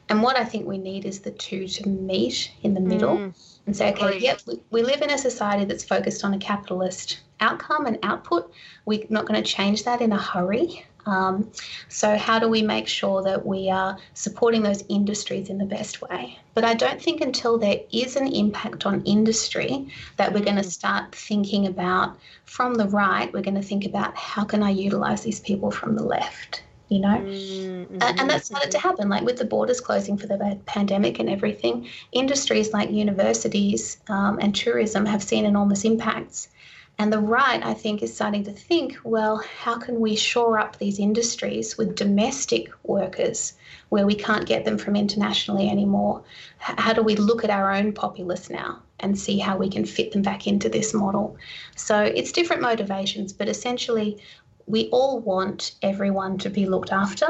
And 0.09 0.23
what 0.23 0.39
i 0.39 0.45
think 0.45 0.67
we 0.67 0.79
need 0.79 1.05
is 1.07 1.21
the 1.21 1.31
two 1.31 1.67
to 1.69 1.89
meet 1.89 2.51
in 2.63 2.75
the 2.75 2.81
middle 2.81 3.17
mm. 3.17 3.59
and 3.67 3.77
say 3.77 3.93
okay 3.93 4.19
yep 4.19 4.41
we, 4.47 4.61
we 4.71 4.83
live 4.83 5.01
in 5.01 5.11
a 5.11 5.19
society 5.19 5.65
that's 5.65 5.85
focused 5.85 6.25
on 6.25 6.35
a 6.35 6.39
capitalist 6.39 7.21
outcome 7.41 7.87
and 7.87 7.99
output. 8.03 8.53
We're 8.87 9.05
not 9.11 9.27
going 9.27 9.43
to 9.43 9.49
change 9.49 9.85
that 9.85 10.01
in 10.01 10.13
a 10.13 10.19
hurry 10.19 10.85
um, 11.07 11.51
so, 11.89 12.17
how 12.17 12.39
do 12.39 12.49
we 12.49 12.63
make 12.63 12.89
sure 12.89 13.23
that 13.23 13.45
we 13.45 13.71
are 13.71 13.99
supporting 14.15 14.63
those 14.63 14.85
industries 14.89 15.49
in 15.49 15.59
the 15.59 15.65
best 15.65 16.01
way? 16.01 16.39
But 16.55 16.65
I 16.65 16.75
don't 16.75 17.01
think 17.01 17.21
until 17.21 17.59
there 17.59 17.81
is 17.93 18.17
an 18.17 18.29
impact 18.29 18.87
on 18.87 19.03
industry 19.03 19.89
that 20.17 20.33
we're 20.33 20.45
going 20.45 20.57
to 20.57 20.63
mm. 20.63 20.73
start 20.73 21.15
thinking 21.15 21.67
about 21.67 22.17
from 22.45 22.75
the 22.75 22.89
right, 22.89 23.33
we're 23.33 23.43
going 23.43 23.57
to 23.57 23.63
think 23.63 23.85
about 23.85 24.17
how 24.17 24.45
can 24.45 24.63
I 24.63 24.71
utilize 24.71 25.23
these 25.23 25.41
people 25.41 25.71
from 25.71 25.97
the 25.97 26.05
left? 26.05 26.63
You 26.89 27.01
know, 27.01 27.19
mm-hmm. 27.19 27.99
and 28.01 28.31
that 28.31 28.45
started 28.45 28.71
to 28.73 28.79
happen. 28.79 29.09
Like 29.09 29.25
with 29.25 29.39
the 29.39 29.47
borders 29.47 29.81
closing 29.81 30.17
for 30.17 30.27
the 30.27 30.59
pandemic 30.67 31.19
and 31.19 31.29
everything, 31.31 31.89
industries 32.13 32.73
like 32.73 32.91
universities 32.91 33.97
um, 34.09 34.39
and 34.41 34.55
tourism 34.55 35.07
have 35.07 35.23
seen 35.23 35.45
enormous 35.45 35.85
impacts. 35.85 36.49
And 36.97 37.13
the 37.13 37.19
right, 37.19 37.61
I 37.65 37.75
think, 37.75 38.03
is 38.03 38.15
starting 38.15 38.45
to 38.45 38.53
think 38.53 38.97
well, 39.03 39.39
how 39.39 39.79
can 39.79 39.99
we 39.99 40.15
shore 40.15 40.59
up 40.59 40.79
these 40.79 41.01
industries 41.01 41.77
with 41.77 41.97
domestic 41.97 42.71
workers 42.85 43.55
where 43.89 44.07
we 44.07 44.15
can't 44.15 44.47
get 44.47 44.65
them 44.65 44.79
from 44.79 44.95
internationally 44.95 45.69
anymore? 45.69 46.23
How 46.59 46.93
do 46.93 47.03
we 47.03 47.17
look 47.17 47.43
at 47.43 47.51
our 47.51 47.73
own 47.73 47.93
populace 47.93 48.49
now 48.49 48.81
and 49.01 49.19
see 49.19 49.39
how 49.39 49.57
we 49.57 49.69
can 49.69 49.85
fit 49.85 50.13
them 50.13 50.23
back 50.23 50.47
into 50.47 50.69
this 50.69 50.95
model? 50.95 51.37
So 51.75 52.01
it's 52.01 52.31
different 52.31 52.63
motivations, 52.63 53.33
but 53.33 53.49
essentially, 53.49 54.19
we 54.67 54.89
all 54.91 55.19
want 55.19 55.75
everyone 55.83 56.39
to 56.39 56.51
be 56.51 56.67
looked 56.67 56.93
after. 56.93 57.27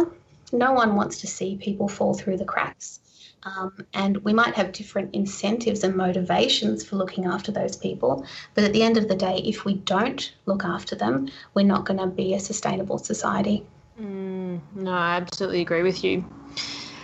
No 0.52 0.72
one 0.72 0.94
wants 0.94 1.20
to 1.22 1.26
see 1.26 1.56
people 1.56 1.88
fall 1.88 2.12
through 2.14 2.36
the 2.36 2.44
cracks. 2.44 3.00
Um, 3.44 3.86
and 3.92 4.16
we 4.18 4.32
might 4.32 4.54
have 4.54 4.72
different 4.72 5.14
incentives 5.14 5.84
and 5.84 5.94
motivations 5.94 6.84
for 6.84 6.96
looking 6.96 7.26
after 7.26 7.52
those 7.52 7.76
people. 7.76 8.26
But 8.54 8.64
at 8.64 8.72
the 8.72 8.82
end 8.82 8.96
of 8.96 9.08
the 9.08 9.16
day, 9.16 9.42
if 9.44 9.64
we 9.64 9.74
don't 9.74 10.32
look 10.46 10.64
after 10.64 10.96
them, 10.96 11.28
we're 11.52 11.66
not 11.66 11.84
going 11.84 12.00
to 12.00 12.06
be 12.06 12.34
a 12.34 12.40
sustainable 12.40 12.98
society. 12.98 13.64
Mm, 14.00 14.60
no, 14.74 14.90
I 14.90 15.16
absolutely 15.16 15.60
agree 15.60 15.82
with 15.82 16.02
you. 16.02 16.24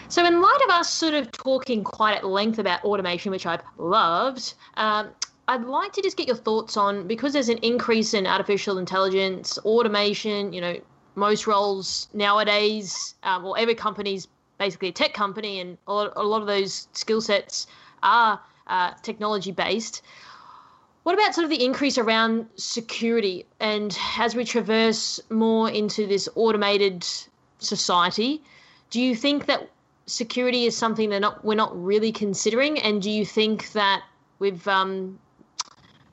So, 0.08 0.26
in 0.26 0.40
light 0.40 0.58
of 0.64 0.70
us 0.70 0.90
sort 0.90 1.14
of 1.14 1.30
talking 1.30 1.84
quite 1.84 2.16
at 2.16 2.26
length 2.26 2.58
about 2.58 2.82
automation, 2.84 3.30
which 3.30 3.46
I've 3.46 3.62
loved, 3.78 4.54
um, 4.76 5.10
I'd 5.46 5.64
like 5.64 5.92
to 5.92 6.02
just 6.02 6.16
get 6.16 6.26
your 6.26 6.36
thoughts 6.36 6.76
on 6.76 7.06
because 7.06 7.32
there's 7.32 7.48
an 7.48 7.58
increase 7.58 8.14
in 8.14 8.26
artificial 8.26 8.78
intelligence, 8.78 9.58
automation, 9.58 10.52
you 10.52 10.60
know, 10.60 10.80
most 11.14 11.46
roles 11.46 12.08
nowadays, 12.12 13.14
um, 13.22 13.44
or 13.44 13.58
every 13.58 13.74
company's 13.74 14.26
basically 14.60 14.88
a 14.88 14.92
tech 14.92 15.14
company, 15.14 15.58
and 15.58 15.78
a 15.88 15.92
lot, 15.92 16.42
of 16.42 16.46
those 16.46 16.86
skill 16.92 17.22
sets 17.22 17.66
are 18.02 18.38
uh, 18.66 18.92
technology 19.02 19.50
based. 19.50 20.02
What 21.02 21.14
about 21.14 21.34
sort 21.34 21.44
of 21.44 21.50
the 21.50 21.64
increase 21.64 21.96
around 21.96 22.46
security? 22.56 23.46
And 23.58 23.98
as 24.18 24.36
we 24.36 24.44
traverse 24.44 25.18
more 25.30 25.70
into 25.70 26.06
this 26.06 26.28
automated 26.34 27.06
society, 27.58 28.42
do 28.90 29.00
you 29.00 29.16
think 29.16 29.46
that 29.46 29.70
security 30.04 30.66
is 30.66 30.76
something 30.76 31.08
that 31.08 31.20
not 31.20 31.42
we're 31.42 31.54
not 31.54 31.72
really 31.82 32.12
considering? 32.12 32.78
And 32.80 33.00
do 33.00 33.10
you 33.10 33.24
think 33.24 33.72
that 33.72 34.02
we've 34.40 34.68
um, 34.68 35.18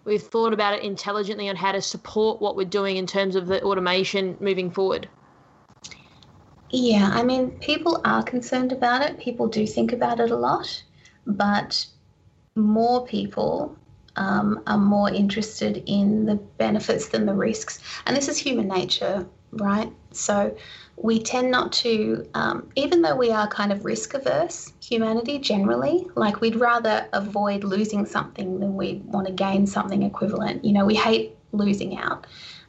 we've 0.06 0.24
thought 0.24 0.54
about 0.54 0.74
it 0.74 0.84
intelligently 0.84 1.50
on 1.50 1.58
how 1.58 1.74
to 1.74 1.82
support 1.82 2.42
what 2.42 2.56
we're 2.56 2.74
doing 2.80 2.96
in 2.96 3.08
terms 3.08 3.36
of 3.36 3.48
the 3.48 3.62
automation 3.62 4.38
moving 4.40 4.72
forward? 4.72 5.10
Yeah, 6.70 7.10
I 7.14 7.24
mean, 7.24 7.52
people 7.60 8.02
are 8.04 8.24
concerned 8.24 8.72
about 8.72 9.02
it. 9.02 9.20
People 9.20 9.48
do 9.48 9.66
think 9.66 9.94
about 9.94 10.20
it 10.20 10.32
a 10.32 10.36
lot, 10.36 10.84
but 11.26 11.86
more 12.56 13.06
people 13.06 13.78
um, 14.18 14.62
are 14.68 14.78
more 14.78 15.10
interested 15.10 15.84
in 15.86 16.26
the 16.26 16.36
benefits 16.36 17.10
than 17.10 17.26
the 17.26 17.34
risks. 17.34 17.80
And 18.06 18.18
this 18.18 18.28
is 18.28 18.38
human 18.38 18.68
nature, 18.68 19.26
right? 19.54 19.92
So 20.12 20.56
we 20.98 21.22
tend 21.22 21.52
not 21.52 21.72
to, 21.74 22.28
um, 22.34 22.70
even 22.76 23.02
though 23.02 23.16
we 23.16 23.32
are 23.32 23.48
kind 23.48 23.72
of 23.72 23.86
risk 23.86 24.14
averse, 24.16 24.74
humanity 24.82 25.40
generally, 25.40 26.08
like 26.16 26.42
we'd 26.42 26.56
rather 26.56 27.08
avoid 27.14 27.64
losing 27.64 28.06
something 28.06 28.60
than 28.60 28.76
we 28.76 28.96
want 29.06 29.28
to 29.28 29.34
gain 29.34 29.68
something 29.68 30.04
equivalent. 30.04 30.66
You 30.66 30.74
know, 30.74 30.86
we 30.86 30.96
hate 30.96 31.36
losing 31.54 31.98
out. 31.98 32.28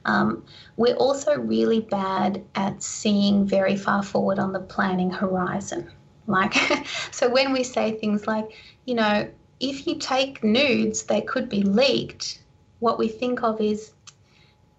Um, 0.09 0.43
we're 0.79 0.97
also 0.97 1.37
really 1.37 1.81
bad 1.81 2.43
at 2.55 2.83
seeing 2.83 3.47
very 3.47 3.77
far 3.77 4.03
forward 4.03 4.39
on 4.39 4.53
the 4.53 4.61
planning 4.61 5.11
horizon. 5.11 5.91
Like, 6.27 6.55
so 7.11 7.29
when 7.29 7.53
we 7.53 7.63
say 7.63 7.93
things 7.93 8.27
like, 8.27 8.51
you 8.87 8.95
know, 8.95 9.29
if 9.61 9.87
you 9.87 9.99
take 9.99 10.43
nudes, 10.43 11.03
they 11.03 11.21
could 11.21 11.51
be 11.51 11.63
leaked, 11.63 12.43
what 12.79 12.99
we 12.99 13.09
think 13.09 13.43
of 13.43 13.61
is, 13.61 13.93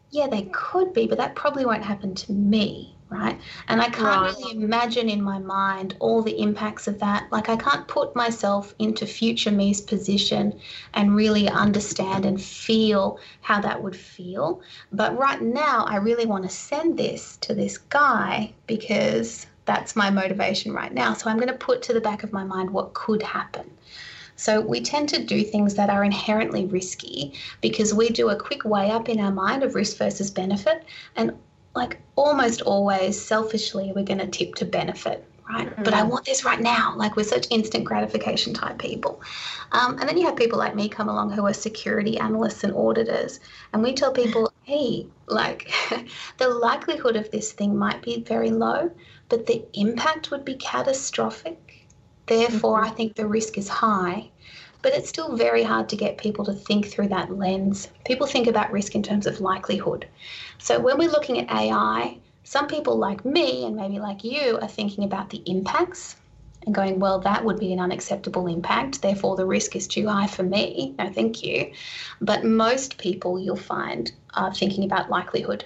yeah, 0.09 0.27
they 0.27 0.49
could 0.51 0.93
be, 0.93 1.05
but 1.05 1.19
that 1.19 1.35
probably 1.35 1.63
won't 1.63 1.83
happen 1.83 2.15
to 2.15 2.31
me 2.31 2.95
right? 3.09 3.39
And 3.67 3.81
I 3.81 3.89
can't 3.89 4.21
right. 4.21 4.35
really 4.37 4.63
imagine 4.63 5.09
in 5.09 5.21
my 5.21 5.39
mind 5.39 5.95
all 5.99 6.21
the 6.21 6.39
impacts 6.39 6.87
of 6.87 6.99
that. 6.99 7.27
Like, 7.31 7.49
I 7.49 7.55
can't 7.55 7.87
put 7.87 8.15
myself 8.15 8.75
into 8.79 9.05
future 9.05 9.51
me's 9.51 9.81
position 9.81 10.59
and 10.93 11.15
really 11.15 11.49
understand 11.49 12.25
and 12.25 12.41
feel 12.41 13.19
how 13.41 13.59
that 13.61 13.81
would 13.81 13.95
feel. 13.95 14.61
But 14.91 15.17
right 15.17 15.41
now, 15.41 15.85
I 15.85 15.97
really 15.97 16.25
want 16.25 16.43
to 16.43 16.49
send 16.49 16.97
this 16.97 17.37
to 17.37 17.55
this 17.55 17.77
guy 17.77 18.53
because 18.67 19.47
that's 19.65 19.95
my 19.95 20.09
motivation 20.09 20.73
right 20.73 20.93
now. 20.93 21.13
So 21.13 21.29
I'm 21.29 21.37
going 21.37 21.47
to 21.47 21.53
put 21.53 21.81
to 21.83 21.93
the 21.93 22.01
back 22.01 22.23
of 22.23 22.31
my 22.31 22.43
mind 22.43 22.69
what 22.69 22.93
could 22.93 23.23
happen. 23.23 23.69
So 24.35 24.61
we 24.61 24.79
tend 24.79 25.09
to 25.09 25.21
do 25.21 25.43
things 25.43 25.75
that 25.75 25.89
are 25.89 26.03
inherently 26.03 26.65
risky 26.65 27.33
because 27.59 27.93
we 27.93 28.07
do 28.07 28.29
a 28.29 28.37
quick 28.37 28.63
weigh 28.63 28.89
up 28.89 29.09
in 29.09 29.19
our 29.19 29.33
mind 29.33 29.63
of 29.63 29.75
risk 29.75 29.97
versus 29.97 30.31
benefit. 30.31 30.85
And 31.17 31.33
like 31.75 32.01
almost 32.15 32.61
always 32.61 33.19
selfishly 33.19 33.91
we're 33.95 34.03
going 34.03 34.19
to 34.19 34.27
tip 34.27 34.55
to 34.55 34.65
benefit 34.65 35.25
right? 35.49 35.67
Mm-hmm. 35.67 35.83
but 35.83 35.93
i 35.93 36.03
want 36.03 36.25
this 36.25 36.45
right 36.45 36.59
now. 36.59 36.93
Like 36.95 37.15
we're 37.15 37.23
such 37.23 37.47
instant 37.49 37.83
gratification 37.83 38.53
type 38.53 38.77
people. 38.77 39.21
Um, 39.71 39.97
and 39.99 40.07
then 40.07 40.17
you 40.17 40.25
have 40.25 40.35
people 40.35 40.59
like 40.59 40.75
me 40.75 40.89
come 40.89 41.09
along 41.09 41.31
who 41.31 41.45
are 41.45 41.53
security 41.53 42.17
analysts 42.19 42.63
and 42.63 42.73
auditors 42.73 43.39
and 43.73 43.83
we 43.83 43.93
tell 43.93 44.11
people 44.11 44.51
hey 44.63 45.07
like 45.27 45.71
the 46.37 46.49
likelihood 46.49 47.15
of 47.15 47.29
this 47.31 47.51
thing 47.51 47.77
might 47.77 48.01
be 48.01 48.21
very 48.21 48.51
low 48.51 48.91
but 49.27 49.45
the 49.45 49.63
impact 49.73 50.31
would 50.31 50.45
be 50.45 50.55
catastrophic. 50.55 51.87
Therefore 52.25 52.81
mm-hmm. 52.81 52.91
i 52.91 52.95
think 52.95 53.15
the 53.15 53.27
risk 53.27 53.57
is 53.57 53.67
high 53.67 54.29
but 54.81 54.93
it's 54.93 55.09
still 55.09 55.35
very 55.35 55.63
hard 55.63 55.89
to 55.89 55.95
get 55.95 56.17
people 56.17 56.45
to 56.45 56.53
think 56.53 56.87
through 56.87 57.09
that 57.09 57.35
lens. 57.35 57.89
People 58.05 58.27
think 58.27 58.47
about 58.47 58.71
risk 58.71 58.95
in 58.95 59.03
terms 59.03 59.27
of 59.27 59.41
likelihood. 59.41 60.07
So 60.57 60.79
when 60.79 60.97
we're 60.97 61.11
looking 61.11 61.39
at 61.39 61.51
AI, 61.51 62.17
some 62.43 62.67
people 62.67 62.97
like 62.97 63.25
me 63.25 63.65
and 63.65 63.75
maybe 63.75 63.99
like 63.99 64.23
you 64.23 64.57
are 64.61 64.67
thinking 64.67 65.03
about 65.03 65.29
the 65.29 65.43
impacts 65.45 66.15
and 66.65 66.75
going, 66.75 66.99
well, 66.99 67.19
that 67.19 67.43
would 67.43 67.59
be 67.59 67.73
an 67.73 67.79
unacceptable 67.79 68.47
impact. 68.47 69.01
Therefore, 69.01 69.35
the 69.35 69.45
risk 69.45 69.75
is 69.75 69.87
too 69.87 70.07
high 70.07 70.27
for 70.27 70.43
me. 70.43 70.95
No, 70.97 71.11
thank 71.11 71.43
you. 71.43 71.71
But 72.21 72.43
most 72.43 72.97
people 72.97 73.39
you'll 73.39 73.55
find 73.55 74.11
are 74.33 74.53
thinking 74.53 74.83
about 74.83 75.09
likelihood. 75.09 75.65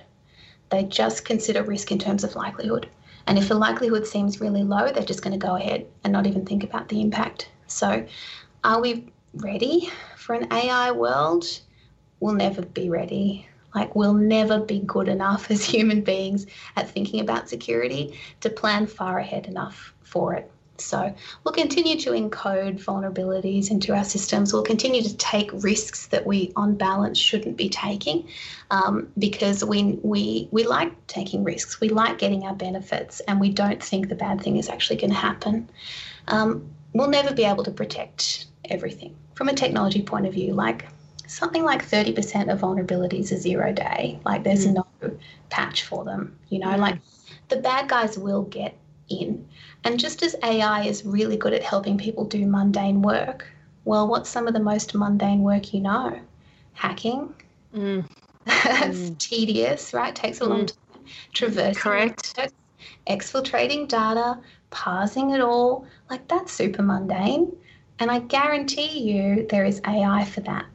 They 0.70 0.84
just 0.84 1.26
consider 1.26 1.64
risk 1.64 1.91
in 1.91 1.99
terms 1.99 2.24
of 2.24 2.36
likelihood. 2.36 2.89
And 3.28 3.38
if 3.38 3.47
the 3.47 3.55
likelihood 3.55 4.05
seems 4.05 4.41
really 4.41 4.64
low, 4.64 4.91
they're 4.91 5.03
just 5.03 5.22
going 5.22 5.39
to 5.39 5.47
go 5.47 5.55
ahead 5.55 5.86
and 6.03 6.11
not 6.11 6.28
even 6.28 6.45
think 6.45 6.64
about 6.64 6.89
the 6.89 7.01
impact. 7.01 7.49
So, 7.68 8.05
are 8.64 8.82
we 8.82 9.11
ready 9.34 9.89
for 10.16 10.34
an 10.34 10.51
AI 10.51 10.91
world? 10.91 11.45
We'll 12.20 12.34
never 12.34 12.61
be 12.61 12.89
ready. 12.89 13.47
Like, 13.76 13.95
we'll 13.95 14.14
never 14.14 14.59
be 14.59 14.80
good 14.80 15.07
enough 15.07 15.49
as 15.51 15.66
human 15.66 16.01
beings 16.01 16.45
at 16.76 16.89
thinking 16.89 17.20
about 17.20 17.49
security 17.49 18.18
to 18.41 18.49
plan 18.49 18.88
far 18.88 19.20
ahead 19.20 19.47
enough 19.47 19.93
for 20.01 20.34
it. 20.34 20.49
So 20.78 21.14
we'll 21.43 21.53
continue 21.53 21.97
to 21.99 22.11
encode 22.11 22.84
vulnerabilities 22.84 23.70
into 23.70 23.93
our 23.93 24.03
systems. 24.03 24.53
We'll 24.53 24.64
continue 24.64 25.03
to 25.03 25.16
take 25.18 25.51
risks 25.53 26.07
that 26.07 26.26
we, 26.26 26.51
on 26.55 26.76
balance, 26.76 27.20
shouldn't 27.20 27.57
be 27.57 27.70
taking, 27.70 28.28
um, 28.72 29.07
because 29.18 29.64
we 29.64 29.99
we 30.01 30.47
we 30.51 30.66
like 30.66 31.05
taking 31.05 31.43
risks. 31.43 31.80
We 31.80 31.89
like 31.89 32.18
getting 32.18 32.45
our 32.45 32.55
benefits, 32.55 33.20
and 33.22 33.39
we 33.39 33.49
don't 33.49 33.84
think 33.84 34.09
the 34.09 34.16
bad 34.16 34.41
thing 34.41 34.57
is 34.57 34.68
actually 34.68 34.97
going 34.97 35.11
to 35.11 35.16
happen. 35.16 35.70
Um, 36.28 36.74
we'll 36.93 37.09
never 37.09 37.33
be 37.33 37.43
able 37.43 37.63
to 37.63 37.71
protect 37.71 38.45
everything 38.65 39.15
from 39.35 39.49
a 39.49 39.53
technology 39.53 40.01
point 40.01 40.25
of 40.25 40.33
view. 40.33 40.53
Like 40.53 40.85
something 41.27 41.63
like 41.63 41.87
30% 41.87 42.51
of 42.51 42.59
vulnerabilities 42.59 43.31
are 43.31 43.37
zero 43.37 43.73
day. 43.73 44.19
Like 44.25 44.43
there's 44.43 44.67
mm. 44.67 44.75
no 44.75 45.17
patch 45.49 45.83
for 45.83 46.05
them. 46.05 46.35
You 46.49 46.59
know, 46.59 46.67
mm. 46.67 46.79
like 46.79 46.99
the 47.49 47.57
bad 47.57 47.89
guys 47.89 48.17
will 48.17 48.43
get 48.43 48.77
in. 49.09 49.47
And 49.83 49.99
just 49.99 50.23
as 50.23 50.35
AI 50.43 50.83
is 50.83 51.05
really 51.05 51.37
good 51.37 51.53
at 51.53 51.63
helping 51.63 51.97
people 51.97 52.25
do 52.25 52.45
mundane 52.45 53.01
work, 53.01 53.47
well, 53.85 54.07
what's 54.07 54.29
some 54.29 54.47
of 54.47 54.53
the 54.53 54.59
most 54.59 54.95
mundane 54.95 55.41
work 55.41 55.73
you 55.73 55.81
know? 55.81 56.19
Hacking. 56.73 57.33
Mm. 57.75 58.07
mm. 58.47 59.17
tedious, 59.17 59.93
right? 59.93 60.15
Takes 60.15 60.39
a 60.39 60.45
long 60.45 60.65
mm. 60.65 60.67
time. 60.67 61.03
Traversing. 61.33 61.81
Correct. 61.81 62.51
exfiltrating 63.07 63.87
data, 63.87 64.39
parsing 64.74 65.30
it 65.30 65.39
all. 65.39 65.86
Like 66.09 66.28
that's 66.28 66.51
super 66.51 66.82
mundane. 66.82 67.55
And 67.99 68.11
I 68.11 68.19
guarantee 68.19 68.99
you 68.99 69.47
there 69.49 69.63
is 69.63 69.80
AI 69.88 70.26
for 70.26 70.41
that. 70.41 70.65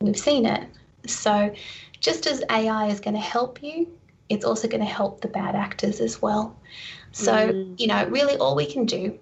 We've 0.00 0.16
seen 0.16 0.46
it. 0.46 0.68
So 1.06 1.52
just 2.00 2.26
as 2.26 2.44
AI 2.50 2.88
is 2.88 3.00
going 3.00 3.14
to 3.14 3.20
help 3.20 3.62
you, 3.62 3.88
it's 4.28 4.44
also 4.44 4.68
going 4.68 4.82
to 4.82 4.90
help 4.90 5.20
the 5.20 5.28
bad 5.28 5.54
actors 5.54 6.00
as 6.00 6.20
well. 6.20 6.56
So, 7.12 7.32
mm. 7.32 7.80
you 7.80 7.86
know, 7.86 8.06
really 8.06 8.36
all 8.36 8.54
we 8.54 8.66
can 8.66 8.84
do 8.84 9.18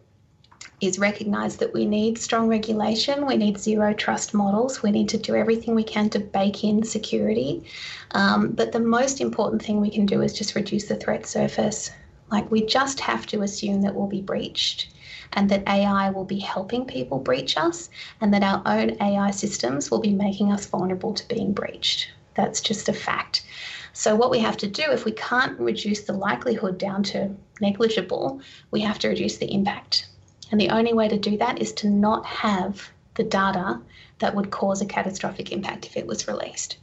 is 0.81 0.99
recognize 0.99 1.57
that 1.59 1.73
we 1.73 1.87
need 1.87 2.19
strong 2.19 2.49
regulation, 2.49 3.25
we 3.25 3.37
need 3.37 3.57
zero 3.57 3.95
trust 3.95 4.35
models, 4.35 4.83
we 4.83 4.91
need 4.91 5.09
to 5.11 5.17
do 5.17 5.37
everything 5.37 5.77
we 5.77 5.85
can 5.85 6.11
to 6.11 6.19
bake 6.19 6.65
in 6.65 6.83
security. 6.83 7.65
Um, 8.13 8.51
but 8.51 8.73
the 8.73 8.81
most 8.81 9.21
important 9.21 9.63
thing 9.63 9.81
we 9.81 9.91
can 9.91 10.07
do 10.07 10.23
is 10.23 10.33
just 10.33 10.57
reduce 10.57 10.87
the 10.87 10.97
threat 10.97 11.25
surface. 11.25 11.93
Like, 12.33 12.51
we 12.51 12.65
just 12.65 12.99
have 13.01 13.27
to 13.27 13.43
assume 13.43 13.83
that 13.83 13.95
we'll 13.95 14.07
be 14.07 14.23
breached 14.23 14.89
and 15.35 15.51
that 15.51 15.69
AI 15.69 16.09
will 16.11 16.25
be 16.25 16.39
helping 16.39 16.87
people 16.87 17.19
breach 17.19 17.57
us, 17.57 17.91
and 18.21 18.33
that 18.33 18.43
our 18.43 18.63
own 18.67 18.97
AI 19.01 19.31
systems 19.31 19.91
will 19.91 20.01
be 20.01 20.13
making 20.13 20.51
us 20.51 20.67
vulnerable 20.67 21.13
to 21.15 21.29
being 21.29 21.53
breached. 21.53 22.09
That's 22.35 22.61
just 22.61 22.89
a 22.89 22.93
fact. 22.93 23.45
So, 23.93 24.17
what 24.17 24.31
we 24.31 24.39
have 24.39 24.57
to 24.59 24.67
do, 24.67 24.83
if 24.91 25.05
we 25.05 25.13
can't 25.13 25.61
reduce 25.61 26.03
the 26.03 26.15
likelihood 26.15 26.79
down 26.79 27.03
to 27.05 27.35
negligible, 27.61 28.41
we 28.71 28.81
have 28.81 28.99
to 29.01 29.09
reduce 29.09 29.37
the 29.37 29.53
impact. 29.53 30.09
And 30.51 30.61
the 30.61 30.71
only 30.71 30.95
way 30.95 31.09
to 31.09 31.19
do 31.19 31.37
that 31.37 31.61
is 31.61 31.73
to 31.75 31.89
not 31.89 32.25
have 32.25 32.91
the 33.15 33.25
data 33.25 33.81
that 34.21 34.35
would 34.35 34.51
cause 34.51 34.81
a 34.81 34.87
catastrophic 34.87 35.53
impact 35.53 35.87
if 35.87 35.97
it 35.99 36.07
was 36.07 36.29
released. 36.29 36.79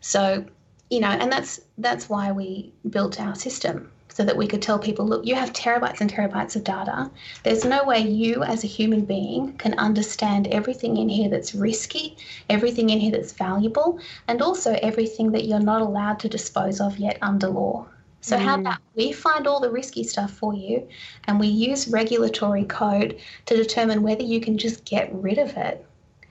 So, 0.00 0.44
you 0.90 1.00
know, 1.00 1.08
and 1.08 1.30
that's 1.30 1.60
that's 1.78 2.08
why 2.08 2.32
we 2.32 2.72
built 2.90 3.20
our 3.20 3.34
system 3.34 3.90
so 4.14 4.24
that 4.24 4.36
we 4.36 4.46
could 4.46 4.60
tell 4.60 4.78
people, 4.78 5.06
look, 5.06 5.24
you 5.24 5.34
have 5.34 5.52
terabytes 5.52 6.00
and 6.00 6.12
terabytes 6.12 6.54
of 6.54 6.64
data. 6.64 7.10
There's 7.42 7.64
no 7.64 7.84
way 7.84 8.00
you, 8.00 8.42
as 8.42 8.62
a 8.62 8.66
human 8.66 9.04
being, 9.04 9.56
can 9.56 9.78
understand 9.78 10.48
everything 10.48 10.98
in 10.98 11.08
here 11.08 11.30
that's 11.30 11.54
risky, 11.54 12.16
everything 12.50 12.90
in 12.90 13.00
here 13.00 13.12
that's 13.12 13.32
valuable, 13.32 13.98
and 14.28 14.42
also 14.42 14.78
everything 14.82 15.32
that 15.32 15.46
you're 15.46 15.60
not 15.60 15.80
allowed 15.80 16.18
to 16.20 16.28
dispose 16.28 16.80
of 16.80 16.98
yet 16.98 17.18
under 17.22 17.48
law. 17.48 17.86
So, 18.20 18.36
mm. 18.36 18.40
how 18.40 18.60
about 18.60 18.78
we 18.94 19.12
find 19.12 19.46
all 19.46 19.60
the 19.60 19.70
risky 19.70 20.04
stuff 20.04 20.30
for 20.30 20.54
you 20.54 20.86
and 21.24 21.40
we 21.40 21.48
use 21.48 21.88
regulatory 21.88 22.64
code 22.64 23.18
to 23.46 23.56
determine 23.56 24.02
whether 24.02 24.22
you 24.22 24.40
can 24.40 24.58
just 24.58 24.84
get 24.84 25.12
rid 25.12 25.38
of 25.38 25.56
it? 25.56 25.84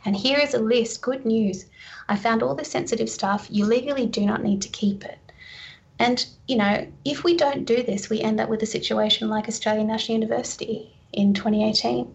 And 0.05 0.15
here 0.15 0.39
is 0.39 0.53
a 0.53 0.59
list. 0.59 1.01
Good 1.01 1.25
news. 1.25 1.65
I 2.07 2.15
found 2.15 2.41
all 2.41 2.55
the 2.55 2.65
sensitive 2.65 3.09
stuff. 3.09 3.47
You 3.49 3.65
legally 3.65 4.05
do 4.05 4.25
not 4.25 4.41
need 4.41 4.61
to 4.63 4.69
keep 4.69 5.03
it. 5.05 5.19
And, 6.01 6.25
you 6.47 6.55
know, 6.55 6.87
if 7.05 7.23
we 7.23 7.37
don't 7.37 7.63
do 7.63 7.83
this, 7.83 8.09
we 8.09 8.21
end 8.21 8.39
up 8.39 8.49
with 8.49 8.63
a 8.63 8.65
situation 8.65 9.29
like 9.29 9.47
Australian 9.47 9.85
National 9.85 10.17
University 10.17 10.91
in 11.13 11.35
2018. 11.35 12.11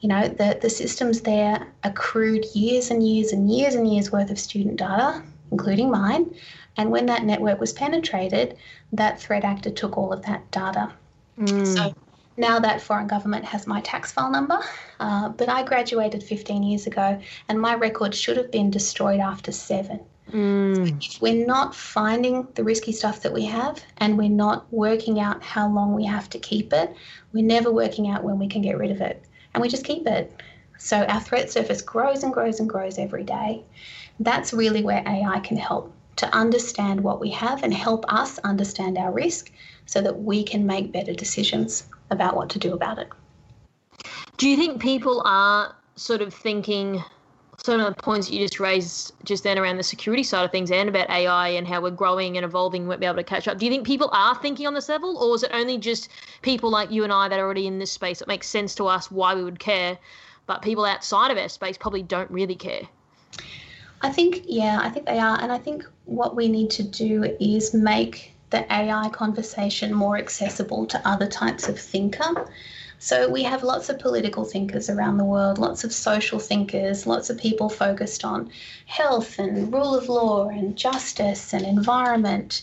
You 0.00 0.08
know, 0.08 0.28
the, 0.28 0.58
the 0.62 0.70
systems 0.70 1.20
there 1.20 1.66
accrued 1.84 2.46
years 2.54 2.90
and 2.90 3.06
years 3.06 3.32
and 3.32 3.52
years 3.52 3.74
and 3.74 3.86
years 3.86 4.10
worth 4.10 4.30
of 4.30 4.38
student 4.38 4.78
data, 4.78 5.22
including 5.50 5.90
mine. 5.90 6.34
And 6.78 6.90
when 6.90 7.04
that 7.04 7.24
network 7.24 7.60
was 7.60 7.74
penetrated, 7.74 8.56
that 8.92 9.20
threat 9.20 9.44
actor 9.44 9.70
took 9.70 9.98
all 9.98 10.10
of 10.10 10.22
that 10.22 10.50
data. 10.50 10.90
Mm. 11.38 11.66
So 11.66 11.94
now 12.38 12.60
that 12.60 12.80
foreign 12.80 13.08
government 13.08 13.44
has 13.44 13.66
my 13.66 13.82
tax 13.82 14.10
file 14.10 14.30
number, 14.30 14.58
uh, 15.00 15.28
but 15.28 15.50
I 15.50 15.64
graduated 15.64 16.22
15 16.22 16.62
years 16.62 16.86
ago 16.86 17.20
and 17.50 17.60
my 17.60 17.74
record 17.74 18.14
should 18.14 18.38
have 18.38 18.50
been 18.50 18.70
destroyed 18.70 19.20
after 19.20 19.52
seven. 19.52 20.00
Mm. 20.30 21.04
if 21.04 21.20
we're 21.20 21.44
not 21.44 21.74
finding 21.74 22.46
the 22.54 22.64
risky 22.64 22.92
stuff 22.92 23.20
that 23.22 23.32
we 23.32 23.44
have 23.44 23.82
and 23.98 24.16
we're 24.16 24.28
not 24.28 24.72
working 24.72 25.20
out 25.20 25.42
how 25.42 25.68
long 25.68 25.94
we 25.94 26.04
have 26.04 26.30
to 26.30 26.38
keep 26.38 26.72
it, 26.72 26.94
we're 27.32 27.44
never 27.44 27.70
working 27.70 28.08
out 28.08 28.22
when 28.22 28.38
we 28.38 28.46
can 28.46 28.62
get 28.62 28.78
rid 28.78 28.90
of 28.90 29.00
it. 29.00 29.24
And 29.52 29.60
we 29.60 29.68
just 29.68 29.84
keep 29.84 30.06
it. 30.06 30.40
So 30.78 31.04
our 31.04 31.20
threat 31.20 31.50
surface 31.50 31.82
grows 31.82 32.22
and 32.22 32.32
grows 32.32 32.60
and 32.60 32.68
grows 32.68 32.98
every 32.98 33.24
day. 33.24 33.64
That's 34.20 34.52
really 34.52 34.82
where 34.82 35.02
AI 35.06 35.40
can 35.40 35.56
help 35.56 35.92
to 36.16 36.26
understand 36.34 37.00
what 37.00 37.20
we 37.20 37.30
have 37.30 37.62
and 37.62 37.72
help 37.72 38.04
us 38.08 38.38
understand 38.38 38.98
our 38.98 39.12
risk 39.12 39.52
so 39.86 40.00
that 40.00 40.22
we 40.22 40.44
can 40.44 40.66
make 40.66 40.92
better 40.92 41.12
decisions 41.12 41.88
about 42.10 42.36
what 42.36 42.50
to 42.50 42.58
do 42.58 42.72
about 42.72 42.98
it. 42.98 43.08
Do 44.36 44.48
you 44.48 44.56
think 44.56 44.80
people 44.80 45.22
are 45.24 45.74
sort 45.96 46.22
of 46.22 46.32
thinking 46.32 47.02
some 47.64 47.80
of 47.80 47.94
the 47.94 48.02
points 48.02 48.28
you 48.28 48.40
just 48.40 48.58
raised 48.58 49.12
just 49.24 49.44
then 49.44 49.56
around 49.56 49.76
the 49.76 49.84
security 49.84 50.24
side 50.24 50.44
of 50.44 50.50
things 50.50 50.72
and 50.72 50.88
about 50.88 51.08
AI 51.10 51.48
and 51.48 51.66
how 51.66 51.80
we're 51.80 51.90
growing 51.90 52.36
and 52.36 52.44
evolving, 52.44 52.88
won't 52.88 52.98
be 52.98 53.06
able 53.06 53.16
to 53.16 53.22
catch 53.22 53.46
up. 53.46 53.58
Do 53.58 53.64
you 53.64 53.70
think 53.70 53.86
people 53.86 54.10
are 54.12 54.34
thinking 54.34 54.66
on 54.66 54.74
this 54.74 54.88
level, 54.88 55.16
or 55.16 55.36
is 55.36 55.44
it 55.44 55.50
only 55.54 55.78
just 55.78 56.08
people 56.42 56.70
like 56.70 56.90
you 56.90 57.04
and 57.04 57.12
I 57.12 57.28
that 57.28 57.38
are 57.38 57.44
already 57.44 57.68
in 57.68 57.78
this 57.78 57.92
space 57.92 58.18
that 58.18 58.26
makes 58.26 58.48
sense 58.48 58.74
to 58.76 58.86
us 58.86 59.12
why 59.12 59.34
we 59.34 59.44
would 59.44 59.60
care, 59.60 59.96
but 60.46 60.62
people 60.62 60.84
outside 60.84 61.30
of 61.30 61.38
our 61.38 61.48
space 61.48 61.78
probably 61.78 62.02
don't 62.02 62.30
really 62.32 62.56
care? 62.56 62.82
I 64.02 64.10
think, 64.10 64.42
yeah, 64.46 64.80
I 64.82 64.90
think 64.90 65.06
they 65.06 65.20
are. 65.20 65.40
And 65.40 65.52
I 65.52 65.58
think 65.58 65.86
what 66.06 66.34
we 66.34 66.48
need 66.48 66.70
to 66.72 66.82
do 66.82 67.36
is 67.38 67.72
make 67.72 68.32
the 68.50 68.70
AI 68.72 69.08
conversation 69.10 69.94
more 69.94 70.16
accessible 70.18 70.84
to 70.86 71.08
other 71.08 71.28
types 71.28 71.68
of 71.68 71.78
thinker. 71.78 72.50
So 73.04 73.28
we 73.28 73.42
have 73.42 73.64
lots 73.64 73.88
of 73.88 73.98
political 73.98 74.44
thinkers 74.44 74.88
around 74.88 75.16
the 75.16 75.24
world, 75.24 75.58
lots 75.58 75.82
of 75.82 75.92
social 75.92 76.38
thinkers, 76.38 77.04
lots 77.04 77.30
of 77.30 77.36
people 77.36 77.68
focused 77.68 78.24
on 78.24 78.52
health 78.86 79.40
and 79.40 79.72
rule 79.72 79.96
of 79.96 80.08
law 80.08 80.46
and 80.46 80.76
justice 80.76 81.52
and 81.52 81.66
environment. 81.66 82.62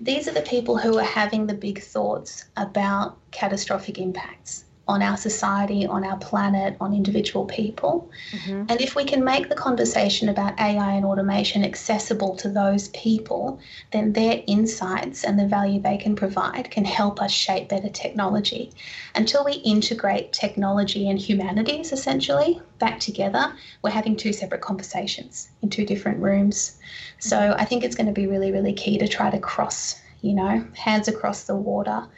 These 0.00 0.26
are 0.26 0.32
the 0.32 0.42
people 0.42 0.78
who 0.78 0.98
are 0.98 1.04
having 1.04 1.46
the 1.46 1.54
big 1.54 1.80
thoughts 1.80 2.46
about 2.56 3.18
catastrophic 3.30 3.98
impacts 3.98 4.64
on 4.88 5.02
our 5.02 5.16
society, 5.16 5.86
on 5.86 6.02
our 6.02 6.16
planet, 6.16 6.76
on 6.80 6.94
individual 6.94 7.44
people. 7.44 8.10
Mm-hmm. 8.32 8.64
And 8.70 8.80
if 8.80 8.96
we 8.96 9.04
can 9.04 9.22
make 9.22 9.50
the 9.50 9.54
conversation 9.54 10.30
about 10.30 10.58
AI 10.58 10.92
and 10.92 11.04
automation 11.04 11.62
accessible 11.62 12.34
to 12.36 12.48
those 12.48 12.88
people, 12.88 13.60
then 13.92 14.14
their 14.14 14.42
insights 14.46 15.24
and 15.24 15.38
the 15.38 15.46
value 15.46 15.80
they 15.80 15.98
can 15.98 16.16
provide 16.16 16.70
can 16.70 16.86
help 16.86 17.20
us 17.20 17.30
shape 17.30 17.68
better 17.68 17.90
technology. 17.90 18.72
Until 19.14 19.44
we 19.44 19.52
integrate 19.52 20.32
technology 20.32 21.08
and 21.10 21.18
humanities 21.18 21.92
essentially 21.92 22.60
back 22.78 22.98
together, 22.98 23.52
we're 23.82 23.90
having 23.90 24.16
two 24.16 24.32
separate 24.32 24.62
conversations 24.62 25.50
in 25.60 25.68
two 25.68 25.84
different 25.84 26.18
rooms. 26.18 26.78
So 27.18 27.36
mm-hmm. 27.36 27.60
I 27.60 27.66
think 27.66 27.84
it's 27.84 27.96
going 27.96 28.06
to 28.06 28.12
be 28.12 28.26
really, 28.26 28.52
really 28.52 28.72
key 28.72 28.96
to 28.98 29.06
try 29.06 29.30
to 29.30 29.38
cross, 29.38 30.00
you 30.22 30.32
know, 30.32 30.66
hands 30.74 31.08
across 31.08 31.44
the 31.44 31.56
water 31.56 32.08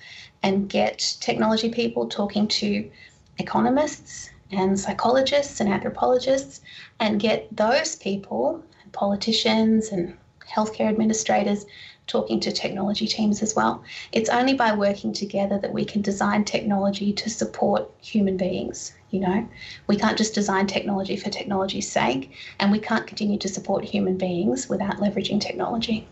and 0.43 0.69
get 0.69 1.17
technology 1.21 1.71
people 1.71 2.09
talking 2.09 2.49
to 2.49 2.91
economists 3.39 4.31
and 4.51 4.79
psychologists 4.79 5.61
and 5.61 5.69
anthropologists 5.69 6.61
and 6.99 7.21
get 7.21 7.55
those 7.57 7.97
people, 7.97 8.63
politicians 8.93 9.89
and 9.89 10.17
healthcare 10.49 10.89
administrators, 10.89 11.67
talking 12.07 12.41
to 12.41 12.51
technology 12.51 13.07
teams 13.07 13.41
as 13.41 13.55
well. 13.55 13.83
It's 14.11 14.29
only 14.29 14.55
by 14.55 14.75
working 14.75 15.13
together 15.13 15.59
that 15.59 15.73
we 15.73 15.85
can 15.85 16.03
design 16.03 16.45
technology 16.45 17.13
to 17.13 17.31
support 17.31 17.89
human 18.01 18.37
beings. 18.37 18.93
You 19.11 19.21
know, 19.21 19.49
we 19.87 19.97
can't 19.97 20.19
just 20.19 20.35
design 20.35 20.67
technology 20.67 21.17
for 21.17 21.31
technology's 21.31 21.91
sake, 21.91 22.33
and 22.59 22.73
we 22.73 22.81
can't 22.81 23.07
continue 23.07 23.39
to 23.39 23.49
support 23.49 23.85
human 23.85 24.17
beings 24.17 24.69
without 24.69 24.97
leveraging 24.97 25.41
technology. 25.41 26.09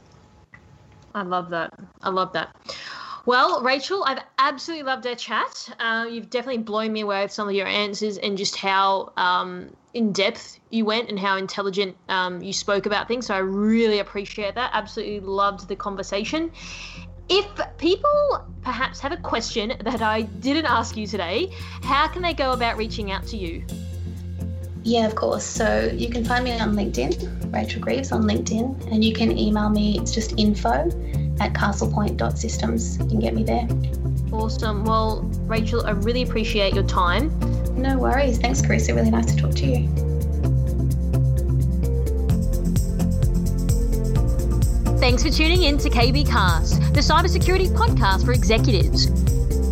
I 1.14 1.22
love 1.22 1.51
that. 1.51 1.72
I 2.03 2.11
love 2.11 2.33
that. 2.35 2.55
Well, 3.29 3.61
Rachel, 3.61 4.05
I've 4.05 4.22
absolutely 4.39 4.85
loved 4.85 5.07
our 5.07 5.14
chat. 5.14 5.68
Uh, 5.79 6.07
you've 6.11 6.31
definitely 6.31 6.62
blown 6.62 6.95
me 6.95 7.03
away 7.03 7.20
with 7.20 7.31
some 7.31 7.47
of 7.47 7.55
your 7.55 7.66
answers 7.66 8.16
and 8.16 8.39
just 8.39 8.57
how 8.57 9.12
um, 9.18 9.68
in 9.93 10.14
depth 10.14 10.59
you 10.70 10.87
went 10.87 11.11
and 11.11 11.18
how 11.18 11.37
intelligent 11.37 11.95
um, 12.09 12.41
you 12.41 12.55
spoke 12.55 12.87
about 12.87 13.07
things. 13.07 13.26
So 13.26 13.35
I 13.35 13.41
really 13.41 13.99
appreciate 13.99 14.55
that. 14.55 14.70
Absolutely 14.72 15.20
loved 15.20 15.68
the 15.68 15.76
conversation. 15.76 16.51
if 17.29 17.47
people 17.76 18.47
perhaps 18.62 18.99
have 19.01 19.12
a 19.12 19.18
question 19.18 19.74
that 19.85 20.01
I 20.01 20.22
didn't 20.22 20.64
ask 20.64 20.97
you 20.97 21.07
today, 21.07 21.53
how 21.83 22.09
can 22.09 22.22
they 22.22 22.33
go 22.33 22.53
about 22.53 22.79
reaching 22.79 23.11
out 23.11 23.26
to 23.26 23.37
you? 23.37 23.62
Yeah, 24.85 25.05
of 25.05 25.16
course. 25.16 25.45
So 25.45 25.91
you 25.93 26.09
can 26.09 26.24
find 26.24 26.45
me 26.45 26.59
on 26.59 26.72
LinkedIn, 26.74 27.53
Rachel 27.53 27.83
Greaves 27.83 28.11
on 28.11 28.22
LinkedIn, 28.22 28.91
and 28.91 29.05
you 29.05 29.12
can 29.12 29.37
email 29.37 29.68
me. 29.68 29.99
It's 29.99 30.14
just 30.14 30.33
info 30.39 30.89
at 31.41 31.53
castlepoint.systems. 31.53 32.99
You 32.99 33.07
can 33.07 33.20
get 33.20 33.34
me 33.34 33.43
there. 33.43 33.66
Awesome. 34.32 34.84
Well, 34.84 35.22
Rachel, 35.47 35.86
I 35.86 35.91
really 35.91 36.22
appreciate 36.22 36.74
your 36.74 36.84
time. 36.84 37.32
No 37.74 37.97
worries. 37.97 38.39
Thanks, 38.39 38.61
Karissa. 38.61 38.95
Really 38.95 39.11
nice 39.11 39.26
to 39.34 39.36
talk 39.36 39.55
to 39.55 39.66
you. 39.66 39.89
Thanks 44.99 45.22
for 45.22 45.30
tuning 45.30 45.62
in 45.62 45.78
to 45.78 45.89
KBKast, 45.89 46.93
the 46.93 47.01
cybersecurity 47.01 47.68
podcast 47.68 48.24
for 48.24 48.32
executives. 48.32 49.09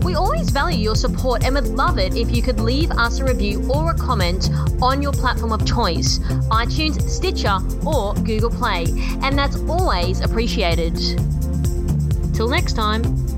We 0.04 0.14
always 0.14 0.50
value 0.50 0.78
your 0.78 0.94
support 0.94 1.44
and 1.44 1.56
would 1.56 1.66
love 1.66 1.98
it 1.98 2.14
if 2.14 2.30
you 2.30 2.40
could 2.40 2.60
leave 2.60 2.92
us 2.92 3.18
a 3.18 3.24
review 3.24 3.68
or 3.68 3.90
a 3.90 3.94
comment 3.94 4.50
on 4.80 5.02
your 5.02 5.10
platform 5.10 5.52
of 5.52 5.66
choice 5.66 6.20
iTunes, 6.48 7.02
Stitcher, 7.02 7.58
or 7.84 8.14
Google 8.14 8.50
Play. 8.50 8.86
And 9.22 9.36
that's 9.36 9.56
always 9.68 10.20
appreciated. 10.20 10.96
Till 12.36 12.48
next 12.48 12.74
time. 12.74 13.35